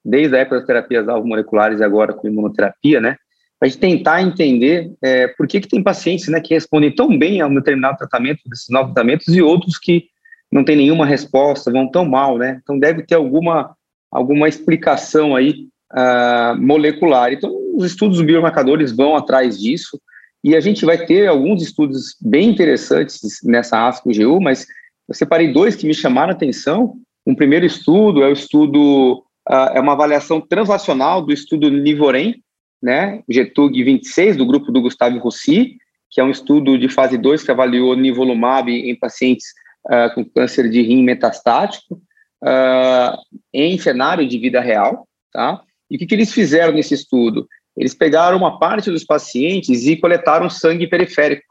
desde 0.05 0.37
a 0.37 0.41
época 0.41 0.59
das 0.59 0.67
terapias 0.67 1.09
alvo-moleculares 1.09 1.81
e 1.81 1.85
agora 1.85 2.13
com 2.13 2.29
imunoterapia, 2.29 3.01
né? 3.01 3.17
A 3.61 3.67
gente 3.67 3.79
tentar 3.79 4.23
entender 4.23 4.93
é, 5.03 5.29
por 5.29 5.47
que, 5.47 5.61
que 5.61 5.69
tem 5.69 5.83
pacientes 5.83 6.29
né, 6.29 6.41
que 6.41 6.55
respondem 6.55 6.95
tão 6.95 7.19
bem 7.19 7.41
a 7.41 7.47
um 7.47 7.55
determinado 7.55 7.99
tratamento, 7.99 8.41
desses 8.47 8.69
novos 8.69 8.93
tratamentos, 8.93 9.29
e 9.29 9.43
outros 9.43 9.79
que 9.79 10.05
não 10.51 10.65
têm 10.65 10.77
nenhuma 10.77 11.05
resposta, 11.05 11.71
vão 11.71 11.91
tão 11.91 12.05
mal, 12.05 12.39
né? 12.39 12.61
Então 12.63 12.79
deve 12.79 13.03
ter 13.03 13.17
alguma, 13.17 13.75
alguma 14.11 14.49
explicação 14.49 15.37
aí 15.37 15.67
uh, 15.93 16.57
molecular. 16.59 17.33
Então 17.33 17.53
os 17.75 17.85
estudos 17.85 18.21
biomarcadores 18.23 18.93
vão 18.93 19.17
atrás 19.17 19.59
disso, 19.59 20.01
e 20.43 20.55
a 20.55 20.61
gente 20.61 20.85
vai 20.85 21.05
ter 21.05 21.27
alguns 21.27 21.63
estudos 21.63 22.17
bem 22.21 22.49
interessantes 22.49 23.41
nessa 23.43 23.89
ASCO-GU, 23.89 24.41
mas 24.41 24.67
eu 25.09 25.15
separei 25.15 25.53
dois 25.53 25.75
que 25.75 25.87
me 25.87 25.95
chamaram 25.95 26.31
a 26.31 26.35
atenção. 26.35 26.95
Um 27.27 27.35
primeiro 27.35 27.67
estudo 27.67 28.23
é 28.23 28.29
o 28.29 28.33
estudo, 28.33 29.25
uh, 29.51 29.71
é 29.75 29.81
uma 29.81 29.93
avaliação 29.93 30.41
translacional 30.41 31.21
do 31.23 31.33
estudo 31.33 31.69
Nivorem, 31.69 32.41
né, 32.83 33.23
GETUG 33.29 33.83
26, 33.83 34.37
do 34.37 34.47
grupo 34.47 34.71
do 34.71 34.81
Gustavo 34.81 35.19
Rossi, 35.19 35.77
que 36.11 36.21
é 36.21 36.25
um 36.25 36.31
estudo 36.31 36.79
de 36.79 36.89
fase 36.89 37.19
2 37.19 37.43
que 37.43 37.51
avaliou 37.51 37.95
nivolumab 37.95 38.71
em 38.71 38.97
pacientes 38.97 39.47
uh, 39.87 40.15
com 40.15 40.25
câncer 40.25 40.71
de 40.71 40.83
rim 40.83 41.03
metastático 41.03 42.01
uh, 42.43 43.17
em 43.53 43.79
cenário 43.79 44.27
de 44.27 44.39
vida 44.39 44.61
real, 44.61 45.07
tá? 45.33 45.63
E 45.91 45.97
o 45.97 45.99
que, 45.99 46.07
que 46.07 46.15
eles 46.15 46.33
fizeram 46.33 46.73
nesse 46.73 46.95
estudo? 46.95 47.47
Eles 47.77 47.95
pegaram 47.95 48.37
uma 48.37 48.59
parte 48.59 48.91
dos 48.91 49.05
pacientes 49.05 49.87
e 49.87 49.97
coletaram 49.97 50.51
sangue 50.51 50.87
periférico 50.87 51.47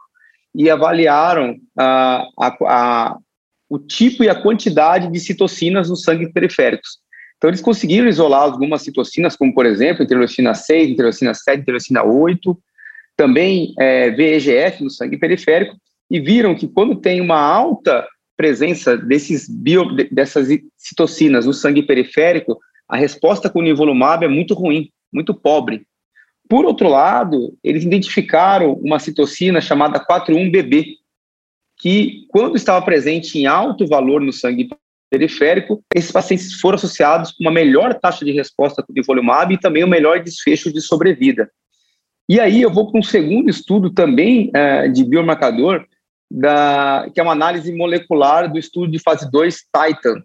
e 0.54 0.70
avaliaram 0.70 1.52
uh, 1.52 2.24
a, 2.40 2.58
a, 2.62 3.18
o 3.70 3.80
tipo 3.80 4.24
e 4.24 4.30
a 4.30 4.42
quantidade 4.42 5.12
de 5.12 5.20
citocinas 5.20 5.90
nos 5.90 6.02
sangue 6.02 6.32
periféricos. 6.32 7.00
Então, 7.38 7.50
eles 7.50 7.62
conseguiram 7.62 8.08
isolar 8.08 8.41
algumas 8.41 8.82
citocinas, 8.82 9.36
como, 9.36 9.54
por 9.54 9.65
exemplo, 9.65 10.04
interleucina 10.04 10.54
6, 10.54 10.89
interleucina 10.89 11.34
7, 11.34 11.62
interleucina 11.62 12.04
8, 12.04 12.58
também 13.15 13.73
é, 13.80 14.10
VEGF 14.12 14.84
no 14.84 14.89
sangue 14.89 15.17
periférico, 15.17 15.76
e 16.10 16.19
viram 16.19 16.56
que 16.56 16.67
quando 16.67 16.95
tem 16.95 17.21
uma 17.21 17.39
alta 17.39 18.08
presença 18.36 18.95
desses 18.95 19.50
bio, 19.50 19.86
dessas 20.12 20.47
citocinas 20.78 21.45
no 21.45 21.54
sangue 21.54 21.84
periférico, 21.84 22.58
a 22.88 22.95
resposta 22.95 23.50
com 23.50 23.60
o 23.60 23.63
nivolumab 23.63 24.23
é 24.23 24.28
muito 24.28 24.54
ruim, 24.54 24.89
muito 25.12 25.34
pobre. 25.34 25.86
Por 26.47 26.63
outro 26.63 26.88
lado, 26.88 27.58
eles 27.63 27.84
identificaram 27.84 28.73
uma 28.73 29.00
citocina 29.00 29.60
chamada 29.60 30.00
41BB, 30.00 30.86
que 31.80 32.26
quando 32.30 32.56
estava 32.56 32.84
presente 32.84 33.38
em 33.38 33.45
alto 33.45 33.86
valor 33.86 34.21
no 34.21 34.32
sangue 34.32 34.69
periférico, 35.10 35.84
esses 35.93 36.12
pacientes 36.12 36.60
foram 36.60 36.76
associados 36.76 37.32
com 37.32 37.43
uma 37.43 37.52
melhor 37.52 37.93
taxa 37.93 38.26
de 38.26 38.32
resposta 38.32 38.84
com 38.84 38.91
o 38.91 38.96
nivolumab 38.96 39.54
e 39.54 39.60
também 39.60 39.84
um 39.84 39.89
melhor 39.89 40.22
desfecho 40.22 40.72
de 40.72 40.82
sobrevida. 40.82 41.50
E 42.30 42.39
aí 42.39 42.62
eu 42.62 42.72
vou 42.72 42.91
para 42.91 43.00
um 43.00 43.04
segundo 43.04 43.50
estudo 43.50 43.89
também 43.89 44.52
é, 44.54 44.88
de 44.88 45.06
biomarcador, 45.06 45.86
da, 46.30 47.10
que 47.13 47.20
é 47.20 47.24
uma 47.24 47.32
análise 47.32 47.72
molecular 47.72 48.52
do 48.52 48.60
estudo 48.60 48.91
de 48.91 49.00
fase 49.00 49.30
2 49.32 49.56
Titan. 49.56 50.22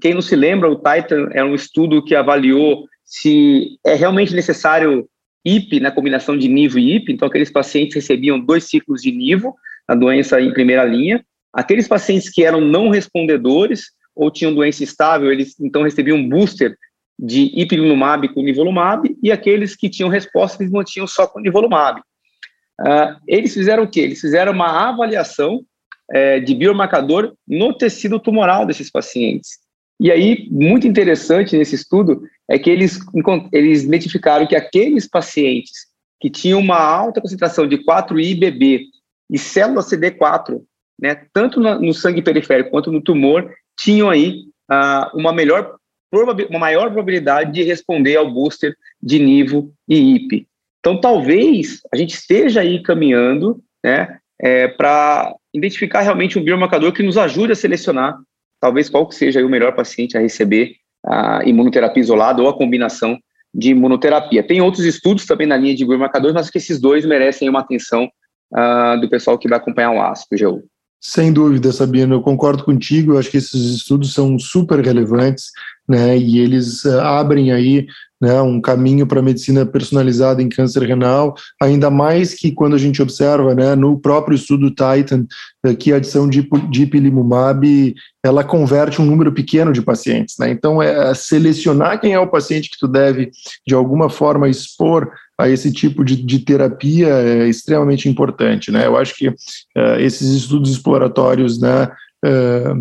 Quem 0.00 0.14
não 0.14 0.22
se 0.22 0.36
lembra, 0.36 0.70
o 0.70 0.76
Titan 0.76 1.28
é 1.32 1.42
um 1.42 1.54
estudo 1.54 2.04
que 2.04 2.14
avaliou 2.14 2.86
se 3.04 3.78
é 3.84 3.94
realmente 3.94 4.32
necessário 4.32 5.08
IP, 5.44 5.80
na 5.80 5.90
combinação 5.90 6.38
de 6.38 6.46
NIVO 6.46 6.78
e 6.78 6.96
IP, 6.96 7.12
então 7.12 7.26
aqueles 7.26 7.50
pacientes 7.50 7.94
recebiam 7.94 8.38
dois 8.38 8.64
ciclos 8.64 9.02
de 9.02 9.10
NIVO, 9.10 9.54
a 9.88 9.94
doença 9.94 10.40
em 10.40 10.52
primeira 10.52 10.84
linha, 10.84 11.24
aqueles 11.52 11.88
pacientes 11.88 12.30
que 12.30 12.44
eram 12.44 12.60
não 12.60 12.90
respondedores 12.90 13.86
ou 14.14 14.30
tinham 14.30 14.54
doença 14.54 14.82
estável, 14.82 15.32
eles 15.32 15.58
então 15.60 15.82
recebiam 15.82 16.18
um 16.18 16.28
booster 16.28 16.76
de 17.18 17.52
ipilimumab 17.60 18.28
com 18.32 18.42
nivolumab, 18.42 19.14
e 19.22 19.30
aqueles 19.30 19.76
que 19.76 19.90
tinham 19.90 20.08
resposta, 20.08 20.62
eles 20.62 20.72
mantinham 20.72 21.06
só 21.06 21.26
com 21.26 21.40
nivolumab. 21.40 22.00
Uh, 22.80 23.14
eles 23.28 23.52
fizeram 23.52 23.82
o 23.82 23.90
quê? 23.90 24.00
Eles 24.00 24.20
fizeram 24.20 24.52
uma 24.52 24.88
avaliação 24.88 25.62
é, 26.10 26.40
de 26.40 26.54
biomarcador 26.54 27.34
no 27.46 27.72
tecido 27.72 28.18
tumoral 28.18 28.66
desses 28.66 28.90
pacientes. 28.90 29.58
E 30.00 30.10
aí, 30.10 30.48
muito 30.50 30.86
interessante 30.86 31.56
nesse 31.56 31.74
estudo, 31.74 32.22
é 32.48 32.58
que 32.58 32.70
eles, 32.70 32.98
eles 33.52 33.84
identificaram 33.84 34.46
que 34.46 34.56
aqueles 34.56 35.06
pacientes 35.06 35.86
que 36.18 36.30
tinham 36.30 36.58
uma 36.58 36.78
alta 36.78 37.20
concentração 37.20 37.66
de 37.66 37.78
4-IBB 37.78 38.86
e 39.30 39.38
célula 39.38 39.82
CD4, 39.82 40.60
né, 40.98 41.26
tanto 41.32 41.60
no, 41.60 41.80
no 41.80 41.94
sangue 41.94 42.22
periférico 42.22 42.70
quanto 42.70 42.90
no 42.90 43.00
tumor, 43.00 43.54
tinham 43.78 44.10
aí 44.10 44.44
uh, 44.70 45.16
uma 45.18 45.32
melhor 45.32 45.76
uma 46.48 46.58
maior 46.58 46.90
probabilidade 46.90 47.52
de 47.52 47.62
responder 47.62 48.16
ao 48.16 48.28
booster 48.28 48.74
de 49.00 49.20
Nivo 49.20 49.72
e 49.88 50.16
IP. 50.16 50.48
Então, 50.80 51.00
talvez 51.00 51.80
a 51.92 51.96
gente 51.96 52.14
esteja 52.14 52.62
aí 52.62 52.82
caminhando 52.82 53.62
né, 53.84 54.18
é, 54.40 54.66
para 54.66 55.32
identificar 55.54 56.00
realmente 56.00 56.36
um 56.36 56.42
biomarcador 56.42 56.92
que 56.92 57.02
nos 57.02 57.16
ajude 57.16 57.52
a 57.52 57.54
selecionar 57.54 58.18
talvez 58.60 58.90
qual 58.90 59.08
que 59.08 59.14
seja 59.14 59.44
o 59.44 59.48
melhor 59.48 59.74
paciente 59.74 60.16
a 60.16 60.20
receber 60.20 60.74
a 61.04 61.42
imunoterapia 61.44 62.02
isolada 62.02 62.42
ou 62.42 62.48
a 62.48 62.56
combinação 62.56 63.18
de 63.52 63.70
imunoterapia. 63.70 64.42
Tem 64.46 64.60
outros 64.60 64.84
estudos 64.84 65.24
também 65.24 65.46
na 65.46 65.56
linha 65.56 65.74
de 65.74 65.84
biomarcadores, 65.84 66.34
mas 66.34 66.50
que 66.50 66.58
esses 66.58 66.78
dois 66.78 67.06
merecem 67.06 67.48
uma 67.48 67.60
atenção 67.60 68.08
uh, 68.52 69.00
do 69.00 69.08
pessoal 69.08 69.38
que 69.38 69.48
vai 69.48 69.58
acompanhar 69.58 69.92
o 69.92 70.36
GU. 70.36 70.62
Sem 71.00 71.32
dúvida, 71.32 71.72
Sabino, 71.72 72.16
eu 72.16 72.20
concordo 72.20 72.62
contigo. 72.62 73.14
Eu 73.14 73.18
acho 73.18 73.30
que 73.30 73.38
esses 73.38 73.74
estudos 73.74 74.12
são 74.12 74.38
super 74.38 74.84
relevantes. 74.84 75.50
Né, 75.90 76.16
e 76.16 76.38
eles 76.38 76.84
uh, 76.84 77.00
abrem 77.00 77.50
aí 77.50 77.88
né, 78.20 78.40
um 78.40 78.60
caminho 78.60 79.06
para 79.06 79.18
a 79.18 79.22
medicina 79.22 79.66
personalizada 79.66 80.40
em 80.40 80.48
câncer 80.48 80.82
renal, 80.84 81.34
ainda 81.60 81.90
mais 81.90 82.32
que 82.32 82.52
quando 82.52 82.76
a 82.76 82.78
gente 82.78 83.02
observa 83.02 83.54
né, 83.54 83.74
no 83.74 83.98
próprio 83.98 84.36
estudo 84.36 84.68
Titan 84.70 85.26
eh, 85.64 85.74
que 85.74 85.92
a 85.92 85.96
adição 85.96 86.28
de, 86.28 86.48
de 86.70 86.82
ipilimumab 86.82 87.94
ela 88.22 88.44
converte 88.44 89.00
um 89.00 89.06
número 89.06 89.32
pequeno 89.32 89.72
de 89.72 89.80
pacientes. 89.80 90.36
Né? 90.38 90.50
Então, 90.50 90.82
é 90.82 91.14
selecionar 91.14 91.98
quem 91.98 92.12
é 92.12 92.20
o 92.20 92.30
paciente 92.30 92.68
que 92.68 92.78
tu 92.78 92.86
deve, 92.86 93.30
de 93.66 93.74
alguma 93.74 94.10
forma, 94.10 94.48
expor 94.48 95.10
a 95.40 95.48
esse 95.48 95.72
tipo 95.72 96.04
de, 96.04 96.16
de 96.16 96.40
terapia 96.40 97.08
é 97.08 97.48
extremamente 97.48 98.06
importante. 98.06 98.70
Né? 98.70 98.86
Eu 98.86 98.98
acho 98.98 99.16
que 99.16 99.28
uh, 99.28 99.34
esses 99.98 100.28
estudos 100.34 100.70
exploratórios 100.70 101.58
né, 101.58 101.88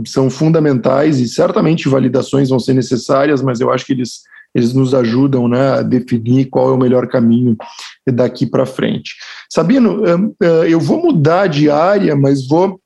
são 0.05 0.29
fundamentais 0.29 1.19
e 1.19 1.27
certamente 1.27 1.87
validações 1.87 2.49
vão 2.49 2.59
ser 2.59 2.73
necessárias, 2.73 3.41
mas 3.41 3.59
eu 3.59 3.71
acho 3.71 3.85
que 3.85 3.93
eles 3.93 4.21
eles 4.53 4.73
nos 4.73 4.95
ajudam 4.95 5.47
né, 5.47 5.73
a 5.73 5.81
definir 5.83 6.49
qual 6.49 6.69
é 6.69 6.73
o 6.73 6.77
melhor 6.77 7.07
caminho 7.07 7.55
daqui 8.11 8.47
para 8.47 8.65
frente. 8.65 9.15
Sabino, 9.47 10.01
eu 10.67 10.79
vou 10.79 11.03
mudar 11.03 11.47
de 11.47 11.69
área, 11.69 12.15
mas 12.15 12.47
vou 12.47 12.79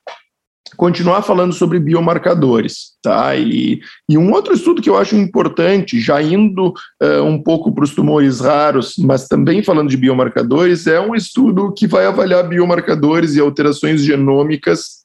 continuar 0.75 1.21
falando 1.21 1.53
sobre 1.53 1.79
biomarcadores, 1.79 2.93
tá? 3.01 3.35
E, 3.35 3.79
e 4.09 4.17
um 4.17 4.31
outro 4.31 4.53
estudo 4.53 4.81
que 4.81 4.89
eu 4.89 4.97
acho 4.97 5.15
importante, 5.15 5.99
já 5.99 6.21
indo 6.21 6.73
uh, 7.01 7.23
um 7.23 7.41
pouco 7.41 7.71
para 7.71 7.83
os 7.83 7.93
tumores 7.93 8.39
raros, 8.39 8.95
mas 8.97 9.27
também 9.27 9.61
falando 9.61 9.89
de 9.89 9.97
biomarcadores, 9.97 10.87
é 10.87 10.99
um 10.99 11.13
estudo 11.13 11.71
que 11.73 11.85
vai 11.85 12.05
avaliar 12.05 12.47
biomarcadores 12.47 13.35
e 13.35 13.39
alterações 13.39 14.03
genômicas 14.03 15.02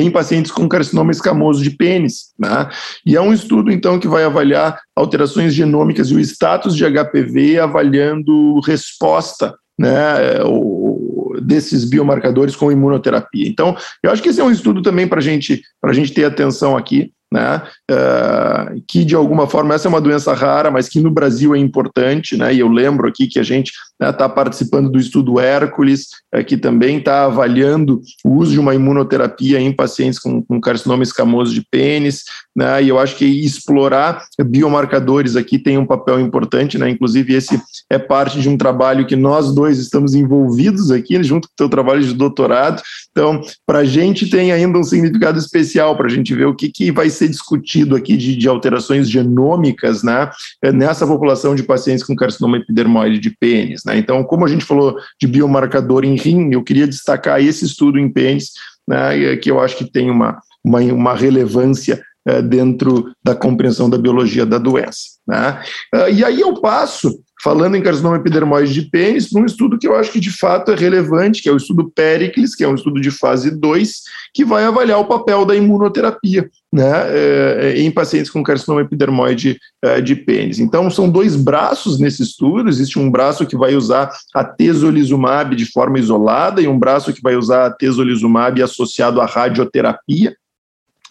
em 0.00 0.10
pacientes 0.10 0.50
com 0.50 0.68
carcinoma 0.68 1.10
escamoso 1.10 1.62
de 1.62 1.70
pênis. 1.70 2.32
Né? 2.38 2.68
E 3.04 3.16
é 3.16 3.20
um 3.20 3.32
estudo, 3.32 3.70
então, 3.70 3.98
que 3.98 4.08
vai 4.08 4.24
avaliar 4.24 4.80
alterações 4.96 5.54
genômicas 5.54 6.10
e 6.10 6.14
o 6.14 6.20
status 6.20 6.74
de 6.74 6.84
HPV, 6.84 7.58
avaliando 7.58 8.60
resposta 8.60 9.54
né, 9.78 10.42
o, 10.44 11.36
desses 11.42 11.84
biomarcadores 11.84 12.54
com 12.54 12.72
imunoterapia. 12.72 13.48
Então, 13.48 13.76
eu 14.02 14.10
acho 14.10 14.22
que 14.22 14.28
esse 14.28 14.40
é 14.40 14.44
um 14.44 14.50
estudo 14.50 14.82
também 14.82 15.06
para 15.06 15.20
gente, 15.20 15.62
a 15.84 15.92
gente 15.92 16.12
ter 16.12 16.24
atenção 16.24 16.76
aqui 16.76 17.12
né, 17.32 17.62
uh, 17.90 18.82
que 18.86 19.04
de 19.04 19.14
alguma 19.14 19.46
forma 19.46 19.74
essa 19.74 19.88
é 19.88 19.90
uma 19.90 20.00
doença 20.00 20.34
rara, 20.34 20.70
mas 20.70 20.88
que 20.88 21.00
no 21.00 21.10
Brasil 21.10 21.54
é 21.54 21.58
importante, 21.58 22.36
né, 22.36 22.54
e 22.54 22.60
eu 22.60 22.68
lembro 22.68 23.08
aqui 23.08 23.26
que 23.26 23.38
a 23.38 23.42
gente 23.42 23.72
está 24.10 24.28
né, 24.28 24.34
participando 24.34 24.90
do 24.90 24.98
estudo 24.98 25.40
Hércules, 25.40 26.08
uh, 26.34 26.44
que 26.44 26.56
também 26.56 26.98
está 26.98 27.24
avaliando 27.24 28.02
o 28.24 28.34
uso 28.34 28.52
de 28.52 28.60
uma 28.60 28.74
imunoterapia 28.74 29.58
em 29.58 29.72
pacientes 29.72 30.18
com, 30.18 30.42
com 30.42 30.60
carcinoma 30.60 31.02
escamoso 31.02 31.54
de 31.54 31.64
pênis, 31.70 32.24
né, 32.54 32.82
e 32.82 32.90
eu 32.90 32.98
acho 32.98 33.16
que 33.16 33.24
explorar 33.24 34.24
biomarcadores 34.44 35.36
aqui 35.36 35.58
tem 35.58 35.78
um 35.78 35.86
papel 35.86 36.20
importante, 36.20 36.76
né, 36.76 36.90
inclusive 36.90 37.32
esse 37.34 37.58
é 37.88 37.98
parte 37.98 38.40
de 38.40 38.48
um 38.48 38.58
trabalho 38.58 39.06
que 39.06 39.16
nós 39.16 39.54
dois 39.54 39.78
estamos 39.78 40.14
envolvidos 40.14 40.90
aqui, 40.90 41.22
junto 41.22 41.48
com 41.48 41.54
o 41.54 41.56
teu 41.56 41.68
trabalho 41.68 42.02
de 42.02 42.12
doutorado, 42.12 42.82
então 43.10 43.40
para 43.66 43.78
a 43.78 43.84
gente 43.84 44.28
tem 44.28 44.52
ainda 44.52 44.78
um 44.78 44.84
significado 44.84 45.38
especial 45.38 45.96
para 45.96 46.06
a 46.06 46.10
gente 46.10 46.34
ver 46.34 46.46
o 46.46 46.54
que, 46.54 46.68
que 46.68 46.92
vai 46.92 47.08
ser 47.08 47.22
ser 47.22 47.28
discutido 47.28 47.94
aqui 47.94 48.16
de, 48.16 48.36
de 48.36 48.48
alterações 48.48 49.08
genômicas 49.08 50.02
né, 50.02 50.30
nessa 50.74 51.06
população 51.06 51.54
de 51.54 51.62
pacientes 51.62 52.04
com 52.04 52.16
carcinoma 52.16 52.56
epidermoide 52.56 53.18
de 53.18 53.30
pênis. 53.30 53.84
Né? 53.84 53.91
Então, 53.96 54.24
como 54.24 54.44
a 54.44 54.48
gente 54.48 54.64
falou 54.64 54.96
de 55.20 55.26
biomarcador 55.26 56.04
em 56.04 56.16
rim, 56.16 56.52
eu 56.52 56.62
queria 56.62 56.86
destacar 56.86 57.42
esse 57.42 57.64
estudo 57.64 57.98
em 57.98 58.10
pênis, 58.10 58.52
né, 58.86 59.36
que 59.36 59.50
eu 59.50 59.60
acho 59.60 59.76
que 59.76 59.90
tem 59.90 60.10
uma, 60.10 60.40
uma, 60.64 60.80
uma 60.80 61.14
relevância 61.14 62.02
é, 62.24 62.40
dentro 62.40 63.12
da 63.24 63.34
compreensão 63.34 63.90
da 63.90 63.98
biologia 63.98 64.46
da 64.46 64.56
doença. 64.56 65.18
Né? 65.26 65.60
Uh, 65.92 66.08
e 66.08 66.24
aí 66.24 66.40
eu 66.40 66.60
passo 66.60 67.20
falando 67.42 67.76
em 67.76 67.82
carcinoma 67.82 68.16
epidermoide 68.16 68.72
de 68.72 68.82
pênis, 68.82 69.28
para 69.28 69.42
um 69.42 69.44
estudo 69.44 69.78
que 69.78 69.88
eu 69.88 69.96
acho 69.96 70.12
que 70.12 70.20
de 70.20 70.30
fato 70.30 70.70
é 70.70 70.76
relevante, 70.76 71.42
que 71.42 71.48
é 71.48 71.52
o 71.52 71.56
estudo 71.56 71.90
Pericles, 71.90 72.54
que 72.54 72.62
é 72.62 72.68
um 72.68 72.74
estudo 72.74 73.00
de 73.00 73.10
fase 73.10 73.50
2, 73.50 74.02
que 74.32 74.44
vai 74.44 74.64
avaliar 74.64 75.00
o 75.00 75.06
papel 75.06 75.44
da 75.44 75.56
imunoterapia 75.56 76.48
né, 76.72 76.90
é, 77.08 77.74
em 77.80 77.90
pacientes 77.90 78.30
com 78.30 78.42
carcinoma 78.42 78.82
epidermoide 78.82 79.58
é, 79.82 80.00
de 80.00 80.14
pênis. 80.14 80.58
Então, 80.58 80.90
são 80.90 81.10
dois 81.10 81.34
braços 81.34 81.98
nesse 81.98 82.22
estudo, 82.22 82.68
existe 82.68 82.98
um 82.98 83.10
braço 83.10 83.44
que 83.44 83.56
vai 83.56 83.74
usar 83.74 84.10
a 84.32 84.44
tesolizumab 84.44 85.56
de 85.56 85.66
forma 85.66 85.98
isolada 85.98 86.62
e 86.62 86.68
um 86.68 86.78
braço 86.78 87.12
que 87.12 87.20
vai 87.20 87.34
usar 87.34 87.66
a 87.66 87.70
tesolizumab 87.70 88.62
associado 88.62 89.20
à 89.20 89.26
radioterapia, 89.26 90.34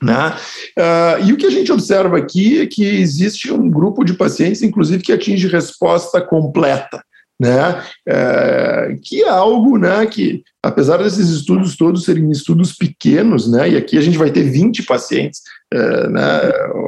né? 0.02 0.36
Uh, 0.78 1.26
e 1.26 1.34
o 1.34 1.38
que 1.38 1.46
a 1.46 1.52
gente 1.52 1.72
observa 1.72 2.18
aqui 2.18 2.62
é 2.62 2.66
que 2.66 2.84
existe 2.84 3.52
um 3.54 3.70
grupo 3.70 4.04
de 4.04 4.14
pacientes, 4.14 4.64
inclusive, 4.64 5.04
que 5.04 5.14
atinge 5.14 5.48
resposta 5.48 6.20
completa. 6.20 7.04
Né, 7.40 7.72
uh, 8.08 9.02
que 9.04 9.24
é 9.24 9.28
algo 9.28 9.76
né, 9.76 10.06
que, 10.06 10.44
apesar 10.62 10.98
desses 10.98 11.28
estudos 11.28 11.76
todos 11.76 12.04
serem 12.04 12.30
estudos 12.30 12.72
pequenos, 12.72 13.50
né, 13.50 13.68
e 13.68 13.78
aqui 13.78 13.98
a 13.98 14.02
gente 14.02 14.16
vai 14.16 14.30
ter 14.30 14.44
20 14.44 14.84
pacientes, 14.84 15.42
uh, 15.74 16.08
né, 16.12 16.40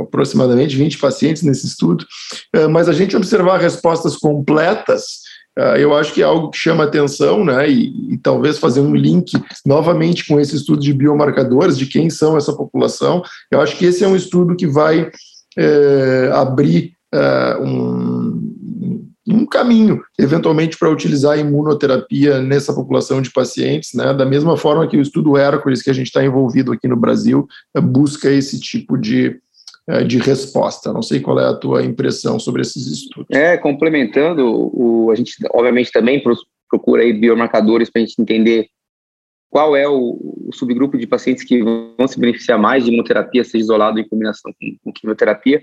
aproximadamente 0.04 0.78
20 0.78 1.00
pacientes 1.00 1.42
nesse 1.42 1.66
estudo, 1.66 2.06
mas 2.70 2.88
a 2.88 2.94
gente 2.94 3.18
observar 3.18 3.60
respostas 3.60 4.16
completas 4.16 5.23
eu 5.78 5.94
acho 5.94 6.14
que 6.14 6.22
é 6.22 6.26
algo 6.26 6.50
que 6.50 6.58
chama 6.58 6.84
atenção, 6.84 7.46
né? 7.46 7.70
E, 7.70 8.14
e, 8.14 8.18
talvez 8.18 8.58
fazer 8.58 8.80
um 8.80 8.96
link 8.96 9.32
novamente 9.66 10.26
com 10.26 10.40
esse 10.40 10.56
estudo 10.56 10.82
de 10.82 10.94
biomarcadores, 10.94 11.78
de 11.78 11.86
quem 11.86 12.10
são 12.10 12.36
essa 12.36 12.54
população. 12.54 13.22
Eu 13.52 13.62
acho 13.62 13.78
que 13.78 13.86
esse 13.86 14.04
é 14.04 14.08
um 14.08 14.16
estudo 14.16 14.56
que 14.56 14.66
vai 14.66 15.12
é, 15.58 16.32
abrir 16.34 16.94
é, 17.14 17.58
um, 17.62 18.54
um 19.28 19.46
caminho, 19.46 20.02
eventualmente, 20.18 20.78
para 20.78 20.90
utilizar 20.90 21.34
a 21.34 21.38
imunoterapia 21.38 22.42
nessa 22.42 22.74
população 22.74 23.22
de 23.22 23.32
pacientes, 23.32 23.94
né? 23.94 24.12
Da 24.12 24.26
mesma 24.26 24.58
forma 24.58 24.88
que 24.88 24.98
o 24.98 25.02
estudo 25.02 25.38
Hércules, 25.38 25.84
que 25.84 25.90
a 25.92 25.94
gente 25.94 26.08
está 26.08 26.24
envolvido 26.24 26.72
aqui 26.72 26.88
no 26.88 26.98
Brasil, 26.98 27.48
busca 27.80 28.30
esse 28.32 28.60
tipo 28.60 28.98
de, 28.98 29.28
é, 29.28 29.36
de 30.08 30.18
resposta. 30.18 30.94
Não 30.94 31.02
sei 31.02 31.20
qual 31.20 31.40
é 31.40 31.46
a 31.46 31.54
tua 31.54 31.84
impressão 31.84 32.40
sobre 32.40 32.62
esses 32.62 32.88
estudos. 32.88 33.28
É, 33.36 33.58
complementando, 33.58 34.46
o, 34.46 35.12
a 35.12 35.16
gente 35.16 35.36
obviamente 35.52 35.92
também 35.92 36.24
procura 36.70 37.04
aí 37.04 37.14
biomarcadores 37.14 37.90
para 37.90 38.02
a 38.02 38.06
gente 38.06 38.22
entender 38.22 38.68
qual 39.50 39.76
é 39.76 39.88
o, 39.88 40.18
o, 40.48 40.50
subgrupo 40.52 40.98
de 40.98 41.06
pacientes 41.06 41.44
que 41.44 41.62
vão 41.62 42.08
se 42.08 42.20
beneficiar 42.20 42.58
mais 42.58 42.84
de 42.84 42.90
imunoterapia, 42.90 43.44
seja 43.44 43.64
isolado 43.64 44.00
em 44.00 44.08
combinação 44.08 44.52
com, 44.60 44.76
com 44.84 44.92
quimioterapia. 44.92 45.62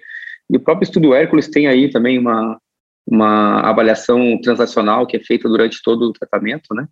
E 0.49 0.57
o 0.57 0.61
próprio 0.61 0.85
estudo 0.85 1.13
Hércules 1.13 1.49
tem 1.49 1.67
aí 1.67 1.91
também 1.91 2.17
uma, 2.17 2.61
uma 3.05 3.61
avaliação 3.63 4.39
translacional 4.41 5.07
que 5.07 5.17
é 5.17 5.21
feita 5.21 5.49
durante 5.49 5.83
todo 5.83 6.03
o 6.03 6.13
tratamento, 6.13 6.73
né? 6.73 6.87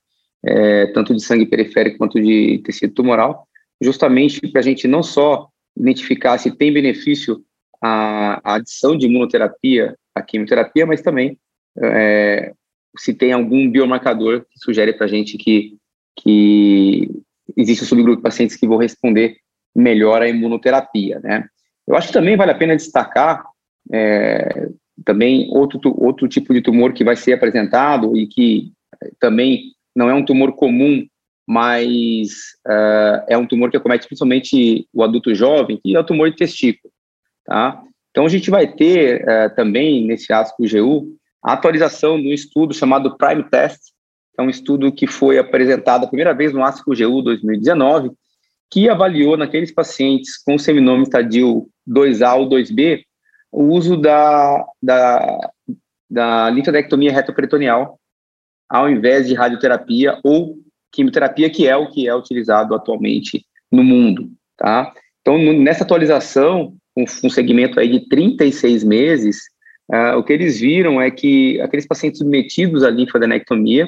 É, 0.45 0.87
tanto 0.87 1.15
de 1.15 1.23
sangue 1.23 1.47
periférico 1.47 1.99
quanto 1.99 2.21
de 2.21 2.61
tecido 2.65 2.95
tumoral, 2.95 3.47
justamente 3.81 4.41
para 4.49 4.61
a 4.61 4.65
gente 4.65 4.87
não 4.87 5.03
só 5.03 5.49
identificar 5.79 6.39
se 6.39 6.51
tem 6.51 6.73
benefício 6.73 7.43
a, 7.81 8.41
a 8.45 8.55
adição 8.57 8.97
de 8.97 9.07
imunoterapia 9.07 9.97
à 10.15 10.23
quimioterapia, 10.23 10.85
mas 10.85 11.01
também 11.01 11.39
é, 11.81 12.53
se 12.97 13.15
tem 13.15 13.33
algum 13.33 13.71
biomarcador 13.71 14.45
que 14.51 14.59
sugere 14.59 14.93
para 14.93 15.07
a 15.07 15.09
gente 15.09 15.39
que, 15.39 15.77
que 16.19 17.09
existe 17.57 17.85
um 17.85 17.87
subgrupo 17.87 18.17
de 18.17 18.23
pacientes 18.23 18.57
que 18.57 18.67
vão 18.67 18.79
responder 18.79 19.37
melhor 19.75 20.23
à 20.23 20.29
imunoterapia, 20.29 21.21
né? 21.21 21.47
Eu 21.87 21.97
acho 21.97 22.09
que 22.09 22.13
também 22.13 22.37
vale 22.37 22.51
a 22.51 22.57
pena 22.57 22.77
destacar 22.77 23.45
é, 23.93 24.69
também 25.05 25.49
outro, 25.51 25.81
outro 25.97 26.29
tipo 26.29 26.53
de 26.53 26.61
tumor 26.61 26.93
que 26.93 27.05
vai 27.05 27.17
ser 27.17 27.33
apresentado 27.33 28.17
e 28.17 28.27
que 28.27 28.73
também 29.19 29.73
não 29.95 30.11
é 30.11 30.15
um 30.15 30.25
tumor 30.25 30.53
comum 30.53 31.07
mas 31.49 32.29
uh, 32.67 33.25
é 33.27 33.39
um 33.39 33.47
tumor 33.47 33.71
que 33.71 33.79
acomete 33.79 34.07
principalmente 34.07 34.87
o 34.93 35.03
adulto 35.03 35.35
jovem, 35.35 35.81
que 35.83 35.97
é 35.97 35.99
o 35.99 36.05
tumor 36.05 36.31
de 36.31 36.37
testículo, 36.37 36.93
tá? 37.43 37.83
Então, 38.11 38.27
a 38.27 38.29
gente 38.29 38.51
vai 38.51 38.67
ter 38.71 39.23
uh, 39.23 39.55
também, 39.57 40.07
nesse 40.07 40.31
ASCO-GU, 40.31 41.17
a 41.43 41.55
atualização 41.55 42.21
do 42.21 42.29
estudo 42.29 42.75
chamado 42.75 43.17
Prime 43.17 43.43
Test, 43.45 43.81
é 44.39 44.43
um 44.43 44.51
estudo 44.51 44.93
que 44.93 45.07
foi 45.07 45.39
apresentado 45.39 46.05
a 46.05 46.09
primeira 46.09 46.35
vez 46.35 46.53
no 46.53 46.63
ASCO-GU 46.63 47.23
2019, 47.23 48.11
que 48.71 48.91
avaliou 48.91 49.35
naqueles 49.35 49.73
pacientes 49.73 50.37
com 50.37 50.59
seminoma 50.59 51.03
estadio 51.03 51.67
2A 51.89 52.37
ou 52.37 52.47
2B 52.47 53.05
o 53.51 53.65
uso 53.65 53.97
da, 53.97 54.67
da, 54.83 55.51
da 56.11 56.51
linfadectomia 56.51 57.11
retoperitoneal 57.11 57.99
ao 58.69 58.91
invés 58.91 59.27
de 59.27 59.33
radioterapia 59.33 60.21
ou 60.23 60.59
quimioterapia, 60.93 61.51
que 61.51 61.67
é 61.67 61.77
o 61.77 61.89
que 61.91 62.09
é 62.09 62.15
utilizado 62.15 62.75
atualmente 62.75 63.45
no 63.71 63.83
mundo, 63.85 64.31
tá? 64.57 64.93
Então, 65.21 65.39
nessa 65.39 65.85
atualização, 65.85 66.75
com 66.95 67.05
um 67.25 67.31
segmento 67.31 67.79
aí 67.79 67.89
de 67.89 68.09
36 68.09 68.83
meses, 68.83 69.43
uh, 69.93 70.17
o 70.17 70.25
que 70.25 70.33
eles 70.33 70.59
viram 70.59 71.01
é 71.01 71.11
que 71.11 71.61
aqueles 71.61 71.87
pacientes 71.87 72.19
submetidos 72.19 72.83
à 72.83 72.91
linfadenectomia, 72.91 73.87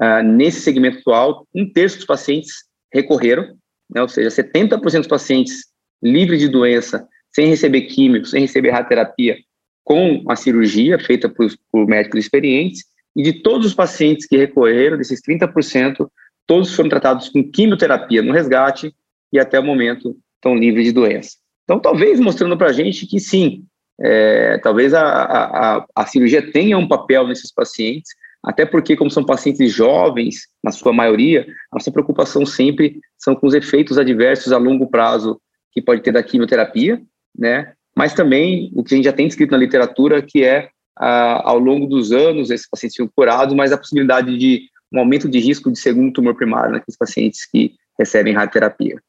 uh, 0.00 0.22
nesse 0.22 0.60
segmento 0.60 0.98
atual, 0.98 1.46
um 1.54 1.70
terço 1.70 1.96
dos 1.96 2.06
pacientes 2.06 2.64
recorreram, 2.92 3.56
né, 3.88 4.02
ou 4.02 4.08
seja, 4.08 4.28
70% 4.28 4.98
dos 4.98 5.06
pacientes 5.06 5.66
livres 6.02 6.40
de 6.40 6.48
doença 6.48 7.06
sem 7.32 7.46
receber 7.46 7.82
químico, 7.82 8.26
sem 8.26 8.40
receber 8.40 8.70
radioterapia, 8.70 9.36
com 9.84 10.24
a 10.28 10.36
cirurgia 10.36 10.98
feita 10.98 11.28
por, 11.28 11.48
por 11.70 11.86
médicos 11.86 12.20
experientes, 12.20 12.84
e 13.16 13.22
de 13.22 13.42
todos 13.42 13.66
os 13.66 13.74
pacientes 13.74 14.26
que 14.26 14.36
recorreram, 14.36 14.96
desses 14.96 15.20
30%, 15.22 16.08
todos 16.46 16.74
foram 16.74 16.88
tratados 16.88 17.28
com 17.28 17.48
quimioterapia 17.48 18.22
no 18.22 18.32
resgate 18.32 18.94
e 19.32 19.38
até 19.38 19.58
o 19.58 19.64
momento 19.64 20.16
estão 20.36 20.54
livres 20.54 20.86
de 20.86 20.92
doença. 20.92 21.36
Então, 21.64 21.78
talvez 21.78 22.18
mostrando 22.18 22.56
para 22.56 22.70
a 22.70 22.72
gente 22.72 23.06
que 23.06 23.20
sim, 23.20 23.64
é, 24.00 24.58
talvez 24.58 24.94
a, 24.94 25.02
a, 25.02 25.86
a, 25.94 26.06
cirurgia 26.06 26.50
tenha 26.50 26.76
um 26.76 26.88
papel 26.88 27.28
nesses 27.28 27.52
pacientes, 27.52 28.10
até 28.42 28.64
porque, 28.64 28.96
como 28.96 29.10
são 29.10 29.24
pacientes 29.24 29.70
jovens, 29.72 30.48
na 30.64 30.72
sua 30.72 30.92
maioria, 30.92 31.46
a 31.70 31.76
nossa 31.76 31.92
preocupação 31.92 32.46
sempre 32.46 32.98
são 33.18 33.36
com 33.36 33.46
os 33.46 33.54
efeitos 33.54 33.98
adversos 33.98 34.52
a 34.52 34.56
longo 34.56 34.88
prazo 34.88 35.40
que 35.72 35.82
pode 35.82 36.02
ter 36.02 36.12
da 36.12 36.22
quimioterapia, 36.22 37.00
né? 37.38 37.74
Mas 37.94 38.14
também 38.14 38.72
o 38.74 38.82
que 38.82 38.94
a 38.94 38.96
gente 38.96 39.04
já 39.04 39.12
tem 39.12 39.26
escrito 39.26 39.50
na 39.50 39.58
literatura, 39.58 40.22
que 40.22 40.42
é, 40.42 40.70
ao 40.96 41.58
longo 41.58 41.86
dos 41.86 42.12
anos, 42.12 42.50
esses 42.50 42.68
pacientes 42.68 42.96
ficam 42.96 43.12
curados, 43.14 43.54
mas 43.54 43.72
a 43.72 43.78
possibilidade 43.78 44.36
de 44.38 44.62
um 44.92 44.98
aumento 44.98 45.28
de 45.28 45.38
risco 45.38 45.70
de 45.70 45.78
segundo 45.78 46.12
tumor 46.12 46.34
primário 46.34 46.72
naqueles 46.72 46.96
pacientes 46.96 47.46
que 47.46 47.74
recebem 47.98 48.34
radioterapia. 48.34 49.00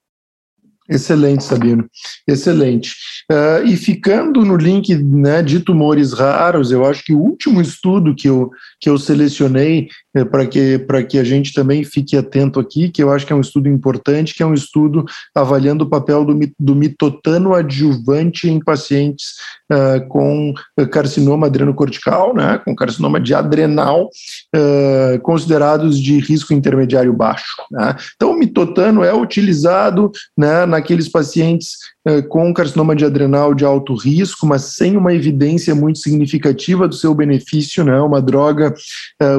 Excelente, 0.92 1.46
Sabino. 1.46 1.90
Excelente. 2.28 2.96
Uh, 3.32 3.66
e 3.66 3.78
ficando 3.78 4.44
no 4.44 4.58
link 4.58 4.94
né, 4.96 5.42
de 5.42 5.62
tumores 5.62 6.12
raros, 6.12 6.70
eu 6.70 6.86
acho 6.86 7.04
que 7.06 7.14
o 7.14 7.20
último 7.20 7.62
estudo 7.62 8.14
que 8.14 8.28
eu, 8.28 8.52
que 8.78 8.90
eu 8.90 8.98
selecionei 8.98 9.88
é, 10.14 10.26
para 10.26 10.46
que, 10.46 10.86
que 11.08 11.18
a 11.18 11.24
gente 11.24 11.54
também 11.54 11.86
fique 11.86 12.18
atento 12.18 12.60
aqui, 12.60 12.90
que 12.90 13.02
eu 13.02 13.10
acho 13.10 13.26
que 13.26 13.32
é 13.32 13.36
um 13.36 13.42
estudo 13.42 13.70
importante, 13.70 14.34
que 14.34 14.44
é 14.44 14.46
um 14.46 14.54
estudo 14.54 15.06
avaliando 15.34 15.86
o 15.86 15.90
papel 15.90 16.26
do, 16.26 16.38
do 16.60 16.76
mitotano 16.76 17.54
adjuvante 17.54 18.50
em 18.50 18.60
pacientes 18.60 19.36
uh, 19.72 20.08
com 20.08 20.54
carcinoma 20.92 21.48
adrenocortical, 21.48 22.34
né, 22.36 22.60
com 22.64 22.76
carcinoma 22.76 23.20
de 23.20 23.34
adrenal, 23.34 24.10
uh, 24.56 25.20
considerados 25.22 26.00
de 26.00 26.20
risco 26.20 26.54
intermediário 26.54 27.14
baixo. 27.14 27.56
Né. 27.72 27.96
Então, 28.16 28.32
o 28.32 28.38
mitotano 28.38 29.04
é 29.04 29.14
utilizado 29.14 30.12
né, 30.38 30.66
naqueles 30.66 31.10
pacientes 31.10 31.72
uh, 32.08 32.28
com 32.28 32.54
carcinoma 32.54 32.96
de 32.96 33.06
adrenal 33.06 33.54
de 33.54 33.66
alto 33.66 33.96
risco, 33.96 34.46
mas 34.46 34.76
sem 34.76 34.98
uma 34.98 35.14
evidência 35.14 35.74
muito 35.74 36.00
significativa 36.00 36.88
do 36.88 36.96
seu 36.96 37.14
benefício, 37.16 37.84
né, 37.84 38.00
uma 38.02 38.22
droga 38.22 38.74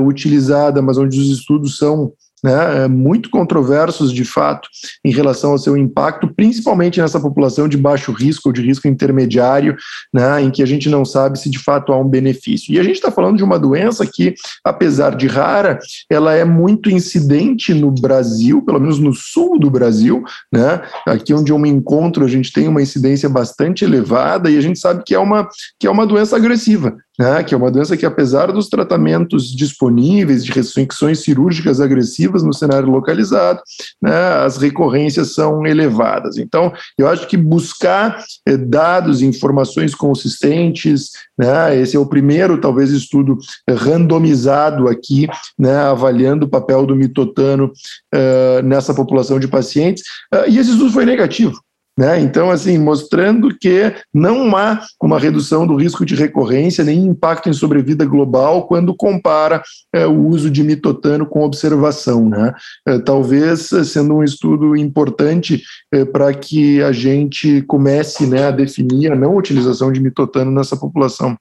utilizada 0.04 0.80
mas 0.80 0.96
onde 0.96 1.18
os 1.18 1.28
estudos 1.28 1.76
são 1.76 2.12
né, 2.42 2.84
é 2.84 2.88
muito 2.88 3.30
controversos 3.30 4.12
de 4.12 4.24
fato 4.24 4.68
em 5.04 5.12
relação 5.12 5.52
ao 5.52 5.58
seu 5.58 5.76
impacto, 5.76 6.32
principalmente 6.34 7.00
nessa 7.00 7.20
população 7.20 7.68
de 7.68 7.76
baixo 7.76 8.12
risco 8.12 8.48
ou 8.48 8.52
de 8.52 8.62
risco 8.62 8.88
intermediário, 8.88 9.76
né, 10.12 10.42
em 10.42 10.50
que 10.50 10.62
a 10.62 10.66
gente 10.66 10.88
não 10.88 11.04
sabe 11.04 11.38
se 11.38 11.48
de 11.48 11.58
fato 11.58 11.92
há 11.92 11.98
um 11.98 12.08
benefício. 12.08 12.74
E 12.74 12.80
a 12.80 12.82
gente 12.82 12.96
está 12.96 13.10
falando 13.10 13.36
de 13.36 13.44
uma 13.44 13.58
doença 13.58 14.06
que, 14.06 14.34
apesar 14.64 15.14
de 15.16 15.26
rara, 15.26 15.78
ela 16.10 16.34
é 16.34 16.44
muito 16.44 16.90
incidente 16.90 17.72
no 17.72 17.90
Brasil, 17.90 18.62
pelo 18.62 18.80
menos 18.80 18.98
no 18.98 19.12
sul 19.14 19.58
do 19.58 19.70
Brasil, 19.70 20.24
né, 20.52 20.82
aqui 21.06 21.32
onde 21.32 21.52
eu 21.52 21.58
me 21.58 21.68
encontro, 21.68 22.24
a 22.24 22.28
gente 22.28 22.52
tem 22.52 22.66
uma 22.66 22.82
incidência 22.82 23.28
bastante 23.28 23.84
elevada 23.84 24.50
e 24.50 24.56
a 24.56 24.60
gente 24.60 24.78
sabe 24.78 25.02
que 25.04 25.14
é 25.14 25.18
uma, 25.18 25.48
que 25.78 25.86
é 25.86 25.90
uma 25.90 26.06
doença 26.06 26.36
agressiva 26.36 26.96
né, 27.18 27.42
que 27.42 27.54
é 27.54 27.56
uma 27.56 27.70
doença 27.70 27.96
que, 27.96 28.06
apesar 28.06 28.52
dos 28.52 28.68
tratamentos 28.68 29.54
disponíveis 29.54 30.44
de 30.44 30.52
restricções 30.52 31.20
cirúrgicas 31.20 31.80
agressivas 31.80 32.42
no 32.42 32.52
cenário 32.52 32.90
localizado, 32.90 33.60
né, 34.00 34.14
as 34.44 34.56
recorrências 34.56 35.34
são 35.34 35.66
elevadas. 35.66 36.38
Então, 36.38 36.72
eu 36.98 37.08
acho 37.08 37.26
que 37.26 37.36
buscar 37.36 38.22
eh, 38.46 38.56
dados, 38.56 39.22
informações 39.22 39.94
consistentes, 39.94 41.10
né, 41.38 41.76
esse 41.78 41.96
é 41.96 42.00
o 42.00 42.06
primeiro, 42.06 42.60
talvez, 42.60 42.90
estudo 42.90 43.36
randomizado 43.68 44.88
aqui, 44.88 45.28
né, 45.58 45.76
avaliando 45.76 46.46
o 46.46 46.48
papel 46.48 46.86
do 46.86 46.96
mitotano 46.96 47.72
uh, 48.14 48.62
nessa 48.62 48.94
população 48.94 49.38
de 49.38 49.48
pacientes, 49.48 50.02
uh, 50.34 50.48
e 50.48 50.58
esse 50.58 50.70
estudo 50.70 50.92
foi 50.92 51.04
negativo. 51.04 51.60
Né? 51.98 52.20
Então, 52.20 52.50
assim, 52.50 52.78
mostrando 52.78 53.54
que 53.54 53.94
não 54.14 54.56
há 54.56 54.80
uma 55.00 55.18
redução 55.18 55.66
do 55.66 55.76
risco 55.76 56.06
de 56.06 56.14
recorrência 56.14 56.82
nem 56.82 57.04
impacto 57.04 57.50
em 57.50 57.52
sobrevida 57.52 58.06
global 58.06 58.66
quando 58.66 58.94
compara 58.94 59.62
é, 59.94 60.06
o 60.06 60.26
uso 60.26 60.50
de 60.50 60.62
mitotano 60.62 61.26
com 61.26 61.44
observação. 61.44 62.30
Né? 62.30 62.54
É, 62.88 62.98
talvez 62.98 63.68
sendo 63.84 64.14
um 64.14 64.24
estudo 64.24 64.74
importante 64.74 65.62
é, 65.92 66.04
para 66.04 66.32
que 66.32 66.82
a 66.82 66.92
gente 66.92 67.60
comece 67.62 68.26
né, 68.26 68.46
a 68.46 68.50
definir 68.50 69.12
a 69.12 69.16
não 69.16 69.36
utilização 69.36 69.92
de 69.92 70.00
mitotano 70.00 70.50
nessa 70.50 70.76
população 70.76 71.36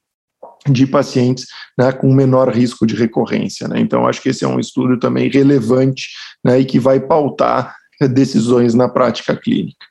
de 0.68 0.86
pacientes 0.86 1.46
né, 1.78 1.90
com 1.92 2.12
menor 2.12 2.50
risco 2.50 2.86
de 2.86 2.94
recorrência. 2.94 3.66
Né? 3.66 3.80
Então, 3.80 4.06
acho 4.06 4.20
que 4.20 4.28
esse 4.28 4.44
é 4.44 4.48
um 4.48 4.60
estudo 4.60 4.98
também 4.98 5.30
relevante 5.30 6.10
né, 6.44 6.60
e 6.60 6.64
que 6.66 6.78
vai 6.78 7.00
pautar 7.00 7.74
decisões 8.08 8.74
na 8.74 8.88
prática 8.88 9.36
clínica. 9.36 9.86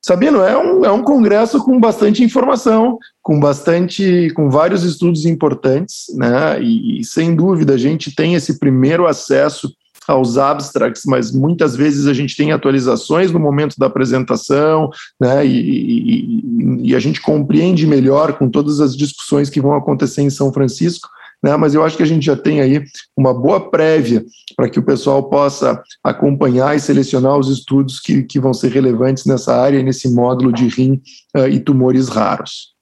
Sabino, 0.00 0.42
é 0.42 0.56
um, 0.56 0.84
é 0.84 0.90
um 0.90 1.02
congresso 1.02 1.62
com 1.62 1.78
bastante 1.78 2.22
informação, 2.22 2.98
com 3.20 3.38
bastante, 3.38 4.30
com 4.34 4.48
vários 4.48 4.82
estudos 4.84 5.26
importantes, 5.26 6.06
né? 6.14 6.62
E, 6.62 7.00
e 7.00 7.04
sem 7.04 7.34
dúvida 7.34 7.74
a 7.74 7.78
gente 7.78 8.14
tem 8.14 8.34
esse 8.34 8.58
primeiro 8.58 9.06
acesso 9.06 9.70
aos 10.08 10.38
abstracts, 10.38 11.02
mas 11.04 11.30
muitas 11.30 11.76
vezes 11.76 12.06
a 12.06 12.14
gente 12.14 12.34
tem 12.34 12.50
atualizações 12.50 13.30
no 13.30 13.38
momento 13.38 13.74
da 13.76 13.86
apresentação, 13.86 14.88
né, 15.20 15.46
e, 15.46 15.60
e, 15.60 16.88
e, 16.88 16.96
a 16.96 16.98
gente 16.98 17.20
compreende 17.20 17.86
melhor 17.86 18.38
com 18.38 18.48
todas 18.48 18.80
as 18.80 18.96
discussões 18.96 19.50
que 19.50 19.60
vão 19.60 19.74
acontecer 19.74 20.22
em 20.22 20.30
São 20.30 20.50
Francisco, 20.50 21.10
né, 21.42 21.56
mas 21.56 21.74
eu 21.74 21.84
acho 21.84 21.96
que 21.96 22.02
a 22.02 22.06
gente 22.06 22.26
já 22.26 22.36
tem 22.36 22.60
aí 22.60 22.82
uma 23.16 23.32
boa 23.32 23.70
prévia 23.70 24.24
para 24.56 24.68
que 24.68 24.78
o 24.78 24.82
pessoal 24.82 25.28
possa 25.28 25.80
acompanhar 26.02 26.76
e 26.76 26.80
selecionar 26.80 27.38
os 27.38 27.48
estudos 27.48 28.00
que, 28.00 28.22
que 28.24 28.40
vão 28.40 28.52
ser 28.52 28.72
relevantes 28.72 29.24
nessa 29.24 29.54
área, 29.54 29.82
nesse 29.82 30.12
módulo 30.12 30.52
de 30.52 30.66
rim 30.66 31.00
uh, 31.36 31.48
e 31.48 31.60
tumores 31.60 32.08
raros. 32.08 32.74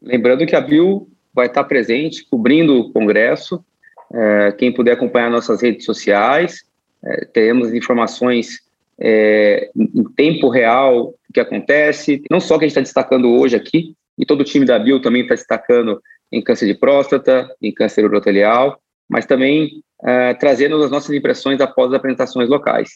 Lembrando 0.00 0.46
que 0.46 0.54
a 0.54 0.60
Bill 0.60 1.08
vai 1.34 1.46
estar 1.46 1.64
presente, 1.64 2.24
cobrindo 2.30 2.78
o 2.78 2.92
congresso. 2.92 3.64
É, 4.12 4.52
quem 4.52 4.72
puder 4.72 4.92
acompanhar 4.92 5.30
nossas 5.30 5.60
redes 5.60 5.84
sociais, 5.84 6.62
é, 7.04 7.24
teremos 7.24 7.74
informações 7.74 8.60
é, 9.00 9.70
em 9.74 10.04
tempo 10.14 10.48
real 10.48 11.06
do 11.06 11.32
que 11.32 11.40
acontece, 11.40 12.22
não 12.30 12.38
só 12.38 12.56
que 12.56 12.64
a 12.64 12.68
gente 12.68 12.72
está 12.72 12.80
destacando 12.80 13.28
hoje 13.28 13.56
aqui, 13.56 13.94
e 14.16 14.24
todo 14.24 14.42
o 14.42 14.44
time 14.44 14.64
da 14.64 14.78
Bill 14.78 15.02
também 15.02 15.22
está 15.22 15.34
destacando 15.34 16.00
em 16.34 16.42
câncer 16.42 16.66
de 16.66 16.74
próstata, 16.74 17.48
em 17.62 17.72
câncer 17.72 18.04
urotelial, 18.04 18.78
mas 19.08 19.24
também 19.24 19.82
uh, 20.02 20.36
trazendo 20.38 20.82
as 20.82 20.90
nossas 20.90 21.14
impressões 21.14 21.60
após 21.60 21.88
as 21.88 21.94
apresentações 21.94 22.48
locais. 22.48 22.90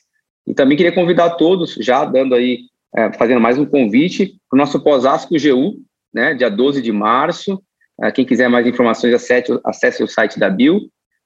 E 0.47 0.53
também 0.53 0.77
queria 0.77 0.93
convidar 0.93 1.31
todos, 1.31 1.75
já 1.75 2.05
dando 2.05 2.35
aí, 2.35 2.63
uh, 2.97 3.17
fazendo 3.17 3.41
mais 3.41 3.57
um 3.57 3.65
convite, 3.65 4.35
para 4.51 4.57
o 4.57 4.59
nosso 4.59 4.83
pós-ASCO 4.83 5.35
GU, 5.35 5.77
né, 6.13 6.35
dia 6.35 6.51
12 6.51 6.83
de 6.83 6.91
março. 6.91 7.63
Uh, 8.03 8.13
quem 8.13 8.25
quiser 8.25 8.49
mais 8.49 8.67
informações, 8.67 9.15
acesse, 9.15 9.59
acesse 9.65 10.03
o 10.03 10.09
site 10.09 10.39
da 10.39 10.51
Bio. 10.51 10.81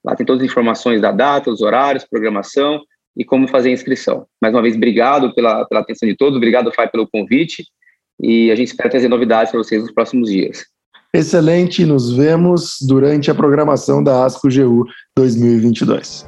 Lá 0.04 0.14
tem 0.14 0.26
todas 0.26 0.42
as 0.42 0.50
informações 0.50 1.00
da 1.00 1.12
data, 1.12 1.50
os 1.50 1.62
horários, 1.62 2.04
programação 2.04 2.82
e 3.16 3.24
como 3.24 3.48
fazer 3.48 3.70
a 3.70 3.72
inscrição. 3.72 4.26
Mais 4.40 4.52
uma 4.52 4.62
vez, 4.62 4.74
obrigado 4.74 5.34
pela, 5.34 5.64
pela 5.66 5.80
atenção 5.80 6.08
de 6.08 6.16
todos, 6.16 6.36
obrigado, 6.36 6.72
Fábio, 6.72 6.92
pelo 6.92 7.08
convite. 7.08 7.64
E 8.20 8.50
a 8.50 8.54
gente 8.54 8.68
espera 8.68 8.90
trazer 8.90 9.08
novidades 9.08 9.50
para 9.50 9.62
vocês 9.62 9.80
nos 9.82 9.92
próximos 9.92 10.30
dias. 10.30 10.71
Excelente, 11.14 11.84
nos 11.84 12.10
vemos 12.10 12.78
durante 12.80 13.30
a 13.30 13.34
programação 13.34 14.02
da 14.02 14.24
ASCO 14.24 14.48
GU 14.48 14.86
2022. 15.14 16.24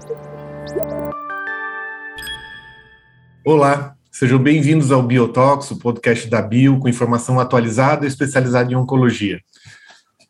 Olá, 3.43 3.95
sejam 4.12 4.39
bem-vindos 4.39 4.93
ao 4.93 5.03
Biotox, 5.03 5.70
o 5.70 5.78
podcast 5.78 6.28
da 6.28 6.43
Bio, 6.43 6.78
com 6.78 6.87
informação 6.87 7.41
atualizada 7.41 8.05
e 8.05 8.09
especializada 8.09 8.70
em 8.70 8.76
oncologia. 8.76 9.41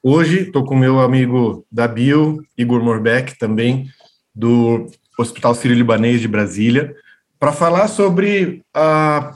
Hoje 0.00 0.42
estou 0.42 0.64
com 0.64 0.76
meu 0.76 1.00
amigo 1.00 1.66
da 1.68 1.88
Bio, 1.88 2.40
Igor 2.56 2.80
Morbeck, 2.80 3.36
também 3.36 3.88
do 4.32 4.86
Hospital 5.18 5.56
Sírio-Libanês 5.56 6.20
de 6.20 6.28
Brasília, 6.28 6.94
para 7.40 7.50
falar 7.50 7.88
sobre 7.88 8.62
a 8.72 9.32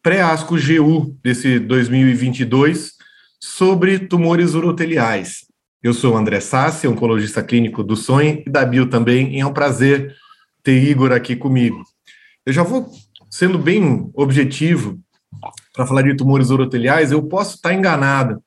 pré-ASCO 0.00 0.54
GU 0.54 1.16
desse 1.24 1.58
2022 1.58 2.99
sobre 3.42 3.98
tumores 3.98 4.54
uroteliais. 4.54 5.46
Eu 5.82 5.94
sou 5.94 6.12
o 6.12 6.16
André 6.16 6.40
Sassi, 6.40 6.86
oncologista 6.86 7.42
clínico 7.42 7.82
do 7.82 7.96
Sonho 7.96 8.42
e 8.46 8.50
da 8.50 8.64
Bio 8.64 8.86
também, 8.86 9.34
e 9.34 9.40
é 9.40 9.46
um 9.46 9.52
prazer 9.52 10.14
ter 10.62 10.82
Igor 10.82 11.10
aqui 11.10 11.34
comigo. 11.34 11.82
Eu 12.44 12.52
já 12.52 12.62
vou 12.62 12.90
sendo 13.30 13.58
bem 13.58 14.10
objetivo 14.14 15.00
para 15.72 15.86
falar 15.86 16.02
de 16.02 16.14
tumores 16.14 16.50
uroteliais, 16.50 17.12
eu 17.12 17.22
posso 17.22 17.56
estar 17.56 17.72
enganado, 17.72 18.42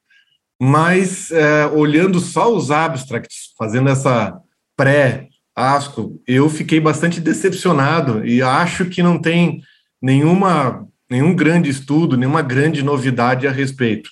mas 0.61 1.31
é, 1.31 1.65
olhando 1.67 2.19
só 2.19 2.53
os 2.55 2.69
abstracts, 2.69 3.53
fazendo 3.57 3.89
essa 3.89 4.37
pré-ASCO, 4.75 6.21
eu 6.27 6.49
fiquei 6.49 6.79
bastante 6.79 7.19
decepcionado 7.19 8.25
e 8.25 8.41
acho 8.41 8.85
que 8.85 9.01
não 9.01 9.19
tem 9.19 9.61
nenhuma 10.01 10.87
nenhum 11.09 11.35
grande 11.35 11.69
estudo, 11.69 12.17
nenhuma 12.17 12.41
grande 12.41 12.83
novidade 12.83 13.47
a 13.47 13.51
respeito. 13.51 14.09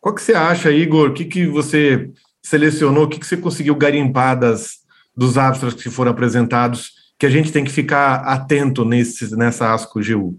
Qual 0.00 0.14
que 0.14 0.22
você 0.22 0.32
acha, 0.32 0.70
Igor? 0.70 1.10
O 1.10 1.14
que, 1.14 1.24
que 1.24 1.46
você 1.46 2.10
selecionou? 2.42 3.04
O 3.04 3.08
que, 3.08 3.20
que 3.20 3.26
você 3.26 3.36
conseguiu 3.36 3.74
garimpar 3.74 4.38
das, 4.38 4.78
dos 5.16 5.36
abstracts 5.36 5.82
que 5.82 5.90
foram 5.90 6.10
apresentados 6.10 6.92
que 7.18 7.26
a 7.26 7.30
gente 7.30 7.52
tem 7.52 7.64
que 7.64 7.70
ficar 7.70 8.22
atento 8.24 8.84
nesse, 8.84 9.36
nessa 9.36 9.74
ASCO 9.74 10.00
GU? 10.00 10.38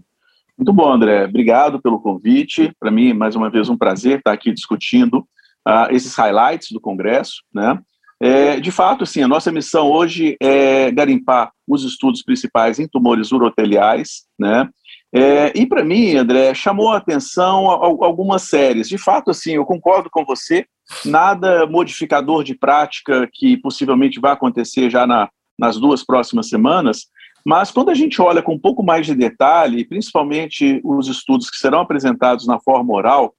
Muito 0.58 0.72
bom, 0.72 0.92
André. 0.92 1.24
Obrigado 1.24 1.80
pelo 1.80 2.00
convite. 2.00 2.72
Para 2.78 2.90
mim, 2.90 3.12
mais 3.12 3.36
uma 3.36 3.48
vez, 3.48 3.68
um 3.68 3.76
prazer 3.76 4.18
estar 4.18 4.32
aqui 4.32 4.52
discutindo 4.52 5.18
uh, 5.66 5.90
esses 5.90 6.14
highlights 6.14 6.72
do 6.72 6.80
Congresso. 6.80 7.42
Né? 7.54 7.78
É, 8.20 8.60
de 8.60 8.70
fato, 8.70 9.06
sim, 9.06 9.22
a 9.22 9.28
nossa 9.28 9.50
missão 9.50 9.90
hoje 9.90 10.36
é 10.40 10.90
garimpar 10.90 11.52
os 11.66 11.84
estudos 11.84 12.22
principais 12.22 12.78
em 12.78 12.86
tumores 12.86 13.32
uroteliais, 13.32 14.24
né? 14.38 14.68
É, 15.14 15.52
e 15.54 15.66
para 15.66 15.84
mim, 15.84 16.16
André, 16.16 16.54
chamou 16.54 16.90
a 16.90 16.96
atenção 16.96 17.68
algumas 17.68 18.42
séries. 18.42 18.88
De 18.88 18.96
fato, 18.96 19.30
assim, 19.30 19.52
eu 19.52 19.64
concordo 19.64 20.08
com 20.10 20.24
você. 20.24 20.64
Nada 21.04 21.66
modificador 21.66 22.42
de 22.42 22.54
prática 22.54 23.28
que 23.32 23.56
possivelmente 23.58 24.18
vai 24.18 24.32
acontecer 24.32 24.90
já 24.90 25.06
na, 25.06 25.28
nas 25.58 25.78
duas 25.78 26.04
próximas 26.04 26.48
semanas. 26.48 27.06
Mas 27.44 27.70
quando 27.70 27.90
a 27.90 27.94
gente 27.94 28.22
olha 28.22 28.42
com 28.42 28.54
um 28.54 28.58
pouco 28.58 28.82
mais 28.82 29.04
de 29.04 29.14
detalhe, 29.14 29.84
principalmente 29.84 30.80
os 30.84 31.08
estudos 31.08 31.50
que 31.50 31.56
serão 31.56 31.80
apresentados 31.80 32.46
na 32.46 32.58
forma 32.60 32.94
oral, 32.94 33.34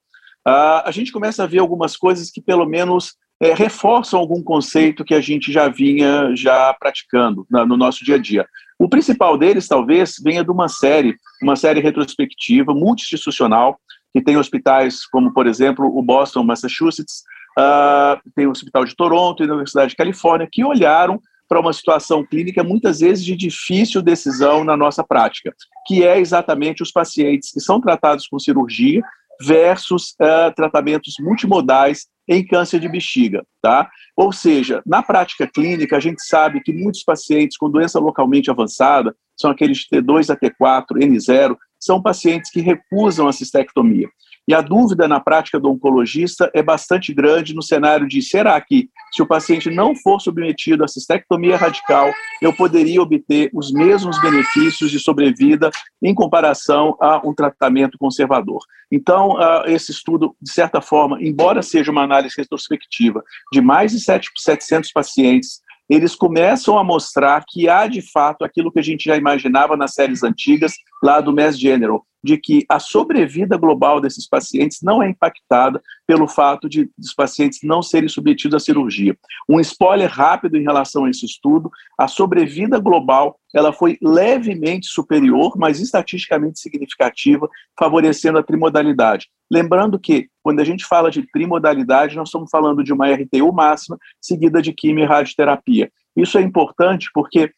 a 0.46 0.90
gente 0.92 1.12
começa 1.12 1.44
a 1.44 1.48
ver 1.48 1.60
algumas 1.60 1.96
coisas 1.96 2.30
que 2.30 2.42
pelo 2.42 2.66
menos 2.66 3.16
é, 3.42 3.54
reforçam 3.54 4.20
algum 4.20 4.44
conceito 4.44 5.04
que 5.04 5.14
a 5.14 5.22
gente 5.22 5.52
já 5.52 5.68
vinha 5.70 6.36
já 6.36 6.74
praticando 6.74 7.48
no 7.50 7.78
nosso 7.78 8.04
dia 8.04 8.16
a 8.16 8.18
dia. 8.18 8.46
O 8.84 8.90
principal 8.90 9.38
deles, 9.38 9.66
talvez, 9.66 10.16
venha 10.22 10.44
de 10.44 10.52
uma 10.52 10.68
série, 10.68 11.16
uma 11.42 11.56
série 11.56 11.80
retrospectiva, 11.80 12.74
multi-institucional, 12.74 13.80
que 14.12 14.22
tem 14.22 14.36
hospitais 14.36 15.06
como, 15.06 15.34
por 15.34 15.48
exemplo, 15.48 15.86
o 15.86 16.04
Boston, 16.04 16.44
Massachusetts, 16.44 17.24
uh, 17.58 18.20
tem 18.36 18.46
o 18.46 18.52
Hospital 18.52 18.84
de 18.84 18.94
Toronto 18.94 19.42
e 19.42 19.48
a 19.48 19.54
Universidade 19.54 19.92
de 19.92 19.96
Califórnia, 19.96 20.50
que 20.52 20.66
olharam 20.66 21.18
para 21.48 21.62
uma 21.62 21.72
situação 21.72 22.26
clínica 22.26 22.62
muitas 22.62 23.00
vezes 23.00 23.24
de 23.24 23.38
difícil 23.38 24.02
decisão 24.02 24.66
na 24.66 24.76
nossa 24.76 25.02
prática, 25.02 25.56
que 25.88 26.04
é 26.04 26.20
exatamente 26.20 26.84
os 26.84 26.92
pacientes 26.92 27.54
que 27.54 27.62
são 27.62 27.80
tratados 27.80 28.28
com 28.28 28.38
cirurgia 28.38 29.02
versus 29.44 30.16
uh, 30.22 30.54
tratamentos 30.56 31.16
multimodais 31.20 32.08
em 32.28 32.46
câncer 32.46 32.80
de 32.80 32.88
bexiga, 32.88 33.44
tá? 33.62 33.90
Ou 34.16 34.32
seja, 34.32 34.82
na 34.86 35.04
prática 35.04 35.46
clínica, 35.48 35.98
a 35.98 36.00
gente 36.00 36.24
sabe 36.26 36.62
que 36.62 36.72
muitos 36.72 37.04
pacientes 37.04 37.58
com 37.58 37.70
doença 37.70 38.00
localmente 38.00 38.50
avançada, 38.50 39.16
são 39.36 39.52
aqueles 39.52 39.80
de 39.80 40.02
T2 40.02 40.30
a 40.30 40.38
T4, 40.38 40.98
N0, 40.98 41.56
são 41.80 42.02
pacientes 42.02 42.50
que 42.50 42.62
recusam 42.62 43.28
a 43.28 43.34
cistectomia. 43.34 44.08
E 44.48 44.54
a 44.54 44.62
dúvida 44.62 45.08
na 45.08 45.20
prática 45.20 45.60
do 45.60 45.70
oncologista 45.70 46.52
é 46.54 46.62
bastante 46.62 47.14
grande 47.14 47.56
no 47.56 47.62
cenário 47.62 48.08
de 48.08 48.22
será 48.22 48.60
que, 48.60 48.90
se 49.14 49.22
o 49.22 49.28
paciente 49.28 49.70
não 49.70 49.96
for 49.96 50.20
submetido 50.20 50.84
à 50.84 50.88
cistectomia 50.88 51.56
radical, 51.56 52.12
eu 52.42 52.54
poderia 52.54 53.02
obter 53.02 53.50
os 53.54 53.72
mesmos 53.72 54.22
benefícios 54.22 54.92
de 54.92 55.00
sobrevida 55.00 55.70
em 56.02 56.14
comparação 56.14 56.98
a 57.00 57.26
um 57.26 57.34
tratamento 57.34 57.98
conservador. 57.98 58.60
Então, 58.92 59.32
uh, 59.32 59.64
esse 59.66 59.92
estudo, 59.92 60.36
de 60.42 60.52
certa 60.52 60.82
forma, 60.82 61.18
embora 61.22 61.62
seja 61.62 61.92
uma 61.92 62.04
análise 62.04 62.36
retrospectiva 62.38 63.24
de 63.52 63.62
mais 63.62 63.92
de 63.92 64.00
700 64.00 64.92
pacientes 64.92 65.62
eles 65.90 66.16
começam 66.16 66.78
a 66.78 66.84
mostrar 66.84 67.44
que 67.48 67.68
há 67.68 67.88
de 67.88 68.02
fato 68.02 68.44
aquilo 68.44 68.72
que 68.72 68.80
a 68.80 68.84
gente 68.84 69.06
já 69.06 69.18
imaginava 69.18 69.76
nas 69.76 69.94
séries 69.94 70.24
antigas, 70.24 70.74
lá 71.02 71.20
do 71.20 71.34
Mass 71.34 71.60
General, 71.60 72.06
de 72.24 72.38
que 72.38 72.66
a 72.70 72.80
sobrevida 72.80 73.58
global 73.58 74.00
desses 74.00 74.28
pacientes 74.28 74.80
não 74.82 75.04
é 75.04 75.10
impactada 75.10 75.82
pelo 76.06 76.28
fato 76.28 76.68
de 76.68 76.90
os 77.00 77.14
pacientes 77.14 77.60
não 77.64 77.82
serem 77.82 78.10
submetidos 78.10 78.56
à 78.56 78.60
cirurgia. 78.60 79.18
Um 79.48 79.60
spoiler 79.60 80.10
rápido 80.10 80.58
em 80.58 80.64
relação 80.64 81.06
a 81.06 81.10
esse 81.10 81.26
estudo, 81.26 81.70
a 81.98 82.08
sobrevida 82.08 82.80
global 82.80 83.40
ela 83.54 83.72
foi 83.72 83.98
levemente 84.02 84.88
superior, 84.88 85.54
mas 85.56 85.80
estatisticamente 85.80 86.60
significativa, 86.60 87.48
favorecendo 87.78 88.40
a 88.40 88.44
trimodalidade. 88.44 89.30
Lembrando 89.52 90.00
que, 90.00 90.28
quando 90.42 90.60
a 90.60 90.64
gente 90.64 90.84
fala 90.86 91.12
de 91.12 91.22
trimodalidade, 91.32 92.16
nós 92.16 92.30
estamos 92.30 92.50
falando 92.50 92.84
de 92.84 92.92
uma 92.92 93.08
RTU 93.12 93.54
máxima 93.54 93.98
seguida 94.20 94.62
de 94.62 94.74
quimio 94.74 95.04
e 95.04 95.08
radioterapia. 95.08 95.92
Isso 96.16 96.38
é 96.38 96.42
importante 96.42 97.10
porque 97.14 97.52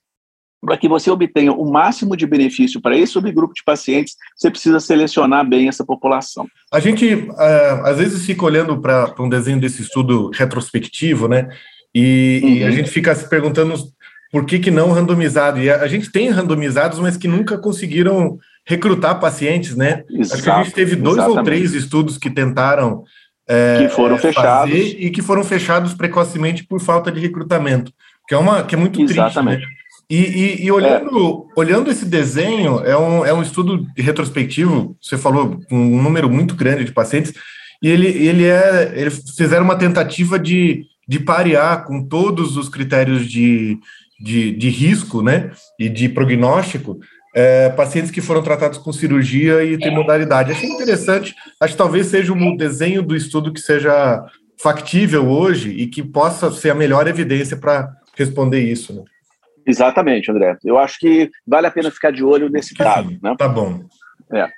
para 0.65 0.77
que 0.77 0.87
você 0.87 1.09
obtenha 1.11 1.51
o 1.51 1.71
máximo 1.71 2.17
de 2.17 2.25
benefício 2.25 2.81
para 2.81 2.97
esse 2.97 3.13
subgrupo 3.13 3.53
de 3.53 3.63
pacientes, 3.63 4.15
você 4.35 4.49
precisa 4.49 4.79
selecionar 4.79 5.47
bem 5.47 5.67
essa 5.67 5.85
população. 5.85 6.47
A 6.71 6.79
gente, 6.79 7.13
uh, 7.13 7.85
às 7.85 7.97
vezes, 7.97 8.25
fica 8.25 8.43
olhando 8.43 8.79
para 8.79 9.13
um 9.19 9.29
desenho 9.29 9.59
desse 9.59 9.81
estudo 9.81 10.31
retrospectivo, 10.33 11.27
né? 11.27 11.47
E, 11.93 12.41
uhum. 12.43 12.49
e, 12.49 12.63
a 12.63 12.71
gente 12.71 12.89
fica 12.89 13.15
se 13.15 13.29
perguntando 13.29 13.73
por 14.31 14.45
que, 14.45 14.59
que 14.59 14.69
não 14.69 14.91
randomizado. 14.91 15.61
E 15.61 15.69
a, 15.69 15.81
a, 15.81 15.87
gente 15.87 16.11
tem 16.11 16.29
randomizados, 16.29 16.99
mas 16.99 17.15
que 17.15 17.27
nunca 17.27 17.57
conseguiram 17.57 18.37
recrutar 18.65 19.19
pacientes, 19.19 19.77
né? 19.77 20.03
Exato, 20.09 20.33
Acho 20.33 20.43
que 20.43 20.49
a 20.49 20.63
gente 20.63 20.73
teve 20.73 20.95
dois 20.97 21.17
exatamente. 21.17 21.37
ou 21.37 21.43
três 21.45 21.73
estudos 21.73 22.17
que 22.17 22.29
tentaram. 22.29 23.03
É, 23.47 23.83
que 23.83 23.89
foram 23.89 24.17
fechados. 24.17 24.73
E 24.73 25.09
que 25.09 25.21
foram 25.21 25.43
fechados 25.43 25.93
precocemente 25.93 26.65
por 26.65 26.81
falta 26.81 27.11
de 27.11 27.19
recrutamento, 27.21 27.93
que 28.27 28.33
é, 28.33 28.37
uma, 28.37 28.63
que 28.63 28.75
é 28.75 28.77
muito 28.77 28.99
exatamente. 29.01 29.57
triste. 29.57 29.69
Né? 29.69 29.74
E, 30.09 30.17
e, 30.17 30.65
e 30.65 30.71
olhando, 30.71 31.47
é. 31.49 31.59
olhando 31.59 31.89
esse 31.89 32.05
desenho, 32.05 32.79
é 32.79 32.95
um, 32.95 33.25
é 33.25 33.33
um 33.33 33.41
estudo 33.41 33.87
retrospectivo, 33.97 34.95
você 35.01 35.17
falou, 35.17 35.59
um 35.71 36.01
número 36.01 36.29
muito 36.29 36.55
grande 36.55 36.83
de 36.83 36.91
pacientes, 36.91 37.33
e 37.81 37.89
ele, 37.89 38.07
ele 38.07 38.45
é, 38.45 38.93
eles 38.95 39.23
fizeram 39.35 39.63
uma 39.65 39.77
tentativa 39.77 40.37
de, 40.37 40.85
de 41.07 41.19
parear 41.19 41.85
com 41.85 42.03
todos 42.03 42.55
os 42.55 42.69
critérios 42.69 43.27
de, 43.27 43.79
de, 44.19 44.51
de 44.51 44.69
risco, 44.69 45.23
né, 45.23 45.51
e 45.79 45.89
de 45.89 46.07
prognóstico, 46.07 46.99
é, 47.35 47.69
pacientes 47.69 48.11
que 48.11 48.21
foram 48.21 48.43
tratados 48.43 48.77
com 48.77 48.93
cirurgia 48.93 49.63
e 49.63 49.77
tem 49.77 49.93
modalidade. 49.93 50.51
Achei 50.51 50.69
interessante, 50.69 51.35
acho 51.59 51.73
que 51.73 51.77
talvez 51.77 52.07
seja 52.07 52.31
um 52.31 52.55
desenho 52.55 53.01
do 53.01 53.15
estudo 53.15 53.51
que 53.51 53.59
seja 53.59 54.23
factível 54.61 55.27
hoje 55.27 55.71
e 55.71 55.87
que 55.87 56.01
possa 56.01 56.49
ser 56.51 56.69
a 56.69 56.75
melhor 56.75 57.07
evidência 57.07 57.57
para 57.57 57.91
responder 58.15 58.61
isso, 58.61 58.93
né? 58.93 59.03
Exatamente, 59.65 60.31
André. 60.31 60.57
Eu 60.63 60.77
acho 60.77 60.99
que 60.99 61.29
vale 61.45 61.67
a 61.67 61.71
pena 61.71 61.89
ficar 61.89 62.11
de 62.11 62.23
olho 62.23 62.49
nesse 62.49 62.73
dado. 62.75 63.17
Né? 63.21 63.35
Tá 63.37 63.47
bom. 63.47 63.83
É. 64.31 64.49